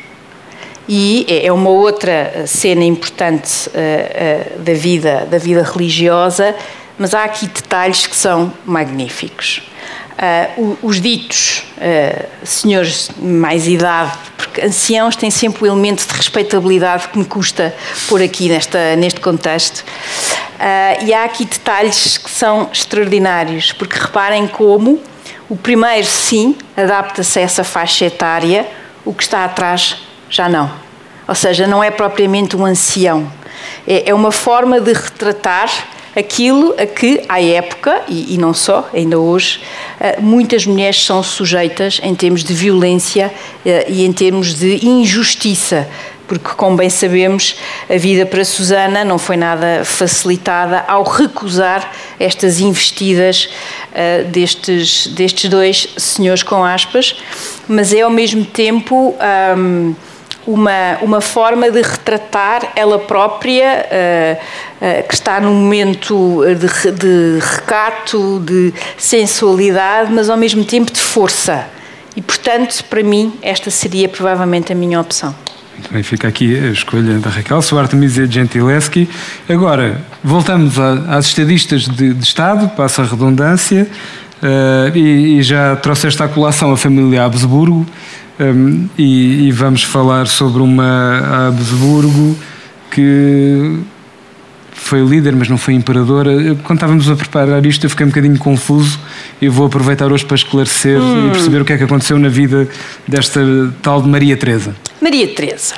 e 0.89 1.25
é, 1.29 1.45
é 1.45 1.53
uma 1.53 1.69
outra 1.69 2.45
cena 2.47 2.83
importante 2.83 3.69
uh, 3.69 4.59
da 4.59 4.73
vida 4.73 5.25
da 5.29 5.37
vida 5.37 5.63
religiosa, 5.63 6.53
mas 6.97 7.13
há 7.13 7.23
aqui 7.23 7.47
detalhes 7.47 8.07
que 8.07 8.15
são 8.15 8.53
magníficos. 8.65 9.61
os 10.81 10.99
ditos 10.99 11.63
senhores 12.43 13.09
de 13.15 13.23
mais 13.23 13.67
idade, 13.67 14.17
porque 14.35 14.61
anciãos 14.61 15.15
têm 15.15 15.29
sempre 15.29 15.63
o 15.63 15.67
elemento 15.67 16.07
de 16.07 16.13
respeitabilidade 16.13 17.09
que 17.09 17.19
me 17.19 17.25
custa 17.25 17.75
pôr 18.07 18.21
aqui 18.21 18.49
nesta, 18.49 18.95
neste 18.95 19.19
contexto. 19.19 19.83
Uh, 20.57 21.05
e 21.05 21.13
há 21.13 21.23
aqui 21.23 21.45
detalhes 21.45 22.17
que 22.17 22.31
são 22.31 22.67
extraordinários, 22.73 23.71
porque 23.73 23.95
reparem 23.99 24.47
como 24.47 24.99
o 25.47 25.55
primeiro, 25.55 26.07
sim, 26.07 26.57
adapta-se 26.75 27.37
a 27.37 27.41
essa 27.43 27.63
faixa 27.63 28.05
etária, 28.05 28.67
o 29.05 29.13
que 29.13 29.21
está 29.21 29.45
atrás 29.45 29.97
já 30.29 30.49
não. 30.49 30.71
Ou 31.27 31.35
seja, 31.35 31.67
não 31.67 31.83
é 31.83 31.91
propriamente 31.91 32.57
um 32.57 32.65
ancião. 32.65 33.31
É, 33.87 34.09
é 34.09 34.13
uma 34.15 34.31
forma 34.31 34.81
de 34.81 34.93
retratar 34.93 35.69
aquilo 36.15 36.73
a 36.77 36.85
que, 36.85 37.21
à 37.27 37.41
época, 37.41 38.01
e, 38.07 38.35
e 38.35 38.37
não 38.37 38.53
só, 38.53 38.89
ainda 38.93 39.19
hoje, 39.19 39.59
uh, 39.99 40.21
muitas 40.21 40.65
mulheres 40.65 41.03
são 41.05 41.21
sujeitas 41.21 41.99
em 42.03 42.13
termos 42.15 42.43
de 42.43 42.53
violência 42.53 43.31
uh, 43.65 43.69
e 43.87 44.05
em 44.05 44.11
termos 44.11 44.53
de 44.53 44.85
injustiça 44.85 45.87
porque, 46.27 46.49
como 46.57 46.75
bem 46.75 46.89
sabemos, 46.89 47.55
a 47.89 47.97
vida 47.97 48.25
para 48.25 48.43
Susana 48.43 49.05
não 49.05 49.17
foi 49.17 49.37
nada 49.37 49.83
facilitada 49.85 50.83
ao 50.87 51.03
recusar 51.03 51.89
estas 52.19 52.59
investidas 52.59 53.49
uh, 53.93 54.27
destes, 54.29 55.07
destes 55.07 55.49
dois 55.49 55.87
senhores 55.97 56.43
com 56.43 56.63
aspas, 56.63 57.15
mas 57.67 57.93
é 57.93 58.01
ao 58.01 58.11
mesmo 58.11 58.43
tempo. 58.43 59.15
Um, 59.57 59.95
uma, 60.47 60.97
uma 61.01 61.19
forma 61.19 61.69
de 61.69 61.81
retratar 61.81 62.71
ela 62.73 62.97
própria, 62.97 63.85
uh, 63.85 65.03
uh, 65.03 65.07
que 65.07 65.13
está 65.13 65.41
num 65.41 65.53
momento 65.53 66.41
de, 66.55 66.91
de 66.93 67.39
recato, 67.39 68.41
de 68.45 68.73
sensualidade, 68.97 70.11
mas 70.11 70.29
ao 70.29 70.37
mesmo 70.37 70.63
tempo 70.63 70.91
de 70.91 71.01
força. 71.01 71.65
E, 72.15 72.21
portanto, 72.21 72.83
para 72.89 73.03
mim, 73.03 73.33
esta 73.41 73.69
seria 73.69 74.07
provavelmente 74.07 74.71
a 74.71 74.75
minha 74.75 74.99
opção. 74.99 75.35
Muito 75.73 75.93
bem, 75.93 76.01
fica 76.01 76.27
aqui 76.27 76.57
a 76.57 76.71
escolha 76.71 77.19
da 77.19 77.29
Raquel. 77.29 77.61
Sou 77.61 77.77
Artemisia 77.77 78.25
Gentileschi. 78.25 79.07
Agora, 79.47 80.01
voltamos 80.23 80.79
às 80.79 81.27
estadistas 81.27 81.83
de, 81.83 82.15
de 82.15 82.23
Estado, 82.23 82.69
passa 82.69 83.03
a 83.03 83.05
redundância, 83.05 83.87
uh, 84.41 84.97
e, 84.97 85.37
e, 85.37 85.43
já 85.43 85.75
trouxeste 85.75 86.23
à 86.23 86.27
colação 86.27 86.71
a 86.71 86.77
família 86.77 87.25
Habsburgo, 87.25 87.85
um, 88.39 88.87
e, 88.97 89.47
e, 89.47 89.51
vamos 89.51 89.83
falar 89.83 90.27
sobre 90.27 90.61
uma 90.61 91.47
Habsburgo 91.47 92.37
que 92.91 93.79
foi 94.71 95.03
líder, 95.03 95.35
mas 95.35 95.49
não 95.49 95.57
foi 95.57 95.73
imperadora. 95.73 96.55
Quando 96.63 96.77
estávamos 96.77 97.09
a 97.09 97.15
preparar 97.15 97.65
isto, 97.65 97.85
eu 97.85 97.89
fiquei 97.89 98.05
um 98.05 98.09
bocadinho 98.09 98.37
confuso. 98.37 98.99
Eu 99.41 99.51
vou 99.51 99.65
aproveitar 99.65 100.11
hoje 100.11 100.23
para 100.23 100.35
esclarecer 100.35 100.99
hum. 100.99 101.27
e 101.27 101.31
perceber 101.31 101.61
o 101.61 101.65
que 101.65 101.73
é 101.73 101.77
que 101.77 101.83
aconteceu 101.83 102.17
na 102.19 102.29
vida 102.29 102.69
desta 103.07 103.41
tal 103.81 104.01
de 104.01 104.07
Maria 104.07 104.37
Teresa. 104.37 104.75
Maria 105.01 105.27
Teresa. 105.27 105.75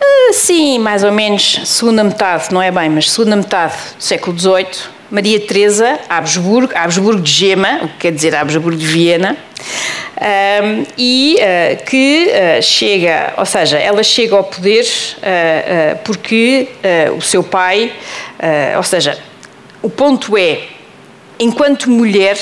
Uh, 0.00 0.32
sim, 0.32 0.78
mais 0.78 1.04
ou 1.04 1.12
menos 1.12 1.60
segunda 1.64 2.02
metade, 2.02 2.52
não 2.52 2.60
é 2.60 2.70
bem, 2.70 2.90
mas 2.90 3.10
segunda 3.10 3.36
metade 3.36 3.74
do 3.96 4.02
século 4.02 4.38
XVIII. 4.38 4.95
Maria 5.10 5.38
Teresa, 5.40 5.98
Habsburgo, 6.08 6.72
Habsburgo 6.74 7.20
de 7.20 7.30
Gema, 7.30 7.80
o 7.82 7.88
que 7.88 7.98
quer 7.98 8.12
dizer 8.12 8.34
Habsburgo 8.34 8.76
de 8.76 8.86
Viena, 8.86 9.36
um, 10.16 10.86
e 10.96 11.36
uh, 11.38 11.84
que 11.84 12.28
uh, 12.28 12.62
chega, 12.62 13.34
ou 13.36 13.44
seja, 13.44 13.78
ela 13.78 14.02
chega 14.02 14.34
ao 14.34 14.44
poder 14.44 14.84
uh, 14.84 15.98
porque 16.04 16.68
o 17.16 17.20
seu 17.20 17.42
pai, 17.42 17.92
ou 18.76 18.82
seja, 18.82 19.18
o 19.82 19.90
ponto 19.90 20.36
é, 20.36 20.60
enquanto 21.38 21.90
mulher, 21.90 22.38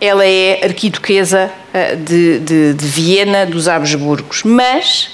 ela 0.00 0.24
é 0.26 0.60
arquiduquesa 0.62 1.50
de, 2.04 2.38
de, 2.40 2.74
de 2.74 2.86
Viena 2.86 3.44
dos 3.46 3.66
Habsburgos, 3.68 4.42
mas 4.44 5.10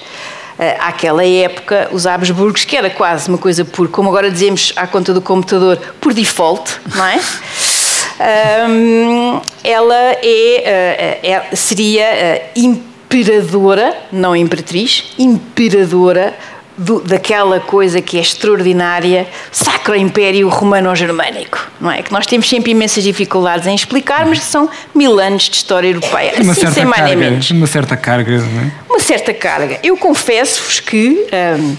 àquela 0.79 1.27
época, 1.27 1.89
os 1.93 2.07
Habsburgos, 2.07 2.65
que 2.65 2.77
era 2.77 2.91
quase 2.91 3.29
uma 3.29 3.39
coisa 3.39 3.65
por, 3.65 3.89
como 3.89 4.09
agora 4.09 4.31
dizemos 4.31 4.73
à 4.77 4.87
conta 4.87 5.13
do 5.13 5.21
computador, 5.21 5.79
por 6.01 6.13
default, 6.15 6.81
não 6.95 7.05
é? 7.07 7.21
um, 8.69 9.41
ela 9.63 9.95
é, 10.23 11.21
é, 11.23 11.31
é 11.33 11.57
seria 11.57 12.51
imperadora, 12.55 13.97
não 14.13 14.35
imperatriz, 14.35 15.13
imperadora 15.19 16.35
do, 16.77 17.01
daquela 17.01 17.61
coisa 17.61 18.01
que 18.01 18.19
é 18.19 18.21
extraordinária, 18.21 19.27
Sacro 19.51 19.95
Império 19.95 20.49
Romano-Germânico, 20.49 21.71
não 21.81 21.91
é? 21.91 22.03
Que 22.03 22.13
nós 22.13 22.27
temos 22.27 22.49
sempre 22.49 22.73
imensas 22.73 23.05
dificuldades 23.05 23.67
em 23.67 23.75
explicar, 23.75 24.27
mas 24.27 24.41
que 24.41 24.45
são 24.45 24.69
mil 24.95 25.19
anos 25.19 25.45
de 25.45 25.57
história 25.57 25.89
europeia. 25.89 26.33
Uma 26.41 26.53
assim, 26.53 26.61
certa 26.63 26.87
carga, 26.87 27.41
uma 27.53 27.67
certa 27.67 27.97
carga, 27.97 28.39
não 28.39 28.61
é? 28.61 28.73
Uma 28.89 29.01
certa 29.01 29.35
carga. 29.35 29.79
Eu 29.83 29.97
confesso-vos 29.97 30.81
que, 30.81 31.27
um, 31.61 31.77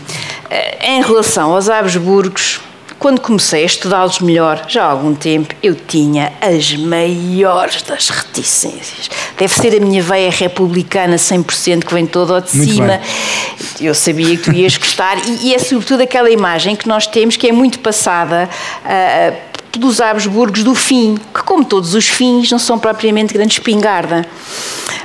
em 0.82 1.02
relação 1.02 1.54
aos 1.54 1.70
Habsburgos, 1.70 2.62
quando 3.00 3.20
comecei 3.20 3.64
a 3.64 3.66
estudá-los 3.66 4.20
melhor, 4.20 4.66
já 4.68 4.86
há 4.86 4.90
algum 4.90 5.14
tempo, 5.14 5.54
eu 5.62 5.76
tinha 5.76 6.34
as 6.42 6.76
maiores 6.76 7.82
das 7.84 8.10
reticências. 8.10 9.10
Deve 9.38 9.54
ser 9.54 9.76
a 9.76 9.80
minha 9.80 10.02
veia 10.02 10.32
republicana 10.32 11.18
100% 11.18 11.86
que 11.86 11.94
vem 11.94 12.06
toda 12.06 12.36
ao 12.36 12.42
de 12.42 12.56
muito 12.56 12.74
cima. 12.74 12.88
Bem. 12.88 13.88
Eu 13.88 13.94
sabia 13.94 14.38
que 14.38 14.44
tu 14.44 14.54
ias 14.54 14.78
gostar 14.78 15.18
e, 15.28 15.50
e, 15.50 15.56
é 15.56 15.60
sobretudo 15.60 16.02
aquela 16.02 16.30
imagem 16.30 16.76
que 16.76 16.88
nós 16.88 17.06
temos 17.06 17.36
que 17.36 17.48
é 17.48 17.52
muito 17.52 17.80
passada 17.80 18.50
uh, 18.86 19.56
pelos 19.72 20.00
Habsburgos 20.00 20.64
do 20.64 20.74
fim, 20.74 21.18
que 21.34 21.44
como 21.44 21.66
todos 21.66 21.94
os 21.94 22.08
fins 22.08 22.50
não 22.50 22.60
são 22.60 22.80
propriamente 22.80 23.34
grande 23.34 23.54
espingarda. 23.54 24.26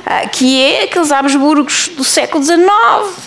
Ah, 0.05 0.27
que 0.27 0.61
é 0.61 0.83
aqueles 0.83 1.11
Habsburgos 1.11 1.89
do 1.95 2.03
século 2.03 2.43
XIX. 2.43 2.59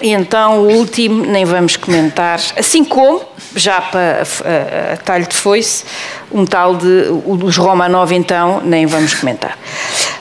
E 0.03 0.11
então 0.11 0.61
o 0.61 0.73
último 0.75 1.25
nem 1.25 1.45
vamos 1.45 1.77
comentar, 1.77 2.41
assim 2.57 2.85
como, 2.85 3.23
já 3.55 3.81
para 3.81 4.23
a, 4.23 4.97
talho 4.99 5.27
de 5.27 5.35
foice, 5.35 5.85
um 6.31 6.45
tal 6.45 6.77
de 6.77 7.07
os 7.27 7.57
Romanov 7.57 8.13
então 8.13 8.61
nem 8.65 8.87
vamos 8.87 9.15
comentar. 9.15 9.59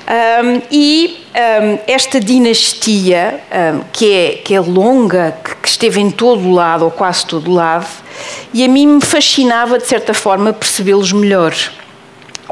Um, 0.05 0.61
e 0.69 1.25
um, 1.33 1.79
esta 1.87 2.19
dinastia, 2.19 3.39
um, 3.51 3.81
que, 3.91 4.13
é, 4.13 4.29
que 4.43 4.53
é 4.53 4.59
longa, 4.59 5.35
que, 5.43 5.55
que 5.55 5.67
esteve 5.67 6.01
em 6.01 6.11
todo 6.11 6.51
lado, 6.51 6.85
ou 6.85 6.91
quase 6.91 7.25
todo 7.25 7.51
lado, 7.51 7.87
e 8.53 8.63
a 8.63 8.67
mim 8.67 8.85
me 8.85 9.01
fascinava, 9.01 9.77
de 9.77 9.87
certa 9.87 10.13
forma, 10.13 10.51
percebê-los 10.51 11.11
melhor. 11.13 11.55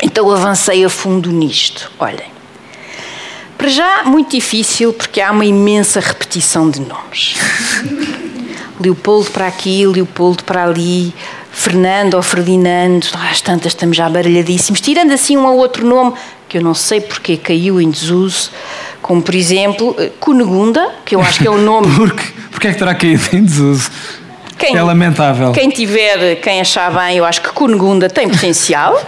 Então 0.01 0.31
avancei 0.31 0.83
a 0.83 0.89
fundo 0.89 1.29
nisto. 1.31 1.91
Olhem, 1.99 2.31
para 3.57 3.67
já, 3.67 4.03
muito 4.05 4.31
difícil, 4.31 4.93
porque 4.93 5.21
há 5.21 5.31
uma 5.31 5.45
imensa 5.45 5.99
repetição 5.99 6.69
de 6.69 6.81
nomes. 6.81 7.35
Leopoldo 8.81 9.29
para 9.31 9.47
aqui, 9.47 9.85
Leopoldo 9.85 10.43
para 10.43 10.65
ali, 10.65 11.13
Fernando 11.51 12.15
ou 12.15 12.21
Ferdinando, 12.21 13.07
às 13.29 13.41
tantas 13.41 13.73
estamos 13.73 13.95
já 13.95 14.09
baralhadíssimos, 14.09 14.81
tirando 14.81 15.11
assim 15.11 15.37
um 15.37 15.45
ou 15.45 15.57
outro 15.57 15.85
nome 15.85 16.13
que 16.47 16.57
eu 16.57 16.61
não 16.61 16.73
sei 16.73 16.99
porque 16.99 17.37
caiu 17.37 17.79
em 17.79 17.89
desuso, 17.89 18.51
como 19.01 19.21
por 19.21 19.33
exemplo 19.33 19.95
Cunegunda, 20.19 20.95
que 21.05 21.15
eu 21.15 21.21
acho 21.21 21.39
que 21.39 21.47
é 21.47 21.51
o 21.51 21.57
nome. 21.57 21.87
porque, 21.95 22.23
porque 22.51 22.67
é 22.67 22.73
que 22.73 22.77
terá 22.79 22.93
caído 22.93 23.23
em 23.33 23.43
desuso? 23.43 23.89
Quem, 24.61 24.77
é 24.77 24.83
lamentável. 24.83 25.51
Quem 25.51 25.69
tiver, 25.69 26.35
quem 26.35 26.61
achar 26.61 26.91
bem, 26.91 27.17
eu 27.17 27.25
acho 27.25 27.41
que 27.41 27.49
Cunegunda 27.49 28.07
tem 28.07 28.29
potencial, 28.29 29.01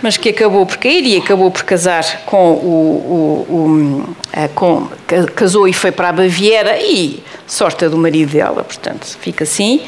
mas 0.00 0.16
que 0.16 0.28
acabou 0.28 0.64
por 0.64 0.76
cair 0.76 1.04
e 1.04 1.16
acabou 1.16 1.50
por 1.50 1.64
casar 1.64 2.22
com 2.24 2.52
o. 2.52 3.46
o, 3.48 3.54
o 3.54 4.16
eh, 4.32 4.48
com, 4.54 4.88
casou 5.34 5.66
e 5.66 5.72
foi 5.72 5.90
para 5.90 6.10
a 6.10 6.12
Baviera 6.12 6.78
e 6.80 7.22
sorte 7.46 7.88
do 7.88 7.98
marido 7.98 8.32
dela, 8.32 8.62
portanto, 8.62 9.04
fica 9.20 9.42
assim. 9.42 9.82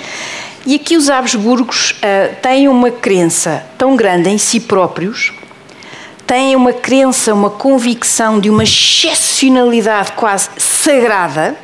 E 0.67 0.75
aqui 0.75 0.97
os 0.97 1.09
Habsburgos 1.09 1.93
uh, 1.93 2.35
têm 2.43 2.69
uma 2.69 2.91
crença 2.91 3.65
tão 3.79 3.95
grande 3.95 4.31
em 4.31 4.39
si 4.39 4.59
próprios, 4.59 5.33
têm 6.27 6.57
uma 6.57 6.73
crença, 6.73 7.33
uma 7.33 7.51
convicção 7.51 8.41
de 8.41 8.51
uma 8.51 8.65
excepcionalidade 8.65 10.13
quase 10.13 10.49
sagrada 10.57 11.55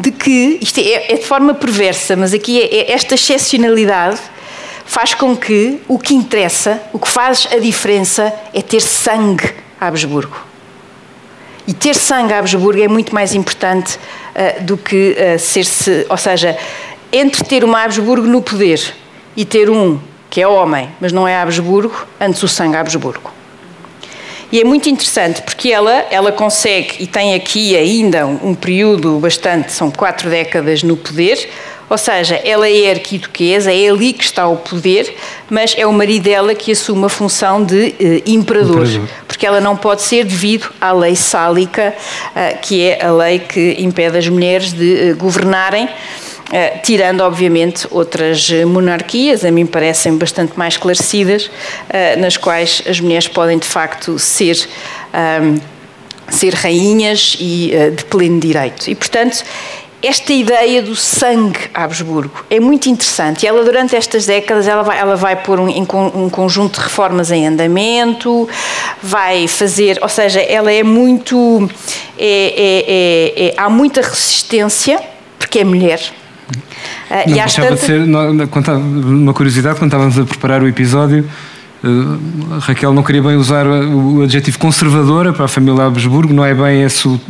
de 0.00 0.10
que, 0.10 0.58
isto 0.62 0.80
é, 0.80 1.12
é 1.12 1.16
de 1.16 1.24
forma 1.24 1.52
perversa, 1.52 2.16
mas 2.16 2.32
aqui 2.32 2.60
é, 2.60 2.74
é, 2.74 2.92
esta 2.92 3.14
excepcionalidade 3.14 4.18
faz 4.86 5.12
com 5.12 5.36
que 5.36 5.78
o 5.86 5.98
que 5.98 6.14
interessa, 6.14 6.80
o 6.92 6.98
que 6.98 7.08
faz 7.08 7.46
a 7.52 7.58
diferença 7.58 8.32
é 8.54 8.62
ter 8.62 8.80
sangue 8.80 9.52
a 9.78 9.86
Habsburgo. 9.86 10.36
E 11.66 11.74
ter 11.74 11.94
sangue 11.94 12.32
Habsburgo 12.32 12.82
é 12.82 12.88
muito 12.88 13.14
mais 13.14 13.34
importante 13.34 13.96
uh, 13.96 14.62
do 14.62 14.76
que 14.76 15.14
uh, 15.16 15.38
ser-se. 15.38 16.06
Ou 16.08 16.16
seja, 16.16 16.56
entre 17.12 17.44
ter 17.44 17.62
uma 17.62 17.84
Habsburgo 17.84 18.26
no 18.26 18.40
poder 18.40 18.80
e 19.36 19.44
ter 19.44 19.68
um 19.68 20.00
que 20.30 20.40
é 20.40 20.48
homem, 20.48 20.88
mas 21.00 21.12
não 21.12 21.28
é 21.28 21.36
Habsburgo, 21.36 22.06
antes 22.18 22.42
o 22.42 22.48
sangue 22.48 22.76
Habsburgo. 22.76 23.39
E 24.52 24.60
é 24.60 24.64
muito 24.64 24.88
interessante 24.88 25.42
porque 25.42 25.70
ela, 25.70 26.06
ela 26.10 26.32
consegue, 26.32 26.94
e 26.98 27.06
tem 27.06 27.34
aqui 27.34 27.76
ainda 27.76 28.26
um, 28.26 28.50
um 28.50 28.54
período 28.54 29.18
bastante, 29.20 29.72
são 29.72 29.90
quatro 29.90 30.28
décadas 30.28 30.82
no 30.82 30.96
poder, 30.96 31.48
ou 31.90 31.98
seja, 31.98 32.40
ela 32.44 32.68
é 32.68 32.90
arquiduquesa, 32.90 33.72
é 33.72 33.88
ali 33.88 34.12
que 34.12 34.22
está 34.22 34.46
o 34.46 34.56
poder, 34.56 35.12
mas 35.50 35.74
é 35.76 35.84
o 35.84 35.92
marido 35.92 36.22
dela 36.22 36.54
que 36.54 36.70
assume 36.70 37.04
a 37.04 37.08
função 37.08 37.64
de 37.64 37.94
eh, 37.98 38.22
imperador, 38.26 38.86
imperador, 38.86 39.08
porque 39.26 39.44
ela 39.44 39.60
não 39.60 39.76
pode 39.76 40.02
ser 40.02 40.24
devido 40.24 40.72
à 40.80 40.92
lei 40.92 41.16
sálica, 41.16 41.92
eh, 42.36 42.52
que 42.62 42.82
é 42.88 43.04
a 43.04 43.12
lei 43.12 43.40
que 43.40 43.74
impede 43.80 44.18
as 44.18 44.28
mulheres 44.28 44.72
de 44.72 45.10
eh, 45.10 45.12
governarem. 45.14 45.88
Uh, 46.50 46.82
tirando, 46.82 47.20
obviamente, 47.20 47.86
outras 47.90 48.50
monarquias, 48.66 49.44
a 49.44 49.52
mim 49.52 49.66
parecem 49.66 50.16
bastante 50.16 50.58
mais 50.58 50.74
esclarecidas, 50.74 51.46
uh, 51.46 52.20
nas 52.20 52.36
quais 52.36 52.82
as 52.88 52.98
mulheres 52.98 53.28
podem 53.28 53.58
de 53.58 53.66
facto 53.66 54.18
ser. 54.18 54.68
Um, 55.42 55.80
ser 56.30 56.54
rainhas 56.54 57.36
e 57.40 57.72
uh, 57.74 57.90
de 57.90 58.04
pleno 58.04 58.38
direito. 58.38 58.88
E, 58.88 58.94
portanto, 58.94 59.42
esta 60.02 60.32
ideia 60.32 60.80
do 60.80 60.96
sangue 60.96 61.58
Habsburgo 61.74 62.44
é 62.48 62.58
muito 62.58 62.88
interessante. 62.88 63.46
Ela, 63.46 63.62
durante 63.62 63.94
estas 63.94 64.24
décadas, 64.24 64.66
ela 64.66 64.82
vai, 64.82 64.98
ela 64.98 65.14
vai 65.14 65.36
pôr 65.36 65.60
um, 65.60 65.68
um, 65.68 66.30
conjunto 66.30 66.78
de 66.78 66.84
reformas 66.84 67.30
em 67.30 67.46
andamento, 67.46 68.48
vai 69.02 69.46
fazer, 69.46 69.98
ou 70.00 70.08
seja, 70.08 70.40
ela 70.40 70.72
é 70.72 70.82
muito. 70.82 71.68
É, 72.18 72.24
é, 72.26 73.44
é, 73.46 73.48
é 73.48 73.54
há 73.58 73.68
muita 73.68 74.00
resistência, 74.00 74.98
porque 75.38 75.58
é 75.58 75.64
mulher. 75.64 76.00
Ah, 77.10 77.22
não, 77.26 77.32
e 77.32 77.34
deixava 77.34 77.68
tantas... 77.68 77.80
de 77.80 77.86
ser, 77.86 78.00
uma 78.02 79.32
curiosidade, 79.32 79.78
quando 79.78 79.88
estávamos 79.88 80.18
a 80.18 80.24
preparar 80.24 80.62
o 80.62 80.68
episódio, 80.68 81.28
uh, 81.84 82.58
Raquel 82.60 82.92
não 82.92 83.02
queria 83.02 83.22
bem 83.22 83.36
usar 83.36 83.66
o 83.66 84.22
adjetivo 84.22 84.58
conservadora 84.58 85.32
para 85.32 85.44
a 85.44 85.48
família 85.48 85.84
Habsburgo, 85.84 86.32
não 86.32 86.44
é 86.44 86.54
bem 86.54 86.82
esse 86.82 87.08
o 87.08 87.20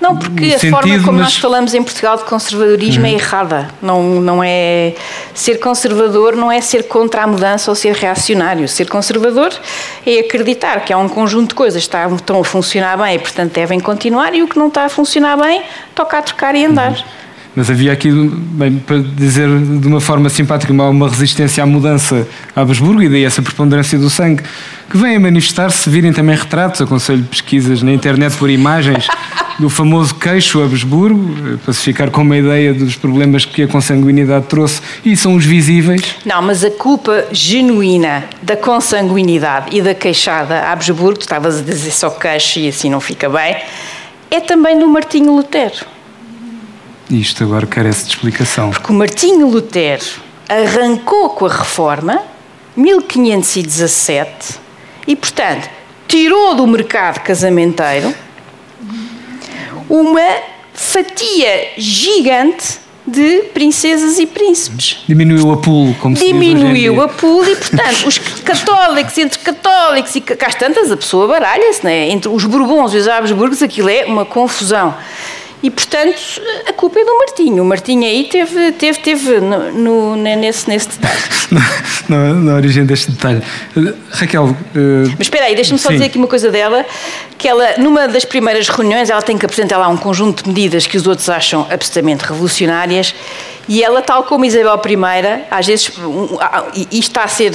não, 0.00 0.16
porque 0.16 0.44
a 0.44 0.58
sentido, 0.58 0.70
forma 0.70 0.98
como 1.00 1.12
mas... 1.18 1.22
nós 1.22 1.36
falamos 1.36 1.74
em 1.74 1.82
Portugal 1.82 2.16
de 2.16 2.24
conservadorismo 2.24 3.06
é 3.06 3.08
uhum. 3.08 3.14
é 3.14 3.18
errada. 3.18 3.70
Não, 3.82 4.02
não 4.20 4.44
é 4.44 4.94
ser 5.34 5.58
conservador 5.58 6.36
não 6.36 6.52
é 6.52 6.60
ser 6.60 6.84
contra 6.84 7.22
a 7.22 7.26
mudança 7.26 7.70
ou 7.70 7.74
ser 7.74 7.94
reacionário. 7.94 8.68
Ser 8.68 8.88
conservador 8.88 9.52
é 10.06 10.20
acreditar 10.20 10.84
que 10.84 10.92
há 10.92 10.98
um 10.98 11.08
conjunto 11.08 11.50
de 11.50 11.54
coisas 11.54 11.86
que 11.86 11.96
estão 11.96 12.40
a 12.40 12.44
funcionar 12.44 12.96
bem 12.98 13.16
e, 13.16 13.18
portanto, 13.18 13.52
devem 13.52 13.80
continuar 13.80 14.34
e 14.34 14.42
o 14.42 14.48
que 14.48 14.58
não 14.58 14.68
está 14.68 14.84
a 14.84 14.88
funcionar 14.88 15.36
bem 15.36 15.62
toca 15.94 16.18
a 16.18 16.22
trocar 16.22 16.54
e 16.54 16.64
andar. 16.64 16.92
Uhum. 16.92 17.25
Mas 17.56 17.70
havia 17.70 17.90
aqui, 17.90 18.12
bem, 18.12 18.76
para 18.76 18.98
dizer 18.98 19.48
de 19.48 19.88
uma 19.88 19.98
forma 19.98 20.28
simpática, 20.28 20.70
uma, 20.70 20.90
uma 20.90 21.08
resistência 21.08 21.62
à 21.62 21.66
mudança 21.66 22.28
a 22.54 22.60
Habsburgo 22.60 23.02
e 23.02 23.08
daí 23.08 23.24
essa 23.24 23.40
preponderância 23.40 23.98
do 23.98 24.10
sangue, 24.10 24.42
que 24.90 24.98
vem 24.98 25.16
a 25.16 25.20
manifestar-se 25.20 25.78
se 25.78 25.88
virem 25.88 26.12
também 26.12 26.36
retratos, 26.36 26.82
aconselho 26.82 27.24
pesquisas 27.24 27.82
na 27.82 27.92
internet 27.92 28.36
por 28.36 28.50
imagens 28.50 29.06
do 29.58 29.70
famoso 29.70 30.14
queixo 30.16 30.62
Habsburgo, 30.62 31.58
para 31.64 31.72
se 31.72 31.80
ficar 31.80 32.10
com 32.10 32.20
uma 32.20 32.36
ideia 32.36 32.74
dos 32.74 32.94
problemas 32.94 33.46
que 33.46 33.62
a 33.62 33.66
consanguinidade 33.68 34.44
trouxe, 34.48 34.82
e 35.02 35.16
são 35.16 35.34
os 35.34 35.46
visíveis. 35.46 36.02
Não, 36.26 36.42
mas 36.42 36.62
a 36.62 36.70
culpa 36.70 37.24
genuína 37.32 38.24
da 38.42 38.54
consanguinidade 38.54 39.74
e 39.74 39.80
da 39.80 39.94
queixada 39.94 40.60
Habsburgo, 40.70 41.20
tu 41.20 41.22
estavas 41.22 41.60
a 41.60 41.62
dizer 41.62 41.90
só 41.90 42.10
queixo 42.10 42.58
e 42.58 42.68
assim 42.68 42.90
não 42.90 43.00
fica 43.00 43.30
bem, 43.30 43.56
é 44.30 44.40
também 44.40 44.78
do 44.78 44.86
Martinho 44.86 45.34
Lutero. 45.34 45.95
Isto 47.10 47.44
agora 47.44 47.66
carece 47.66 48.04
de 48.04 48.10
explicação. 48.10 48.70
Porque 48.70 48.90
o 48.90 48.94
Martinho 48.94 49.46
Lutero 49.48 50.04
arrancou 50.48 51.30
com 51.30 51.46
a 51.46 51.52
reforma, 51.52 52.22
1517, 52.76 54.58
e, 55.06 55.14
portanto, 55.14 55.68
tirou 56.08 56.54
do 56.54 56.66
mercado 56.66 57.20
casamenteiro 57.20 58.14
uma 59.88 60.40
fatia 60.74 61.68
gigante 61.76 62.78
de 63.06 63.44
princesas 63.54 64.18
e 64.18 64.26
príncipes. 64.26 65.04
Diminuiu 65.06 65.52
a 65.52 65.56
pool, 65.58 65.94
como 66.00 66.16
se 66.16 66.26
Diminuiu 66.26 67.00
a 67.00 67.08
pool 67.08 67.44
e, 67.44 67.54
portanto, 67.54 68.06
os 68.06 68.18
católicos, 68.18 69.16
entre 69.16 69.38
católicos 69.38 70.16
e 70.16 70.20
cá 70.20 70.50
tantas, 70.50 70.90
a 70.90 70.96
pessoa 70.96 71.28
baralha-se, 71.28 71.84
né? 71.84 72.10
entre 72.10 72.28
os 72.28 72.44
Bourbons 72.44 72.92
e 72.94 72.96
os 72.96 73.06
Habsburgos, 73.06 73.62
aquilo 73.62 73.88
é 73.88 74.04
uma 74.06 74.24
confusão. 74.24 74.94
E, 75.62 75.70
portanto, 75.70 76.16
a 76.68 76.72
culpa 76.72 77.00
é 77.00 77.04
do 77.04 77.18
Martinho. 77.18 77.62
O 77.62 77.66
Martinho 77.66 78.04
aí 78.04 78.24
teve, 78.24 78.72
teve, 78.72 78.98
teve 79.00 79.40
no, 79.40 79.70
no 79.72 80.16
nesse, 80.16 80.68
nesse 80.68 80.90
detalhe. 80.90 81.20
na, 82.08 82.34
na, 82.34 82.54
origem 82.54 82.84
deste 82.84 83.10
detalhe. 83.10 83.42
Raquel. 84.10 84.44
Uh, 84.44 85.08
Mas 85.18 85.22
espera 85.22 85.46
aí, 85.46 85.54
deixa-me 85.54 85.78
só 85.78 85.90
dizer 85.90 86.04
aqui 86.04 86.18
uma 86.18 86.26
coisa 86.26 86.50
dela: 86.50 86.84
que 87.38 87.48
ela, 87.48 87.78
numa 87.78 88.06
das 88.06 88.24
primeiras 88.24 88.68
reuniões, 88.68 89.08
ela 89.08 89.22
tem 89.22 89.38
que 89.38 89.46
apresentar 89.46 89.78
lá 89.78 89.88
um 89.88 89.96
conjunto 89.96 90.44
de 90.44 90.50
medidas 90.50 90.86
que 90.86 90.96
os 90.96 91.06
outros 91.06 91.28
acham 91.28 91.66
absolutamente 91.70 92.24
revolucionárias. 92.24 93.14
E 93.68 93.82
ela, 93.82 94.02
tal 94.02 94.24
como 94.24 94.44
Isabel 94.44 94.80
I, 94.86 95.44
às 95.50 95.66
vezes, 95.66 95.90
isto 96.92 96.92
está 96.92 97.24
a 97.24 97.28
ser 97.28 97.52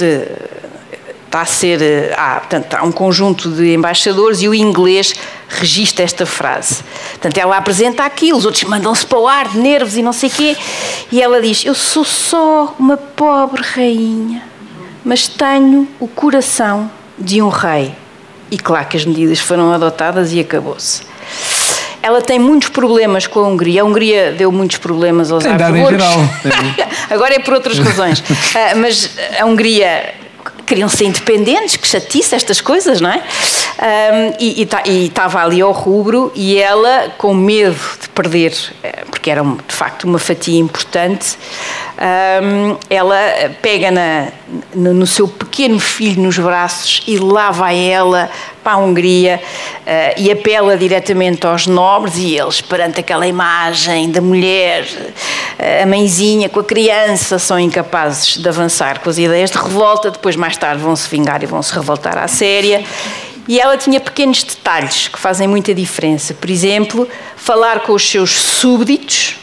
está 1.32 1.40
a 1.40 1.46
ser. 1.46 1.80
Eh, 1.80 2.14
há, 2.16 2.34
portanto, 2.34 2.74
há 2.74 2.82
um 2.84 2.92
conjunto 2.92 3.50
de 3.50 3.72
embaixadores 3.72 4.42
e 4.42 4.48
o 4.48 4.54
inglês 4.54 5.14
registra 5.48 6.04
esta 6.04 6.26
frase. 6.26 6.84
Portanto, 7.12 7.38
ela 7.38 7.56
apresenta 7.56 8.04
aquilo, 8.04 8.38
os 8.38 8.44
outros 8.44 8.64
mandam-se 8.64 9.06
para 9.06 9.18
o 9.18 9.26
ar 9.26 9.48
de 9.48 9.58
nervos 9.58 9.96
e 9.96 10.02
não 10.02 10.12
sei 10.12 10.28
o 10.28 10.32
quê, 10.32 10.56
e 11.10 11.22
ela 11.22 11.40
diz: 11.40 11.64
Eu 11.64 11.74
sou 11.74 12.04
só 12.04 12.74
uma 12.78 12.98
pobre 12.98 13.62
rainha, 13.62 14.42
mas 15.02 15.26
tenho 15.26 15.88
o 15.98 16.06
coração 16.06 16.90
de 17.18 17.40
um 17.40 17.48
rei. 17.48 17.94
E 18.50 18.58
claro 18.58 18.86
que 18.86 18.98
as 18.98 19.06
medidas 19.06 19.40
foram 19.40 19.72
adotadas 19.72 20.34
e 20.34 20.40
acabou-se. 20.40 21.02
Ela 22.02 22.20
tem 22.20 22.38
muitos 22.38 22.68
problemas 22.68 23.26
com 23.26 23.40
a 23.40 23.48
Hungria. 23.48 23.80
A 23.80 23.84
Hungria 23.84 24.32
deu 24.32 24.50
muitos 24.50 24.76
problemas 24.76 25.30
aos 25.30 25.46
em 25.46 25.56
geral. 25.88 26.18
Agora 27.08 27.34
é 27.34 27.38
por 27.38 27.54
outras 27.54 27.78
razões. 27.78 28.18
Uh, 28.18 28.76
mas 28.82 29.08
a 29.38 29.46
Hungria 29.46 30.12
queriam 30.72 30.88
ser 30.88 31.04
independentes, 31.04 31.76
que 31.76 31.86
chatice 31.86 32.34
estas 32.34 32.62
coisas, 32.62 32.98
não 32.98 33.10
é? 33.10 33.22
Um, 33.78 34.34
e 34.38 34.62
estava 35.06 35.42
ali 35.42 35.60
ao 35.60 35.72
rubro 35.72 36.30
e 36.34 36.58
ela, 36.58 37.12
com 37.16 37.34
medo 37.34 37.78
de 38.00 38.08
perder, 38.10 38.54
eh, 38.82 39.04
porque 39.10 39.30
era 39.30 39.42
de 39.42 39.74
facto 39.74 40.04
uma 40.04 40.18
fatia 40.18 40.58
importante, 40.58 41.36
um, 42.02 42.76
ela 42.90 43.16
pega 43.60 43.90
na, 43.90 44.28
no, 44.74 45.06
seu 45.06 45.28
pequeno 45.28 45.78
filho 45.78 46.22
nos 46.22 46.38
braços 46.38 47.02
e 47.06 47.16
lá 47.16 47.50
vai 47.50 47.78
ela 47.78 48.30
para 48.62 48.72
a 48.72 48.76
Hungria 48.76 49.40
uh, 49.40 50.20
e 50.20 50.30
apela 50.30 50.76
diretamente 50.76 51.46
aos 51.46 51.66
nobres 51.66 52.16
e 52.16 52.36
eles, 52.36 52.60
perante 52.60 53.00
aquela 53.00 53.26
imagem 53.26 54.10
da 54.10 54.20
mulher, 54.20 54.84
uh, 54.84 55.82
a 55.82 55.86
mãezinha 55.86 56.48
com 56.48 56.60
a 56.60 56.64
criança, 56.64 57.38
são 57.38 57.58
incapazes 57.58 58.36
de 58.36 58.48
avançar 58.48 59.00
com 59.00 59.10
as 59.10 59.18
ideias 59.18 59.50
de 59.50 59.58
revolta, 59.58 60.10
depois 60.10 60.36
mais 60.36 60.56
tarde 60.56 60.82
vão 60.82 60.94
se 60.94 61.08
vingar 61.08 61.42
e 61.42 61.46
vão 61.46 61.62
se 61.62 61.72
revoltar 61.72 62.18
à 62.18 62.28
séria. 62.28 62.84
E 63.48 63.60
ela 63.60 63.76
tinha 63.76 63.98
pequenos 64.00 64.42
detalhes 64.42 65.08
que 65.08 65.18
fazem 65.18 65.48
muita 65.48 65.74
diferença. 65.74 66.32
Por 66.32 66.48
exemplo, 66.48 67.08
falar 67.36 67.80
com 67.80 67.92
os 67.92 68.08
seus 68.08 68.30
súbditos 68.30 69.36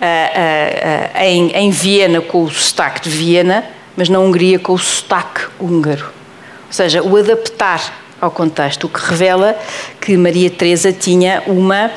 uh, 0.00 0.04
uh, 0.04 1.18
uh, 1.18 1.22
em, 1.22 1.50
em 1.52 1.70
Viena 1.70 2.20
com 2.20 2.44
o 2.44 2.50
sotaque 2.50 3.08
de 3.08 3.10
Viena, 3.10 3.64
mas 3.96 4.08
na 4.08 4.18
Hungria 4.18 4.58
com 4.58 4.74
o 4.74 4.78
sotaque 4.78 5.46
húngaro. 5.58 6.04
Ou 6.66 6.72
seja, 6.72 7.02
o 7.02 7.16
adaptar 7.16 8.02
ao 8.20 8.30
contexto, 8.30 8.84
o 8.84 8.88
que 8.88 9.00
revela 9.00 9.58
que 10.00 10.16
Maria 10.16 10.50
Teresa 10.50 10.92
tinha 10.92 11.42
uma, 11.46 11.90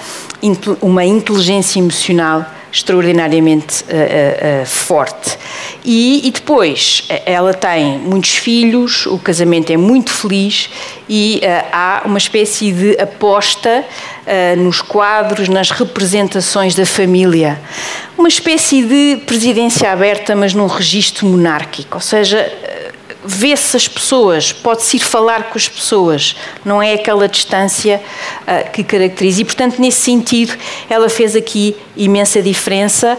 uma 0.81 1.03
inteligência 1.03 1.79
emocional 1.79 2.45
extraordinariamente 2.71 3.83
uh, 3.83 4.61
uh, 4.61 4.65
forte. 4.65 5.37
E, 5.83 6.27
e, 6.27 6.31
depois, 6.31 7.03
ela 7.25 7.53
tem 7.53 7.97
muitos 7.99 8.35
filhos, 8.35 9.05
o 9.07 9.17
casamento 9.17 9.71
é 9.71 9.77
muito 9.77 10.11
feliz 10.11 10.69
e 11.09 11.41
uh, 11.43 11.67
há 11.71 12.01
uma 12.05 12.17
espécie 12.17 12.71
de 12.71 12.99
aposta 12.99 13.83
nos 14.59 14.81
quadros, 14.81 15.49
nas 15.49 15.71
representações 15.71 16.73
da 16.73 16.85
família. 16.85 17.59
Uma 18.17 18.29
espécie 18.29 18.83
de 18.83 19.17
presidência 19.25 19.91
aberta, 19.91 20.35
mas 20.35 20.53
num 20.53 20.67
registro 20.67 21.25
monárquico, 21.25 21.95
ou 21.95 21.99
seja, 21.99 22.49
vê-se 23.23 23.77
as 23.77 23.87
pessoas, 23.87 24.51
pode-se 24.51 24.97
ir 24.97 25.01
falar 25.01 25.49
com 25.49 25.57
as 25.57 25.67
pessoas, 25.67 26.35
não 26.65 26.81
é 26.81 26.93
aquela 26.93 27.27
distância 27.27 28.01
uh, 28.41 28.71
que 28.71 28.83
caracteriza. 28.83 29.41
E, 29.41 29.45
portanto, 29.45 29.79
nesse 29.79 30.01
sentido, 30.01 30.57
ela 30.89 31.09
fez 31.09 31.35
aqui 31.35 31.75
imensa 31.95 32.41
diferença. 32.41 33.17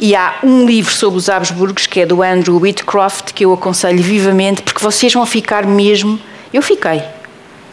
E 0.00 0.14
há 0.14 0.40
um 0.42 0.66
livro 0.66 0.92
sobre 0.92 1.18
os 1.18 1.28
Habsburgos, 1.28 1.86
que 1.86 2.00
é 2.00 2.06
do 2.06 2.20
Andrew 2.22 2.58
Whitcroft, 2.58 3.32
que 3.32 3.44
eu 3.44 3.52
aconselho 3.52 4.02
vivamente, 4.02 4.60
porque 4.62 4.82
vocês 4.82 5.12
vão 5.12 5.24
ficar 5.24 5.64
mesmo. 5.64 6.18
Eu 6.52 6.62
fiquei. 6.62 7.02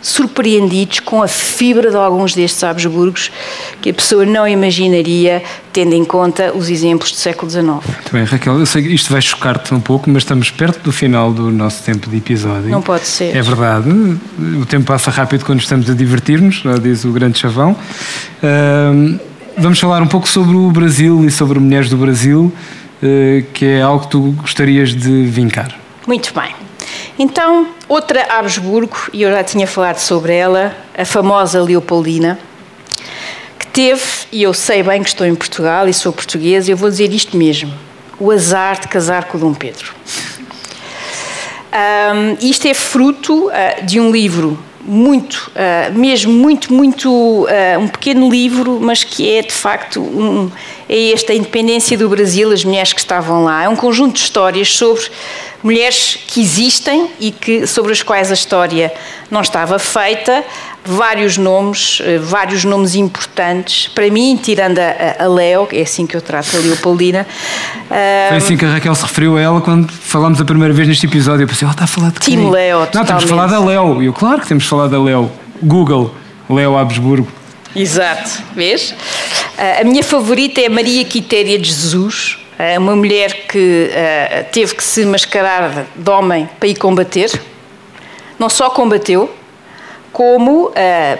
Surpreendidos 0.01 0.99
com 0.99 1.21
a 1.21 1.27
fibra 1.27 1.89
de 1.89 1.95
alguns 1.95 2.33
destes 2.33 2.63
Habsburgos 2.63 3.31
que 3.81 3.91
a 3.91 3.93
pessoa 3.93 4.25
não 4.25 4.47
imaginaria, 4.47 5.43
tendo 5.71 5.93
em 5.93 6.03
conta 6.03 6.51
os 6.55 6.69
exemplos 6.69 7.11
do 7.11 7.17
século 7.17 7.49
XIX. 7.49 7.65
Muito 7.65 8.11
bem, 8.11 8.23
Raquel, 8.23 8.59
eu 8.59 8.65
sei 8.65 8.83
que 8.83 8.89
isto 8.89 9.11
vai 9.11 9.21
chocar-te 9.21 9.73
um 9.73 9.79
pouco, 9.79 10.09
mas 10.09 10.23
estamos 10.23 10.49
perto 10.49 10.83
do 10.83 10.91
final 10.91 11.31
do 11.31 11.51
nosso 11.51 11.83
tempo 11.83 12.09
de 12.09 12.17
episódio. 12.17 12.69
Não 12.69 12.81
pode 12.81 13.05
ser. 13.05 13.35
É 13.35 13.41
verdade. 13.41 13.89
O 14.59 14.65
tempo 14.65 14.85
passa 14.85 15.11
rápido 15.11 15.45
quando 15.45 15.59
estamos 15.59 15.89
a 15.89 15.93
divertir-nos, 15.93 16.63
diz 16.81 17.05
o 17.05 17.11
grande 17.11 17.39
chavão. 17.39 17.75
vamos 19.57 19.79
falar 19.79 20.01
um 20.01 20.07
pouco 20.07 20.27
sobre 20.27 20.55
o 20.55 20.71
Brasil 20.71 21.23
e 21.25 21.31
sobre 21.31 21.59
mulheres 21.59 21.89
do 21.89 21.97
Brasil, 21.97 22.51
eh, 23.03 23.43
que 23.53 23.65
é 23.65 23.81
algo 23.81 24.05
que 24.05 24.11
tu 24.11 24.31
gostarias 24.33 24.93
de 24.93 25.23
vincar. 25.25 25.75
Muito 26.07 26.33
bem. 26.33 26.53
Então, 27.21 27.67
outra 27.87 28.23
Habsburgo, 28.35 28.97
e 29.13 29.21
eu 29.21 29.31
já 29.31 29.43
tinha 29.43 29.67
falado 29.67 29.99
sobre 29.99 30.33
ela, 30.33 30.75
a 30.97 31.05
famosa 31.05 31.61
Leopoldina, 31.61 32.39
que 33.59 33.67
teve, 33.67 34.01
e 34.31 34.41
eu 34.41 34.55
sei 34.55 34.81
bem 34.81 35.03
que 35.03 35.09
estou 35.09 35.27
em 35.27 35.35
Portugal 35.35 35.87
e 35.87 35.93
sou 35.93 36.11
portuguesa, 36.11 36.71
eu 36.71 36.75
vou 36.75 36.89
dizer 36.89 37.13
isto 37.13 37.37
mesmo: 37.37 37.71
o 38.19 38.31
azar 38.31 38.81
de 38.81 38.87
casar 38.87 39.25
com 39.25 39.37
Dom 39.37 39.53
Pedro. 39.53 39.93
Um, 41.71 42.43
isto 42.43 42.67
é 42.67 42.73
fruto 42.73 43.49
uh, 43.49 43.85
de 43.85 43.99
um 43.99 44.11
livro 44.11 44.57
muito, 44.83 45.51
uh, 45.51 45.93
mesmo 45.93 46.33
muito, 46.33 46.73
muito, 46.73 47.07
uh, 47.11 47.79
um 47.79 47.87
pequeno 47.87 48.29
livro, 48.29 48.79
mas 48.81 49.03
que 49.03 49.29
é 49.29 49.43
de 49.43 49.53
facto 49.53 50.01
um, 50.01 50.49
é 50.89 51.11
esta 51.11 51.33
a 51.33 51.35
independência 51.35 51.97
do 51.97 52.09
Brasil, 52.09 52.51
as 52.51 52.65
mulheres 52.65 52.93
que 52.93 52.99
estavam 52.99 53.43
lá. 53.43 53.63
É 53.63 53.69
um 53.69 53.75
conjunto 53.75 54.13
de 54.13 54.21
histórias 54.21 54.73
sobre 54.73 55.03
mulheres 55.63 56.17
que 56.27 56.41
existem 56.41 57.09
e 57.19 57.31
que, 57.31 57.67
sobre 57.67 57.91
as 57.91 58.01
quais 58.01 58.31
a 58.31 58.33
história 58.33 58.91
não 59.29 59.41
estava 59.41 59.77
feita, 59.79 60.43
vários 60.83 61.37
nomes, 61.37 62.01
eh, 62.03 62.17
vários 62.17 62.63
nomes 62.63 62.95
importantes. 62.95 63.87
Para 63.87 64.09
mim, 64.09 64.37
tirando 64.41 64.79
a, 64.79 65.23
a 65.23 65.27
Leo, 65.27 65.67
é 65.71 65.81
assim 65.81 66.07
que 66.07 66.15
eu 66.17 66.21
trato 66.21 66.55
a 66.57 66.59
Leopoldina. 66.59 67.25
Foi 67.87 68.37
assim 68.37 68.57
que 68.57 68.65
a 68.65 68.69
Raquel 68.73 68.95
se 68.95 69.03
referiu 69.03 69.37
a 69.37 69.41
ela 69.41 69.61
quando 69.61 69.91
falámos 69.91 70.41
a 70.41 70.45
primeira 70.45 70.73
vez 70.73 70.87
neste 70.87 71.05
episódio. 71.05 71.43
Eu 71.43 71.47
pensei, 71.47 71.65
ela 71.65 71.73
está 71.73 71.83
a 71.83 71.87
falar 71.87 72.11
de 72.11 72.19
quem? 72.19 72.35
Tim 72.37 72.49
Leo, 72.49 72.79
Não, 72.79 72.85
totalmente. 72.87 73.07
temos 73.07 73.23
falar 73.29 73.47
da 73.47 73.59
Leo. 73.59 74.01
E 74.01 74.05
eu, 74.07 74.13
claro 74.13 74.41
que 74.41 74.47
temos 74.47 74.63
de 74.63 74.69
falar 74.69 74.87
da 74.87 75.01
Leo. 75.01 75.31
Google, 75.61 76.13
Leo 76.49 76.75
Habsburgo. 76.77 77.27
Exato, 77.75 78.41
vês? 78.55 78.93
A 79.79 79.83
minha 79.83 80.03
favorita 80.03 80.59
é 80.59 80.67
Maria 80.67 81.05
Quitéria 81.05 81.57
de 81.57 81.69
Jesus, 81.69 82.37
uma 82.77 82.95
mulher 82.95 83.47
que 83.47 83.89
uh, 83.89 84.45
teve 84.51 84.75
que 84.75 84.83
se 84.83 85.05
mascarar 85.05 85.85
de 85.95 86.09
homem 86.09 86.49
para 86.59 86.69
ir 86.69 86.75
combater. 86.75 87.31
Não 88.37 88.49
só 88.49 88.69
combateu, 88.69 89.29
como 90.11 90.67
uh, 90.67 90.73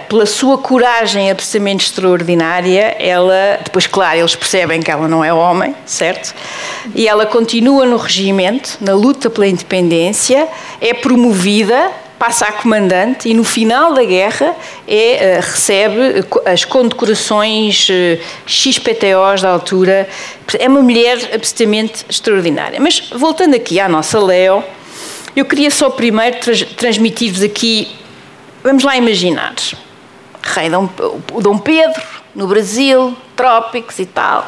pela 0.08 0.26
sua 0.26 0.58
coragem 0.58 1.30
absolutamente 1.30 1.86
extraordinária, 1.86 2.94
ela, 2.98 3.58
depois, 3.64 3.86
claro, 3.86 4.18
eles 4.18 4.34
percebem 4.34 4.80
que 4.80 4.90
ela 4.90 5.08
não 5.08 5.24
é 5.24 5.32
homem, 5.32 5.74
certo? 5.86 6.34
E 6.94 7.08
ela 7.08 7.24
continua 7.24 7.86
no 7.86 7.96
regimento, 7.96 8.76
na 8.80 8.94
luta 8.94 9.30
pela 9.30 9.46
independência, 9.46 10.46
é 10.80 10.92
promovida 10.92 11.90
passa 12.22 12.44
a 12.44 12.52
comandante 12.52 13.28
e 13.28 13.34
no 13.34 13.42
final 13.42 13.94
da 13.94 14.04
guerra 14.04 14.54
é, 14.86 15.40
uh, 15.40 15.44
recebe 15.44 16.24
as 16.46 16.64
condecorações 16.64 17.88
uh, 17.88 18.22
XPTOs 18.46 19.42
da 19.42 19.50
altura. 19.50 20.08
É 20.56 20.68
uma 20.68 20.82
mulher 20.82 21.18
absolutamente 21.34 22.06
extraordinária. 22.08 22.78
Mas 22.78 23.10
voltando 23.10 23.56
aqui 23.56 23.80
à 23.80 23.88
nossa 23.88 24.20
Leo, 24.20 24.62
eu 25.34 25.44
queria 25.44 25.68
só 25.68 25.90
primeiro 25.90 26.38
trans 26.38 26.62
transmitir-vos 26.76 27.42
aqui, 27.42 27.90
vamos 28.62 28.84
lá 28.84 28.96
imaginar, 28.96 29.56
rei 30.44 30.70
Dom, 30.70 30.88
Dom 31.40 31.58
Pedro, 31.58 32.02
no 32.36 32.46
Brasil, 32.46 33.16
trópicos 33.34 33.98
e 33.98 34.06
tal, 34.06 34.46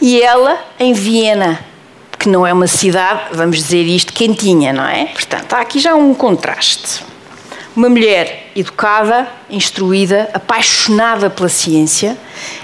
e 0.00 0.22
ela 0.22 0.60
em 0.78 0.92
Viena, 0.92 1.58
que 2.24 2.28
não 2.30 2.46
é 2.46 2.54
uma 2.54 2.66
cidade, 2.66 3.20
vamos 3.32 3.58
dizer 3.58 3.82
isto, 3.82 4.10
quentinha, 4.10 4.72
não 4.72 4.84
é? 4.84 5.04
Portanto, 5.12 5.52
há 5.52 5.60
aqui 5.60 5.78
já 5.78 5.94
um 5.94 6.14
contraste. 6.14 7.04
Uma 7.76 7.90
mulher 7.90 8.50
educada, 8.56 9.28
instruída, 9.50 10.30
apaixonada 10.32 11.28
pela 11.28 11.50
ciência. 11.50 12.16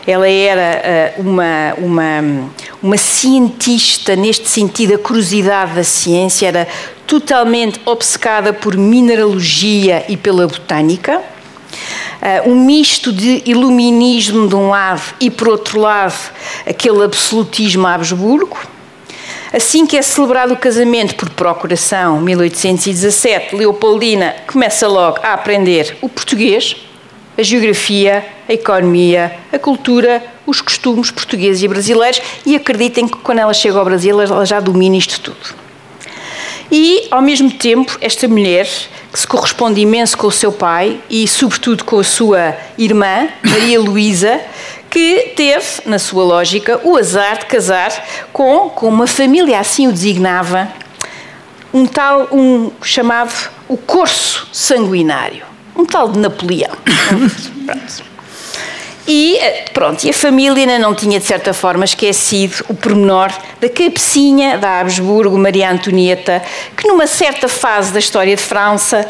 Ela 0.07 0.27
era 0.31 1.15
uh, 1.19 1.21
uma, 1.21 1.75
uma, 1.77 2.51
uma 2.83 2.97
cientista, 2.97 4.17
neste 4.17 4.49
sentido, 4.49 4.95
a 4.95 4.99
curiosidade 4.99 5.75
da 5.75 5.85
ciência, 5.85 6.47
era 6.47 6.67
totalmente 7.07 7.79
obcecada 7.85 8.55
por 8.55 8.79
mineralogia 8.79 10.07
e 10.09 10.17
pela 10.17 10.47
botânica. 10.47 11.19
Uh, 11.19 12.51
um 12.51 12.65
misto 12.65 13.13
de 13.13 13.43
iluminismo 13.45 14.49
de 14.49 14.55
um 14.55 14.71
lado 14.71 15.03
e, 15.21 15.29
por 15.29 15.51
outro 15.51 15.79
lado, 15.79 16.19
aquele 16.67 17.05
absolutismo 17.05 17.87
Habsburgo. 17.87 18.57
Assim 19.53 19.85
que 19.85 19.97
é 19.97 20.03
celebrado 20.03 20.55
o 20.55 20.57
casamento 20.57 21.17
por 21.17 21.29
procuração, 21.31 22.21
1817, 22.21 23.57
Leopoldina 23.57 24.37
começa 24.47 24.87
logo 24.87 25.19
a 25.25 25.33
aprender 25.33 25.97
o 26.01 26.09
português, 26.09 26.77
a 27.37 27.43
geografia, 27.43 28.25
a 28.49 28.53
economia, 28.53 29.37
a 29.53 29.59
cultura, 29.59 30.23
os 30.47 30.61
costumes 30.61 31.11
portugueses 31.11 31.65
e 31.65 31.69
brasileiros 31.69 32.23
e 32.47 32.55
acreditem 32.55 33.09
que 33.09 33.19
quando 33.19 33.41
ela 33.41 33.53
chega 33.53 33.77
ao 33.77 33.85
Brasil 33.85 34.21
ela 34.21 34.47
já 34.47 34.61
domina 34.61 34.97
isto 34.97 35.21
tudo. 35.21 35.59
E, 36.71 37.09
ao 37.11 37.21
mesmo 37.21 37.51
tempo, 37.51 37.99
esta 38.01 38.29
mulher, 38.29 38.69
que 39.13 39.19
se 39.19 39.27
corresponde 39.27 39.81
imenso 39.81 40.17
com 40.17 40.29
o 40.29 40.33
seu 40.33 40.53
pai 40.53 41.01
e, 41.11 41.27
sobretudo, 41.27 41.85
com 41.85 41.99
a 41.99 42.05
sua 42.05 42.57
irmã, 42.79 43.29
Maria 43.43 43.81
Luísa, 43.81 44.41
que 44.91 45.33
teve, 45.37 45.67
na 45.87 45.99
sua 45.99 46.25
lógica, 46.25 46.81
o 46.83 46.97
azar 46.97 47.39
de 47.39 47.47
casar 47.47 47.93
com, 48.33 48.69
com 48.71 48.89
uma 48.89 49.07
família, 49.07 49.61
assim 49.61 49.87
o 49.87 49.93
designava, 49.93 50.69
um 51.73 51.87
tal, 51.87 52.29
um 52.33 52.73
chamado 52.83 53.33
o 53.69 53.77
corso 53.77 54.49
sanguinário, 54.53 55.45
um 55.77 55.87
tal 55.87 56.09
de 56.09 56.19
Napoleão. 56.19 56.77
Pronto. 57.65 58.11
E 59.13 59.41
pronto, 59.73 60.05
e 60.05 60.11
a 60.11 60.13
família 60.13 60.63
ainda 60.63 60.79
não 60.79 60.95
tinha 60.95 61.19
de 61.19 61.27
certa 61.27 61.53
forma 61.53 61.85
esquecido 61.85 62.65
o 62.69 62.75
pormenor 62.75 63.33
da 63.61 63.69
cabecinha 63.69 64.57
da 64.57 64.79
Habsburgo, 64.79 65.37
Maria 65.37 65.69
Antonieta, 65.69 66.41
que 66.77 66.87
numa 66.87 67.09
certa 67.09 67.49
fase 67.49 67.93
da 67.93 67.99
história 67.99 68.37
de 68.37 68.41
França 68.41 69.05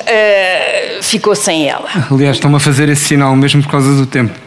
uh, 0.00 1.02
ficou 1.02 1.34
sem 1.34 1.66
ela. 1.66 1.88
Aliás, 2.10 2.36
estão-me 2.36 2.56
a 2.56 2.60
fazer 2.60 2.90
esse 2.90 3.04
sinal 3.04 3.34
mesmo 3.34 3.62
por 3.62 3.70
causa 3.70 3.94
do 3.94 4.04
tempo. 4.04 4.45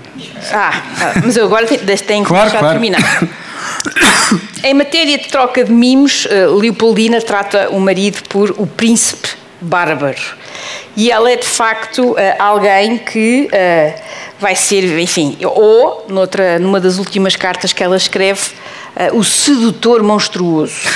Ah, 0.52 0.82
mas 1.24 1.36
eu 1.38 1.46
agora 1.46 1.66
tenho 1.66 2.24
que 2.24 2.30
claro, 2.30 2.50
claro. 2.52 2.68
terminar. 2.70 3.02
em 4.64 4.74
matéria 4.74 5.18
de 5.18 5.28
troca 5.28 5.64
de 5.64 5.72
mimos, 5.72 6.28
eh, 6.30 6.46
Leopoldina 6.48 7.22
trata 7.22 7.70
o 7.70 7.80
marido 7.80 8.22
por 8.30 8.52
o 8.58 8.66
príncipe 8.66 9.30
bárbaro. 9.62 10.40
E 10.96 11.12
ela 11.12 11.32
é 11.32 11.36
de 11.36 11.48
facto 11.48 12.16
eh, 12.18 12.36
alguém 12.40 12.98
que 12.98 13.48
uh, 13.48 14.02
vai 14.40 14.56
ser, 14.56 15.00
enfim, 15.00 15.38
ou 15.42 16.06
noutra, 16.10 16.60
numa 16.60 16.80
das 16.80 16.98
últimas 16.98 17.36
cartas 17.36 17.72
que 17.72 17.84
ela 17.84 17.96
escreve, 17.96 18.42
uh, 18.96 19.18
o 19.18 19.24
sedutor 19.24 20.04
monstruoso. 20.04 20.88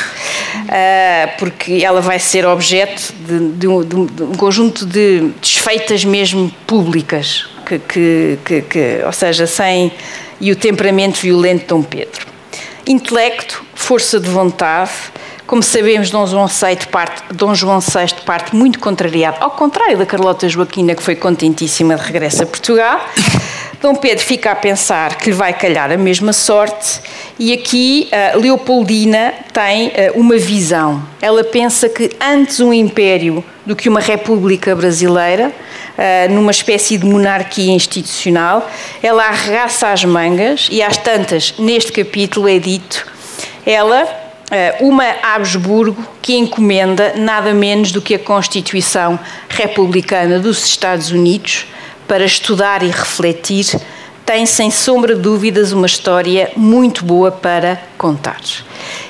Uh, 0.64 1.38
porque 1.38 1.84
ela 1.84 2.02
vai 2.02 2.20
ser 2.20 2.46
objeto 2.46 3.14
de, 3.20 3.50
de, 3.52 3.68
um, 3.68 3.84
de, 3.84 4.24
um, 4.24 4.34
conjunto 4.36 4.86
de 4.86 5.32
desfeitas 5.42 6.04
mesmo 6.04 6.52
públicas 6.66 7.48
que, 7.66 7.80
que, 7.80 8.40
que, 8.44 8.62
que, 8.62 9.02
ou 9.06 9.12
seja, 9.12 9.48
sem 9.48 9.92
e 10.40 10.52
o 10.52 10.56
temperamento 10.56 11.20
violento 11.22 11.62
de 11.62 11.68
Dom 11.68 11.84
Pedro. 11.84 12.28
Intelecto, 12.86 13.64
força 13.74 14.20
de 14.20 14.30
vontade, 14.30 14.92
como 15.46 15.62
sabemos, 15.62 16.10
Dom 16.10 16.26
João 16.26 16.48
VI 16.48 16.88
parte, 16.90 17.22
Dom 17.34 17.54
João 17.54 17.80
VI 17.80 18.22
parte 18.26 18.56
muito 18.56 18.80
contrariado, 18.80 19.38
ao 19.40 19.52
contrário 19.52 19.98
da 19.98 20.06
Carlota 20.06 20.48
Joaquina, 20.48 20.96
que 20.96 21.04
foi 21.04 21.16
contentíssima 21.16 21.96
de 21.96 22.02
regresso 22.02 22.44
a 22.44 22.46
Portugal. 22.46 23.02
Dom 23.82 23.96
Pedro 23.96 24.24
fica 24.24 24.52
a 24.52 24.56
pensar 24.56 25.18
que 25.18 25.30
lhe 25.30 25.36
vai 25.36 25.54
calhar 25.54 25.92
a 25.92 25.98
mesma 25.98 26.32
sorte 26.32 27.02
e 27.38 27.52
aqui 27.52 28.10
uh, 28.34 28.40
Leopoldina 28.40 29.34
tem 29.52 29.90
uh, 29.90 29.92
uma 30.16 30.38
visão. 30.38 31.04
Ela 31.22 31.44
pensa 31.44 31.90
que 31.90 32.10
antes 32.22 32.62
um 32.62 32.72
império 32.72 33.44
do 33.66 33.76
que 33.76 33.90
uma 33.90 34.00
república 34.00 34.74
brasileira, 34.74 35.52
numa 36.30 36.52
espécie 36.52 36.98
de 36.98 37.06
monarquia 37.06 37.72
institucional, 37.72 38.70
ela 39.02 39.28
arregaça 39.28 39.92
as 39.92 40.04
mangas 40.04 40.68
e 40.72 40.82
às 40.82 40.98
tantas, 40.98 41.54
neste 41.58 41.92
capítulo 41.92 42.48
é 42.48 42.60
dito, 42.60 43.06
ela 43.66 44.22
uma 44.80 45.06
Habsburgo 45.24 46.06
que 46.22 46.36
encomenda 46.36 47.14
nada 47.16 47.54
menos 47.54 47.92
do 47.92 48.02
que 48.02 48.14
a 48.14 48.20
Constituição 48.20 49.20
Republicana 49.50 50.38
dos 50.40 50.64
Estados 50.66 51.10
Unidos, 51.12 51.66
para 52.08 52.24
estudar 52.24 52.84
e 52.84 52.88
refletir, 52.88 53.66
tem 54.26 54.46
sem 54.46 54.70
sombra 54.70 55.16
de 55.16 55.22
dúvidas 55.22 55.72
uma 55.72 55.88
história 55.88 56.52
muito 56.56 57.04
boa 57.04 57.32
para 57.32 57.82
contar. 57.98 58.42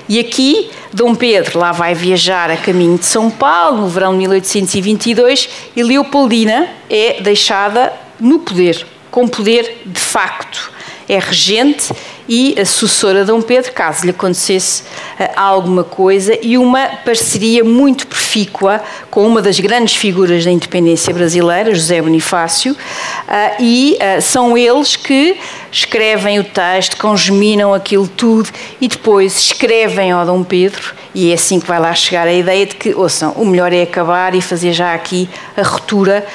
E 0.08 0.20
aqui, 0.20 0.70
Dom 0.92 1.16
Pedro 1.16 1.60
lá 1.60 1.72
vai 1.72 1.96
viajar 1.96 2.52
a 2.52 2.58
caminho 2.58 2.98
de 2.98 3.06
São 3.06 3.30
Paulo, 3.30 3.82
no 3.82 3.88
verão 3.88 4.12
de 4.12 4.20
1822, 4.20 5.50
e 5.76 5.84
Leopoldina 5.84 6.68
é 6.90 7.22
deixada 7.22 7.94
no 8.20 8.40
poder, 8.40 8.86
com 9.10 9.28
poder 9.28 9.82
de 9.86 10.00
facto. 10.00 10.72
É 11.08 11.20
regente 11.20 11.94
e 12.28 12.56
a 12.60 12.66
sucessora 12.66 13.26
Dom 13.26 13.42
Pedro, 13.42 13.72
caso 13.74 14.06
lhe 14.06 14.12
acontecesse 14.12 14.84
uh, 15.20 15.30
alguma 15.36 15.84
coisa, 15.84 16.38
e 16.42 16.58
uma 16.58 16.88
parceria 17.06 17.64
muito 17.64 18.08
profícua 18.08 18.82
com 19.10 19.26
uma 19.28 19.42
das 19.42 19.60
grandes 19.60 19.96
figuras 19.96 20.46
da 20.46 20.52
independência 20.52 21.14
brasileira, 21.14 21.74
José 21.74 22.02
Bonifácio, 22.02 22.74
uh, 22.74 23.62
e 23.62 23.98
uh, 23.98 24.22
são 24.22 24.58
eles 24.58 24.96
que 24.96 25.38
escrevem 25.72 26.40
o 26.40 26.44
texto, 26.44 26.98
congeminam 26.98 27.74
aquilo 27.74 28.08
tudo 28.08 28.50
e 28.80 28.88
depois 28.88 29.38
escrevem 29.40 30.12
ao 30.12 30.26
Dom 30.26 30.44
Pedro, 30.44 30.94
e 31.16 31.32
é 31.32 31.34
assim 31.36 31.60
que 31.60 31.68
vai 31.68 31.80
lá 31.80 31.94
chegar 31.94 32.28
a 32.28 32.34
ideia 32.34 32.66
de 32.66 32.76
que, 32.76 32.94
ouçam, 32.96 33.32
o 33.34 33.46
melhor 33.46 33.72
é 33.72 33.84
acabar 33.84 34.34
e 34.34 34.42
fazer 34.42 34.74
já 34.74 34.94
aqui 34.94 35.30
a 35.56 35.62
ruptura 35.62 36.26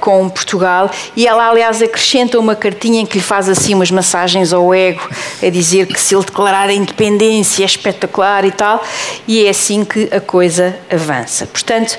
com 0.00 0.26
Portugal. 0.30 0.90
E 1.14 1.26
ela, 1.26 1.50
aliás, 1.50 1.82
acrescenta 1.82 2.38
uma 2.38 2.56
cartinha 2.56 3.02
em 3.02 3.06
que 3.06 3.18
lhe 3.18 3.22
faz 3.22 3.48
assim 3.50 3.74
umas 3.74 3.90
massagens 3.90 4.52
ao 4.54 4.72
ego 4.72 5.06
a 5.42 5.48
dizer 5.48 5.86
que 5.86 6.00
se 6.00 6.14
ele 6.14 6.24
declarar 6.24 6.68
a 6.68 6.72
independência 6.72 7.62
é 7.62 7.66
espetacular 7.66 8.44
e 8.44 8.50
tal, 8.50 8.82
e 9.26 9.44
é 9.44 9.50
assim 9.50 9.84
que 9.84 10.08
a 10.12 10.20
coisa 10.20 10.76
avança. 10.90 11.46
Portanto, 11.46 11.98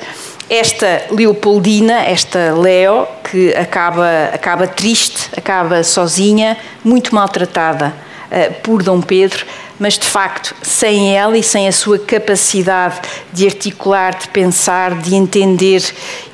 esta 0.49 1.05
Leopoldina, 1.09 2.01
esta 2.01 2.53
Leo, 2.53 3.07
que 3.23 3.53
acaba, 3.55 4.25
acaba 4.33 4.67
triste, 4.67 5.29
acaba 5.35 5.83
sozinha, 5.83 6.57
muito 6.83 7.15
maltratada 7.15 7.93
uh, 8.27 8.53
por 8.61 8.83
Dom 8.83 9.01
Pedro, 9.01 9.45
mas 9.79 9.97
de 9.97 10.05
facto, 10.05 10.55
sem 10.61 11.15
ela 11.15 11.37
e 11.37 11.43
sem 11.43 11.67
a 11.67 11.71
sua 11.71 11.97
capacidade 11.97 13.01
de 13.31 13.45
articular, 13.45 14.17
de 14.17 14.27
pensar, 14.29 15.01
de 15.01 15.15
entender 15.15 15.83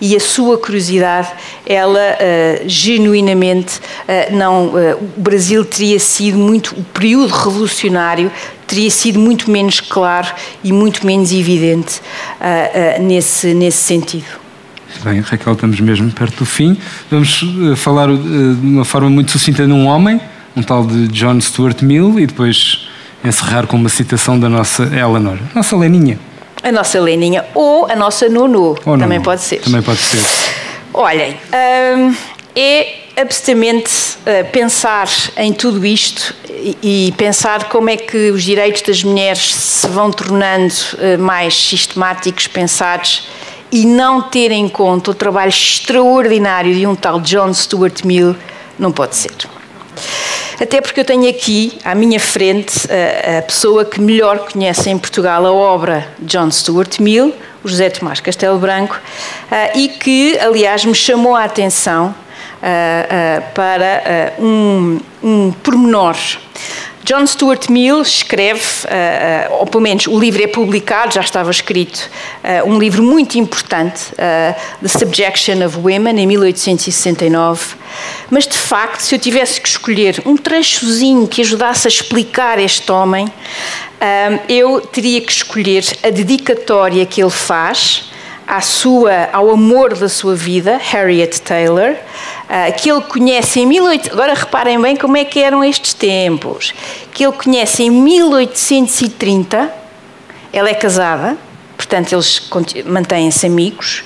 e 0.02 0.16
a 0.16 0.20
sua 0.20 0.58
curiosidade, 0.58 1.30
ela 1.66 2.00
uh, 2.00 2.70
genuinamente 2.70 3.80
uh, 3.80 4.36
não. 4.36 4.68
Uh, 4.68 5.10
o 5.18 5.22
Brasil 5.22 5.64
teria 5.64 6.00
sido 6.00 6.38
muito. 6.38 6.74
O 6.78 6.84
período 6.84 7.34
revolucionário 7.34 8.32
teria 8.68 8.90
sido 8.90 9.20
muito 9.20 9.50
menos 9.50 9.80
claro 9.80 10.28
e 10.64 10.72
muito 10.72 11.06
menos 11.06 11.32
evidente 11.32 12.02
nesse, 13.02 13.52
nesse 13.56 13.80
sentido. 13.80 14.28
Bem, 15.04 15.22
Raquel, 15.22 15.54
estamos 15.54 15.80
mesmo 15.80 16.12
perto 16.12 16.38
do 16.40 16.46
fim. 16.46 16.78
Vamos 17.10 17.44
falar 17.78 18.08
de 18.10 18.60
uma 18.62 18.86
forma 18.86 19.10
muito 19.10 19.32
sucinta 19.32 19.66
num 19.66 19.88
homem, 19.88 20.22
um 20.56 20.62
tal 20.62 20.86
de 20.86 21.08
John 21.08 21.42
Stuart 21.42 21.82
Mill, 21.82 22.20
e 22.20 22.28
depois 22.28 22.89
encerrar 23.24 23.68
com 23.68 23.78
uma 23.78 23.90
citação 23.90 24.40
da 24.40 24.50
nossa 24.50 24.84
Eleanor, 24.84 25.38
nossa 25.54 25.76
Leninha. 25.76 26.20
A 26.62 26.72
nossa 26.72 27.00
Leninha 27.00 27.46
ou 27.54 27.90
a 27.90 27.96
nossa 27.96 28.28
Nunu, 28.28 28.76
ou 28.86 28.98
também 28.98 29.22
pode 29.22 29.42
ser. 29.42 29.62
Também 29.62 29.82
pode 29.82 30.00
ser. 30.00 30.22
Olhem, 30.94 31.38
hum, 31.98 32.16
é 32.56 32.96
absolutamente 33.22 33.92
uh, 34.22 34.50
pensar 34.52 35.08
em 35.38 35.54
tudo 35.54 35.86
isto 35.86 36.34
e, 36.50 37.08
e, 37.08 37.12
pensar 37.14 37.66
como 37.66 37.90
é 37.90 37.98
que 37.98 38.32
os 38.32 38.44
direitos 38.44 38.82
das 38.82 39.04
mulheres 39.04 39.54
se 39.54 39.88
vão 39.88 40.12
tornando 40.12 40.74
uh, 40.74 41.20
mais 41.20 41.56
sistemáticos, 41.56 42.48
pensados 42.48 43.28
e 43.72 43.86
não 43.86 44.22
ter 44.22 44.52
em 44.52 44.68
conta 44.68 45.12
o 45.12 45.14
trabalho 45.14 45.50
extraordinário 45.50 46.74
de 46.74 46.88
um 46.88 46.96
tal 46.96 47.20
John 47.22 47.54
Stuart 47.54 48.04
Mill, 48.04 48.36
não 48.78 48.92
pode 48.92 49.16
ser. 49.16 49.32
Até 50.60 50.82
porque 50.82 51.00
eu 51.00 51.06
tenho 51.06 51.30
aqui 51.30 51.78
à 51.86 51.96
minha 51.96 52.20
frente 52.20 52.86
a, 52.92 53.40
a 53.40 53.42
pessoa 53.42 53.86
que 53.86 54.02
melhor 54.02 54.40
conhece 54.40 54.90
em 54.90 54.98
Portugal 54.98 55.46
a 55.46 55.54
obra 55.54 56.06
de 56.20 56.38
John 56.38 56.52
Stuart 56.52 57.00
Mill, 57.00 57.34
o 57.64 57.68
José 57.68 57.90
Tomás 57.90 58.20
Castelo 58.20 58.60
Branco, 58.60 59.00
e 59.74 59.88
que, 59.88 60.38
aliás, 60.40 60.84
me 60.84 60.94
chamou 60.94 61.34
a 61.34 61.46
atenção 61.46 62.14
para 63.54 64.34
um, 64.38 65.00
um 65.24 65.52
pormenor. 65.64 66.18
John 67.04 67.26
Stuart 67.26 67.70
Mill 67.70 68.02
escreve, 68.02 68.62
uh, 68.86 69.52
uh, 69.52 69.60
ou 69.60 69.66
pelo 69.66 69.82
menos 69.82 70.06
o 70.08 70.20
livro 70.20 70.44
é 70.44 70.48
publicado, 70.48 71.14
já 71.14 71.22
estava 71.22 71.50
escrito, 71.50 72.10
uh, 72.44 72.70
um 72.70 72.78
livro 72.78 73.02
muito 73.02 73.38
importante, 73.38 74.12
The 74.16 74.88
Subjection 74.88 75.66
of 75.66 75.78
Women, 75.78 76.20
em 76.20 76.28
1869. 76.28 77.76
Mas, 78.30 78.48
de 78.48 78.58
facto, 78.58 79.02
se 79.02 79.16
eu 79.16 79.20
tivesse 79.20 79.60
que 79.60 79.70
escolher 79.70 80.22
um 80.26 80.36
trechozinho 80.36 81.28
que 81.28 81.42
ajudasse 81.42 81.88
a 81.88 81.90
explicar 81.90 82.60
este 82.60 82.92
homem, 82.92 83.28
eu 84.48 84.80
teria 84.80 85.20
que 85.22 85.32
escolher 85.32 85.84
a 86.04 86.10
dedicatória 86.10 87.06
que 87.06 87.22
ele 87.22 87.32
faz 87.32 88.10
à 88.50 88.62
sua, 88.62 89.30
ao 89.32 89.52
amor 89.52 89.96
da 89.96 90.10
sua 90.10 90.36
vida, 90.36 90.80
Harriet 90.82 91.40
Taylor, 91.42 91.96
que 92.78 92.90
ele 92.90 93.02
conhece 93.02 93.60
em 93.60 93.70
18... 93.70 94.12
Agora 94.12 94.34
reparem 94.34 94.82
bem 94.82 94.96
como 94.96 95.18
é 95.18 95.24
que 95.24 95.40
eram 95.40 95.64
estes 95.64 95.94
tempos. 95.94 96.74
Que 97.14 97.26
ele 97.26 97.34
conhece 97.34 97.84
em 97.84 97.90
1830, 97.90 99.72
ela 100.52 100.70
é 100.70 100.74
casada, 100.74 101.38
portanto 101.78 102.14
eles 102.14 102.50
mantêm-se 102.86 103.46
amigos, 103.46 104.04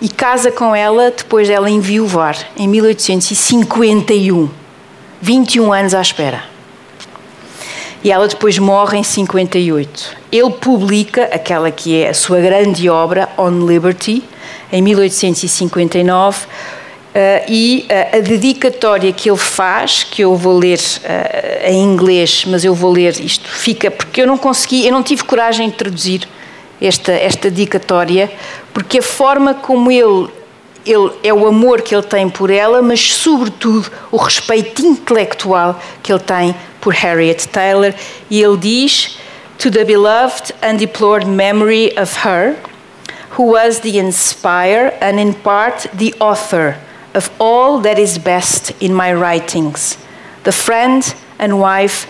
e 0.00 0.08
casa 0.08 0.50
com 0.50 0.74
ela 0.74 1.10
depois 1.10 1.48
dela 1.48 1.68
enviuvar, 1.68 2.36
em 2.56 2.68
1851. 2.68 4.50
21 5.22 5.72
anos 5.72 5.94
à 5.94 6.00
espera 6.00 6.50
e 8.02 8.10
ela 8.10 8.26
depois 8.26 8.58
morre 8.58 8.98
em 8.98 9.02
58. 9.02 10.16
Ele 10.32 10.50
publica 10.50 11.24
aquela 11.24 11.70
que 11.70 12.02
é 12.02 12.08
a 12.08 12.14
sua 12.14 12.40
grande 12.40 12.88
obra, 12.88 13.28
On 13.36 13.66
Liberty, 13.66 14.24
em 14.72 14.80
1859, 14.82 16.46
Uh, 17.10 17.42
e 17.48 17.86
uh, 17.90 18.18
a 18.18 18.20
dedicatória 18.20 19.12
que 19.12 19.28
ele 19.28 19.36
faz, 19.36 20.04
que 20.04 20.22
eu 20.22 20.36
vou 20.36 20.56
ler 20.56 20.78
uh, 20.78 21.68
em 21.68 21.82
inglês, 21.82 22.44
mas 22.46 22.64
eu 22.64 22.72
vou 22.72 22.92
ler 22.92 23.18
isto, 23.20 23.48
fica, 23.48 23.90
porque 23.90 24.22
eu 24.22 24.28
não 24.28 24.38
consegui, 24.38 24.86
eu 24.86 24.92
não 24.92 25.02
tive 25.02 25.24
coragem 25.24 25.68
de 25.68 25.74
traduzir 25.74 26.28
esta, 26.80 27.10
esta 27.10 27.50
dedicatória, 27.50 28.30
porque 28.72 29.00
a 29.00 29.02
forma 29.02 29.54
como 29.54 29.90
ele, 29.90 30.28
ele, 30.86 31.10
é 31.24 31.34
o 31.34 31.48
amor 31.48 31.82
que 31.82 31.92
ele 31.92 32.04
tem 32.04 32.28
por 32.28 32.48
ela, 32.48 32.80
mas 32.80 33.12
sobretudo 33.12 33.90
o 34.12 34.16
respeito 34.16 34.80
intelectual 34.80 35.80
que 36.04 36.12
ele 36.12 36.20
tem 36.20 36.54
por 36.80 36.94
Harriet 36.94 37.48
Taylor, 37.48 37.92
e 38.30 38.40
ele 38.40 38.56
diz: 38.56 39.18
To 39.58 39.68
the 39.68 39.84
beloved 39.84 40.54
and 40.62 40.76
deplored 40.76 41.26
memory 41.26 41.92
of 42.00 42.20
her, 42.24 42.54
who 43.36 43.54
was 43.54 43.80
the 43.80 43.98
inspirer 43.98 44.94
and 45.00 45.20
in 45.20 45.32
part 45.32 45.88
the 45.88 46.14
author 46.20 46.76
of 47.14 47.30
all 47.38 47.80
that 47.80 47.98
is 47.98 48.18
best 48.18 48.72
in 48.80 48.94
my 48.94 49.12
writings, 49.12 49.98
the 50.44 50.52
friend 50.52 51.14
and 51.38 51.60
wife 51.60 52.06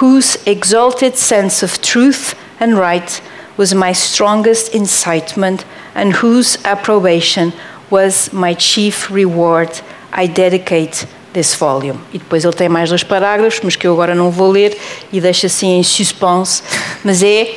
whose 0.00 0.36
exalted 0.46 1.16
sense 1.16 1.62
of 1.62 1.80
truth 1.80 2.34
and 2.60 2.78
right 2.78 3.20
was 3.56 3.74
my 3.74 3.92
strongest 3.92 4.74
incitement 4.74 5.64
and 5.94 6.14
whose 6.14 6.58
approbation 6.64 7.52
was 7.90 8.32
my 8.32 8.54
chief 8.54 9.10
reward, 9.10 9.68
I 10.12 10.26
dedicate 10.26 11.06
desse 11.32 11.56
volume. 11.56 11.98
E 12.12 12.18
depois 12.18 12.44
ele 12.44 12.52
tem 12.54 12.68
mais 12.68 12.88
dois 12.88 13.02
parágrafos, 13.02 13.60
mas 13.62 13.76
que 13.76 13.86
eu 13.86 13.92
agora 13.92 14.14
não 14.14 14.30
vou 14.30 14.50
ler 14.50 14.76
e 15.12 15.20
deixo 15.20 15.46
assim 15.46 15.78
em 15.78 15.82
suspense, 15.82 16.62
mas 17.04 17.22
é, 17.22 17.54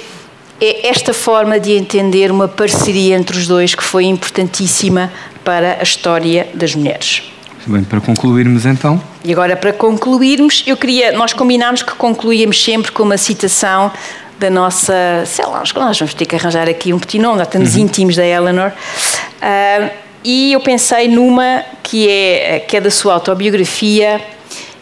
é 0.60 0.88
esta 0.88 1.14
forma 1.14 1.60
de 1.60 1.72
entender 1.72 2.32
uma 2.32 2.48
parceria 2.48 3.16
entre 3.16 3.38
os 3.38 3.48
dois 3.48 3.74
que 3.76 3.84
foi 3.84 4.06
importantíssima 4.06 5.12
para 5.46 5.78
a 5.80 5.84
história 5.84 6.48
das 6.54 6.76
mulheres. 6.76 7.24
Bem, 7.68 7.84
para 7.84 8.02
concluirmos 8.02 8.66
então. 8.66 9.02
E 9.24 9.32
agora 9.32 9.56
para 9.56 9.72
concluirmos, 9.72 10.64
eu 10.68 10.76
queria, 10.76 11.12
nós 11.14 11.34
combinámos 11.34 11.82
que 11.82 11.94
concluíamos 11.94 12.62
sempre 12.64 12.92
com 12.92 13.04
uma 13.04 13.18
citação 13.18 13.92
da 14.38 14.50
nossa, 14.50 15.24
sei 15.26 15.46
lá, 15.46 15.64
nós 15.76 15.98
vamos 15.98 16.14
ter 16.14 16.26
que 16.26 16.36
arranjar 16.36 16.68
aqui 16.68 16.92
um 16.92 17.00
petit 17.00 17.20
nome, 17.20 17.38
já 17.38 17.44
estamos 17.44 17.76
uhum. 17.76 17.82
íntimos 17.82 18.16
da 18.16 18.26
Eleanor. 18.26 18.72
Uh, 18.72 19.90
e 20.24 20.54
eu 20.54 20.60
pensei 20.60 21.08
numa 21.08 21.64
que 21.82 22.10
é, 22.10 22.60
que 22.60 22.76
é 22.78 22.82
da 22.82 22.92
sua 22.92 23.14
autobiografia 23.14 24.20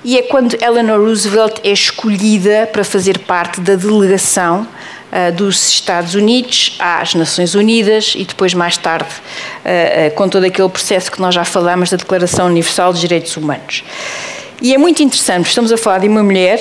e 0.03 0.17
é 0.17 0.21
quando 0.23 0.57
Eleanor 0.61 0.99
Roosevelt 0.99 1.59
é 1.63 1.71
escolhida 1.71 2.67
para 2.71 2.83
fazer 2.83 3.19
parte 3.19 3.61
da 3.61 3.75
delegação 3.75 4.67
dos 5.35 5.69
Estados 5.69 6.15
Unidos 6.15 6.75
às 6.79 7.13
Nações 7.13 7.55
Unidas 7.55 8.13
e 8.15 8.25
depois 8.25 8.53
mais 8.53 8.77
tarde 8.77 9.09
uh, 9.09 10.07
uh, 10.07 10.15
com 10.15 10.27
todo 10.27 10.43
aquele 10.43 10.69
processo 10.69 11.11
que 11.11 11.21
nós 11.21 11.35
já 11.35 11.45
falamos 11.45 11.89
da 11.89 11.97
Declaração 11.97 12.47
Universal 12.47 12.91
dos 12.91 13.01
Direitos 13.01 13.35
Humanos. 13.37 13.83
E 14.61 14.73
é 14.73 14.77
muito 14.77 15.03
interessante, 15.03 15.47
estamos 15.47 15.71
a 15.71 15.77
falar 15.77 15.99
de 15.99 16.07
uma 16.07 16.23
mulher 16.23 16.59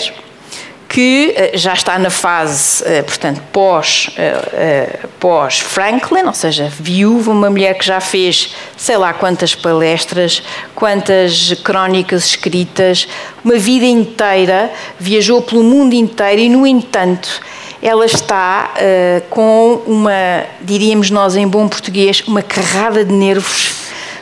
que 0.93 1.33
eh, 1.35 1.53
já 1.55 1.73
está 1.73 1.99
na 1.99 2.11
fase, 2.11 2.85
eh, 2.85 3.01
portanto, 3.01 3.41
pós, 3.51 4.11
eh, 4.19 4.99
pós 5.19 5.59
Franklin, 5.59 6.25
ou 6.25 6.35
seja, 6.35 6.71
viúva, 6.71 7.31
uma 7.31 7.49
mulher 7.49 7.79
que 7.79 7.87
já 7.87 7.99
fez 7.99 8.55
sei 8.77 8.99
lá 8.99 9.15
quantas 9.15 9.55
palestras, 9.55 10.43
quantas 10.75 11.55
crónicas 11.65 12.27
escritas, 12.27 13.09
uma 13.43 13.57
vida 13.57 13.87
inteira, 13.87 14.71
viajou 14.99 15.41
pelo 15.41 15.63
mundo 15.63 15.95
inteiro 15.95 16.43
e, 16.43 16.51
no 16.51 16.67
entanto, 16.67 17.41
ela 17.83 18.07
está 18.07 18.73
uh, 18.77 19.29
com 19.29 19.83
uma, 19.87 20.47
diríamos 20.61 21.11
nós 21.11 21.35
em 21.35 21.49
bom 21.49 21.67
português, 21.67 22.23
uma 22.29 22.41
carrada 22.41 23.05
de 23.05 23.13
nervos 23.13 23.73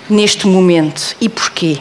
neste 0.09 0.47
momento. 0.47 1.15
E 1.21 1.29
porquê? 1.29 1.79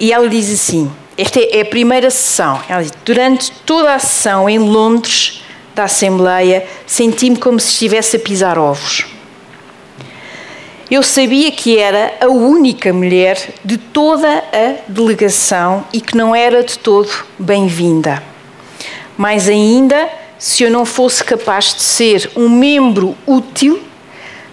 E 0.00 0.12
ela 0.12 0.28
diz 0.28 0.52
assim: 0.52 0.90
esta 1.16 1.40
é 1.40 1.60
a 1.60 1.64
primeira 1.64 2.10
sessão. 2.10 2.60
Ela 2.68 2.82
diz, 2.82 2.92
durante 3.04 3.52
toda 3.64 3.94
a 3.94 3.98
sessão 4.00 4.48
em 4.48 4.58
Londres 4.58 5.42
da 5.72 5.84
Assembleia, 5.84 6.66
senti-me 6.84 7.36
como 7.36 7.60
se 7.60 7.70
estivesse 7.70 8.16
a 8.16 8.20
pisar 8.20 8.58
ovos. 8.58 9.06
Eu 10.90 11.02
sabia 11.02 11.50
que 11.50 11.78
era 11.78 12.14
a 12.20 12.26
única 12.26 12.92
mulher 12.92 13.54
de 13.64 13.76
toda 13.76 14.28
a 14.28 14.74
delegação 14.86 15.84
e 15.92 16.00
que 16.00 16.16
não 16.16 16.34
era 16.34 16.62
de 16.62 16.78
todo 16.78 17.10
bem-vinda. 17.38 18.22
Mais 19.16 19.48
ainda, 19.48 20.08
se 20.38 20.64
eu 20.64 20.70
não 20.70 20.84
fosse 20.84 21.24
capaz 21.24 21.74
de 21.74 21.82
ser 21.82 22.30
um 22.36 22.48
membro 22.48 23.16
útil, 23.26 23.82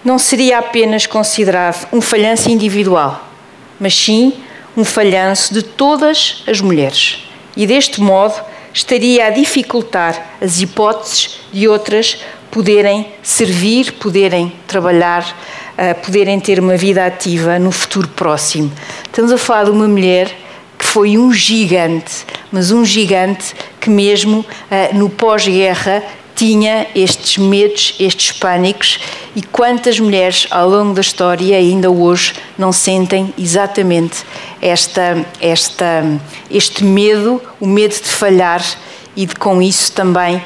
não 0.04 0.18
seria 0.18 0.58
apenas 0.58 1.06
considerado 1.06 1.88
um 1.92 2.00
falhanço 2.00 2.50
individual, 2.50 3.28
mas 3.80 3.94
sim 3.94 4.32
um 4.76 4.84
falhanço 4.84 5.54
de 5.54 5.62
todas 5.62 6.42
as 6.46 6.60
mulheres. 6.60 7.26
E 7.56 7.66
deste 7.66 8.00
modo 8.00 8.34
estaria 8.72 9.26
a 9.26 9.30
dificultar 9.30 10.36
as 10.40 10.60
hipóteses 10.60 11.40
de 11.52 11.68
outras 11.68 12.18
poderem 12.50 13.12
servir, 13.22 13.92
poderem 13.92 14.52
trabalhar, 14.66 15.36
uh, 15.72 16.00
poderem 16.04 16.38
ter 16.38 16.60
uma 16.60 16.76
vida 16.76 17.04
ativa 17.04 17.58
no 17.58 17.70
futuro 17.70 18.08
próximo. 18.08 18.72
Estamos 19.04 19.32
a 19.32 19.38
falar 19.38 19.64
de 19.64 19.70
uma 19.70 19.88
mulher 19.88 20.43
foi 20.94 21.18
um 21.18 21.32
gigante, 21.32 22.24
mas 22.52 22.70
um 22.70 22.84
gigante 22.84 23.52
que 23.80 23.90
mesmo 23.90 24.38
uh, 24.38 24.96
no 24.96 25.10
pós-guerra 25.10 26.04
tinha 26.36 26.86
estes 26.94 27.36
medos, 27.36 27.96
estes 27.98 28.30
pânicos 28.30 29.00
e 29.34 29.42
quantas 29.42 29.98
mulheres 29.98 30.46
ao 30.52 30.68
longo 30.68 30.94
da 30.94 31.00
história 31.00 31.56
ainda 31.56 31.90
hoje 31.90 32.34
não 32.56 32.70
sentem 32.70 33.34
exatamente 33.36 34.24
esta, 34.62 35.26
esta, 35.40 36.04
este 36.48 36.84
medo, 36.84 37.42
o 37.58 37.66
medo 37.66 37.94
de 37.94 38.08
falhar 38.08 38.64
e 39.16 39.26
de 39.26 39.34
com 39.34 39.60
isso 39.60 39.90
também 39.90 40.36
uh, 40.36 40.42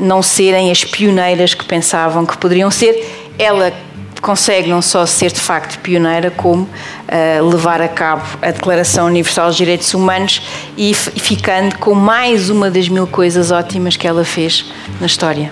não 0.00 0.22
serem 0.22 0.70
as 0.70 0.84
pioneiras 0.84 1.54
que 1.54 1.64
pensavam 1.64 2.26
que 2.26 2.36
poderiam 2.36 2.70
ser. 2.70 3.08
Ela 3.38 3.72
consegue 4.20 4.68
não 4.68 4.82
só 4.82 5.06
ser 5.06 5.32
de 5.32 5.40
facto 5.40 5.78
pioneira, 5.80 6.30
como 6.30 6.62
uh, 6.62 7.48
levar 7.48 7.80
a 7.80 7.88
cabo 7.88 8.22
a 8.42 8.50
Declaração 8.50 9.06
Universal 9.06 9.48
dos 9.48 9.56
Direitos 9.56 9.94
Humanos 9.94 10.42
e 10.76 10.92
ficando 10.94 11.76
com 11.78 11.94
mais 11.94 12.50
uma 12.50 12.70
das 12.70 12.88
mil 12.88 13.06
coisas 13.06 13.50
ótimas 13.50 13.96
que 13.96 14.06
ela 14.06 14.24
fez 14.24 14.70
na 15.00 15.06
história. 15.06 15.50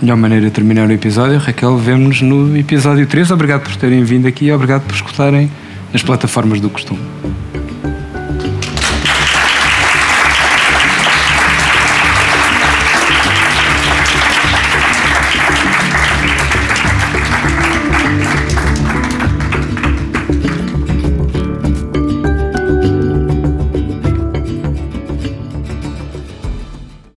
Melhor 0.00 0.16
maneira 0.16 0.46
de 0.46 0.52
terminar 0.52 0.88
o 0.88 0.92
episódio, 0.92 1.38
Raquel, 1.38 1.76
vemos 1.76 2.22
no 2.22 2.56
episódio 2.56 3.06
3. 3.06 3.32
Obrigado 3.32 3.62
por 3.62 3.74
terem 3.76 4.04
vindo 4.04 4.28
aqui 4.28 4.46
e 4.46 4.52
obrigado 4.52 4.82
por 4.82 4.94
escutarem 4.94 5.50
as 5.92 6.02
plataformas 6.02 6.60
do 6.60 6.70
costume. 6.70 7.00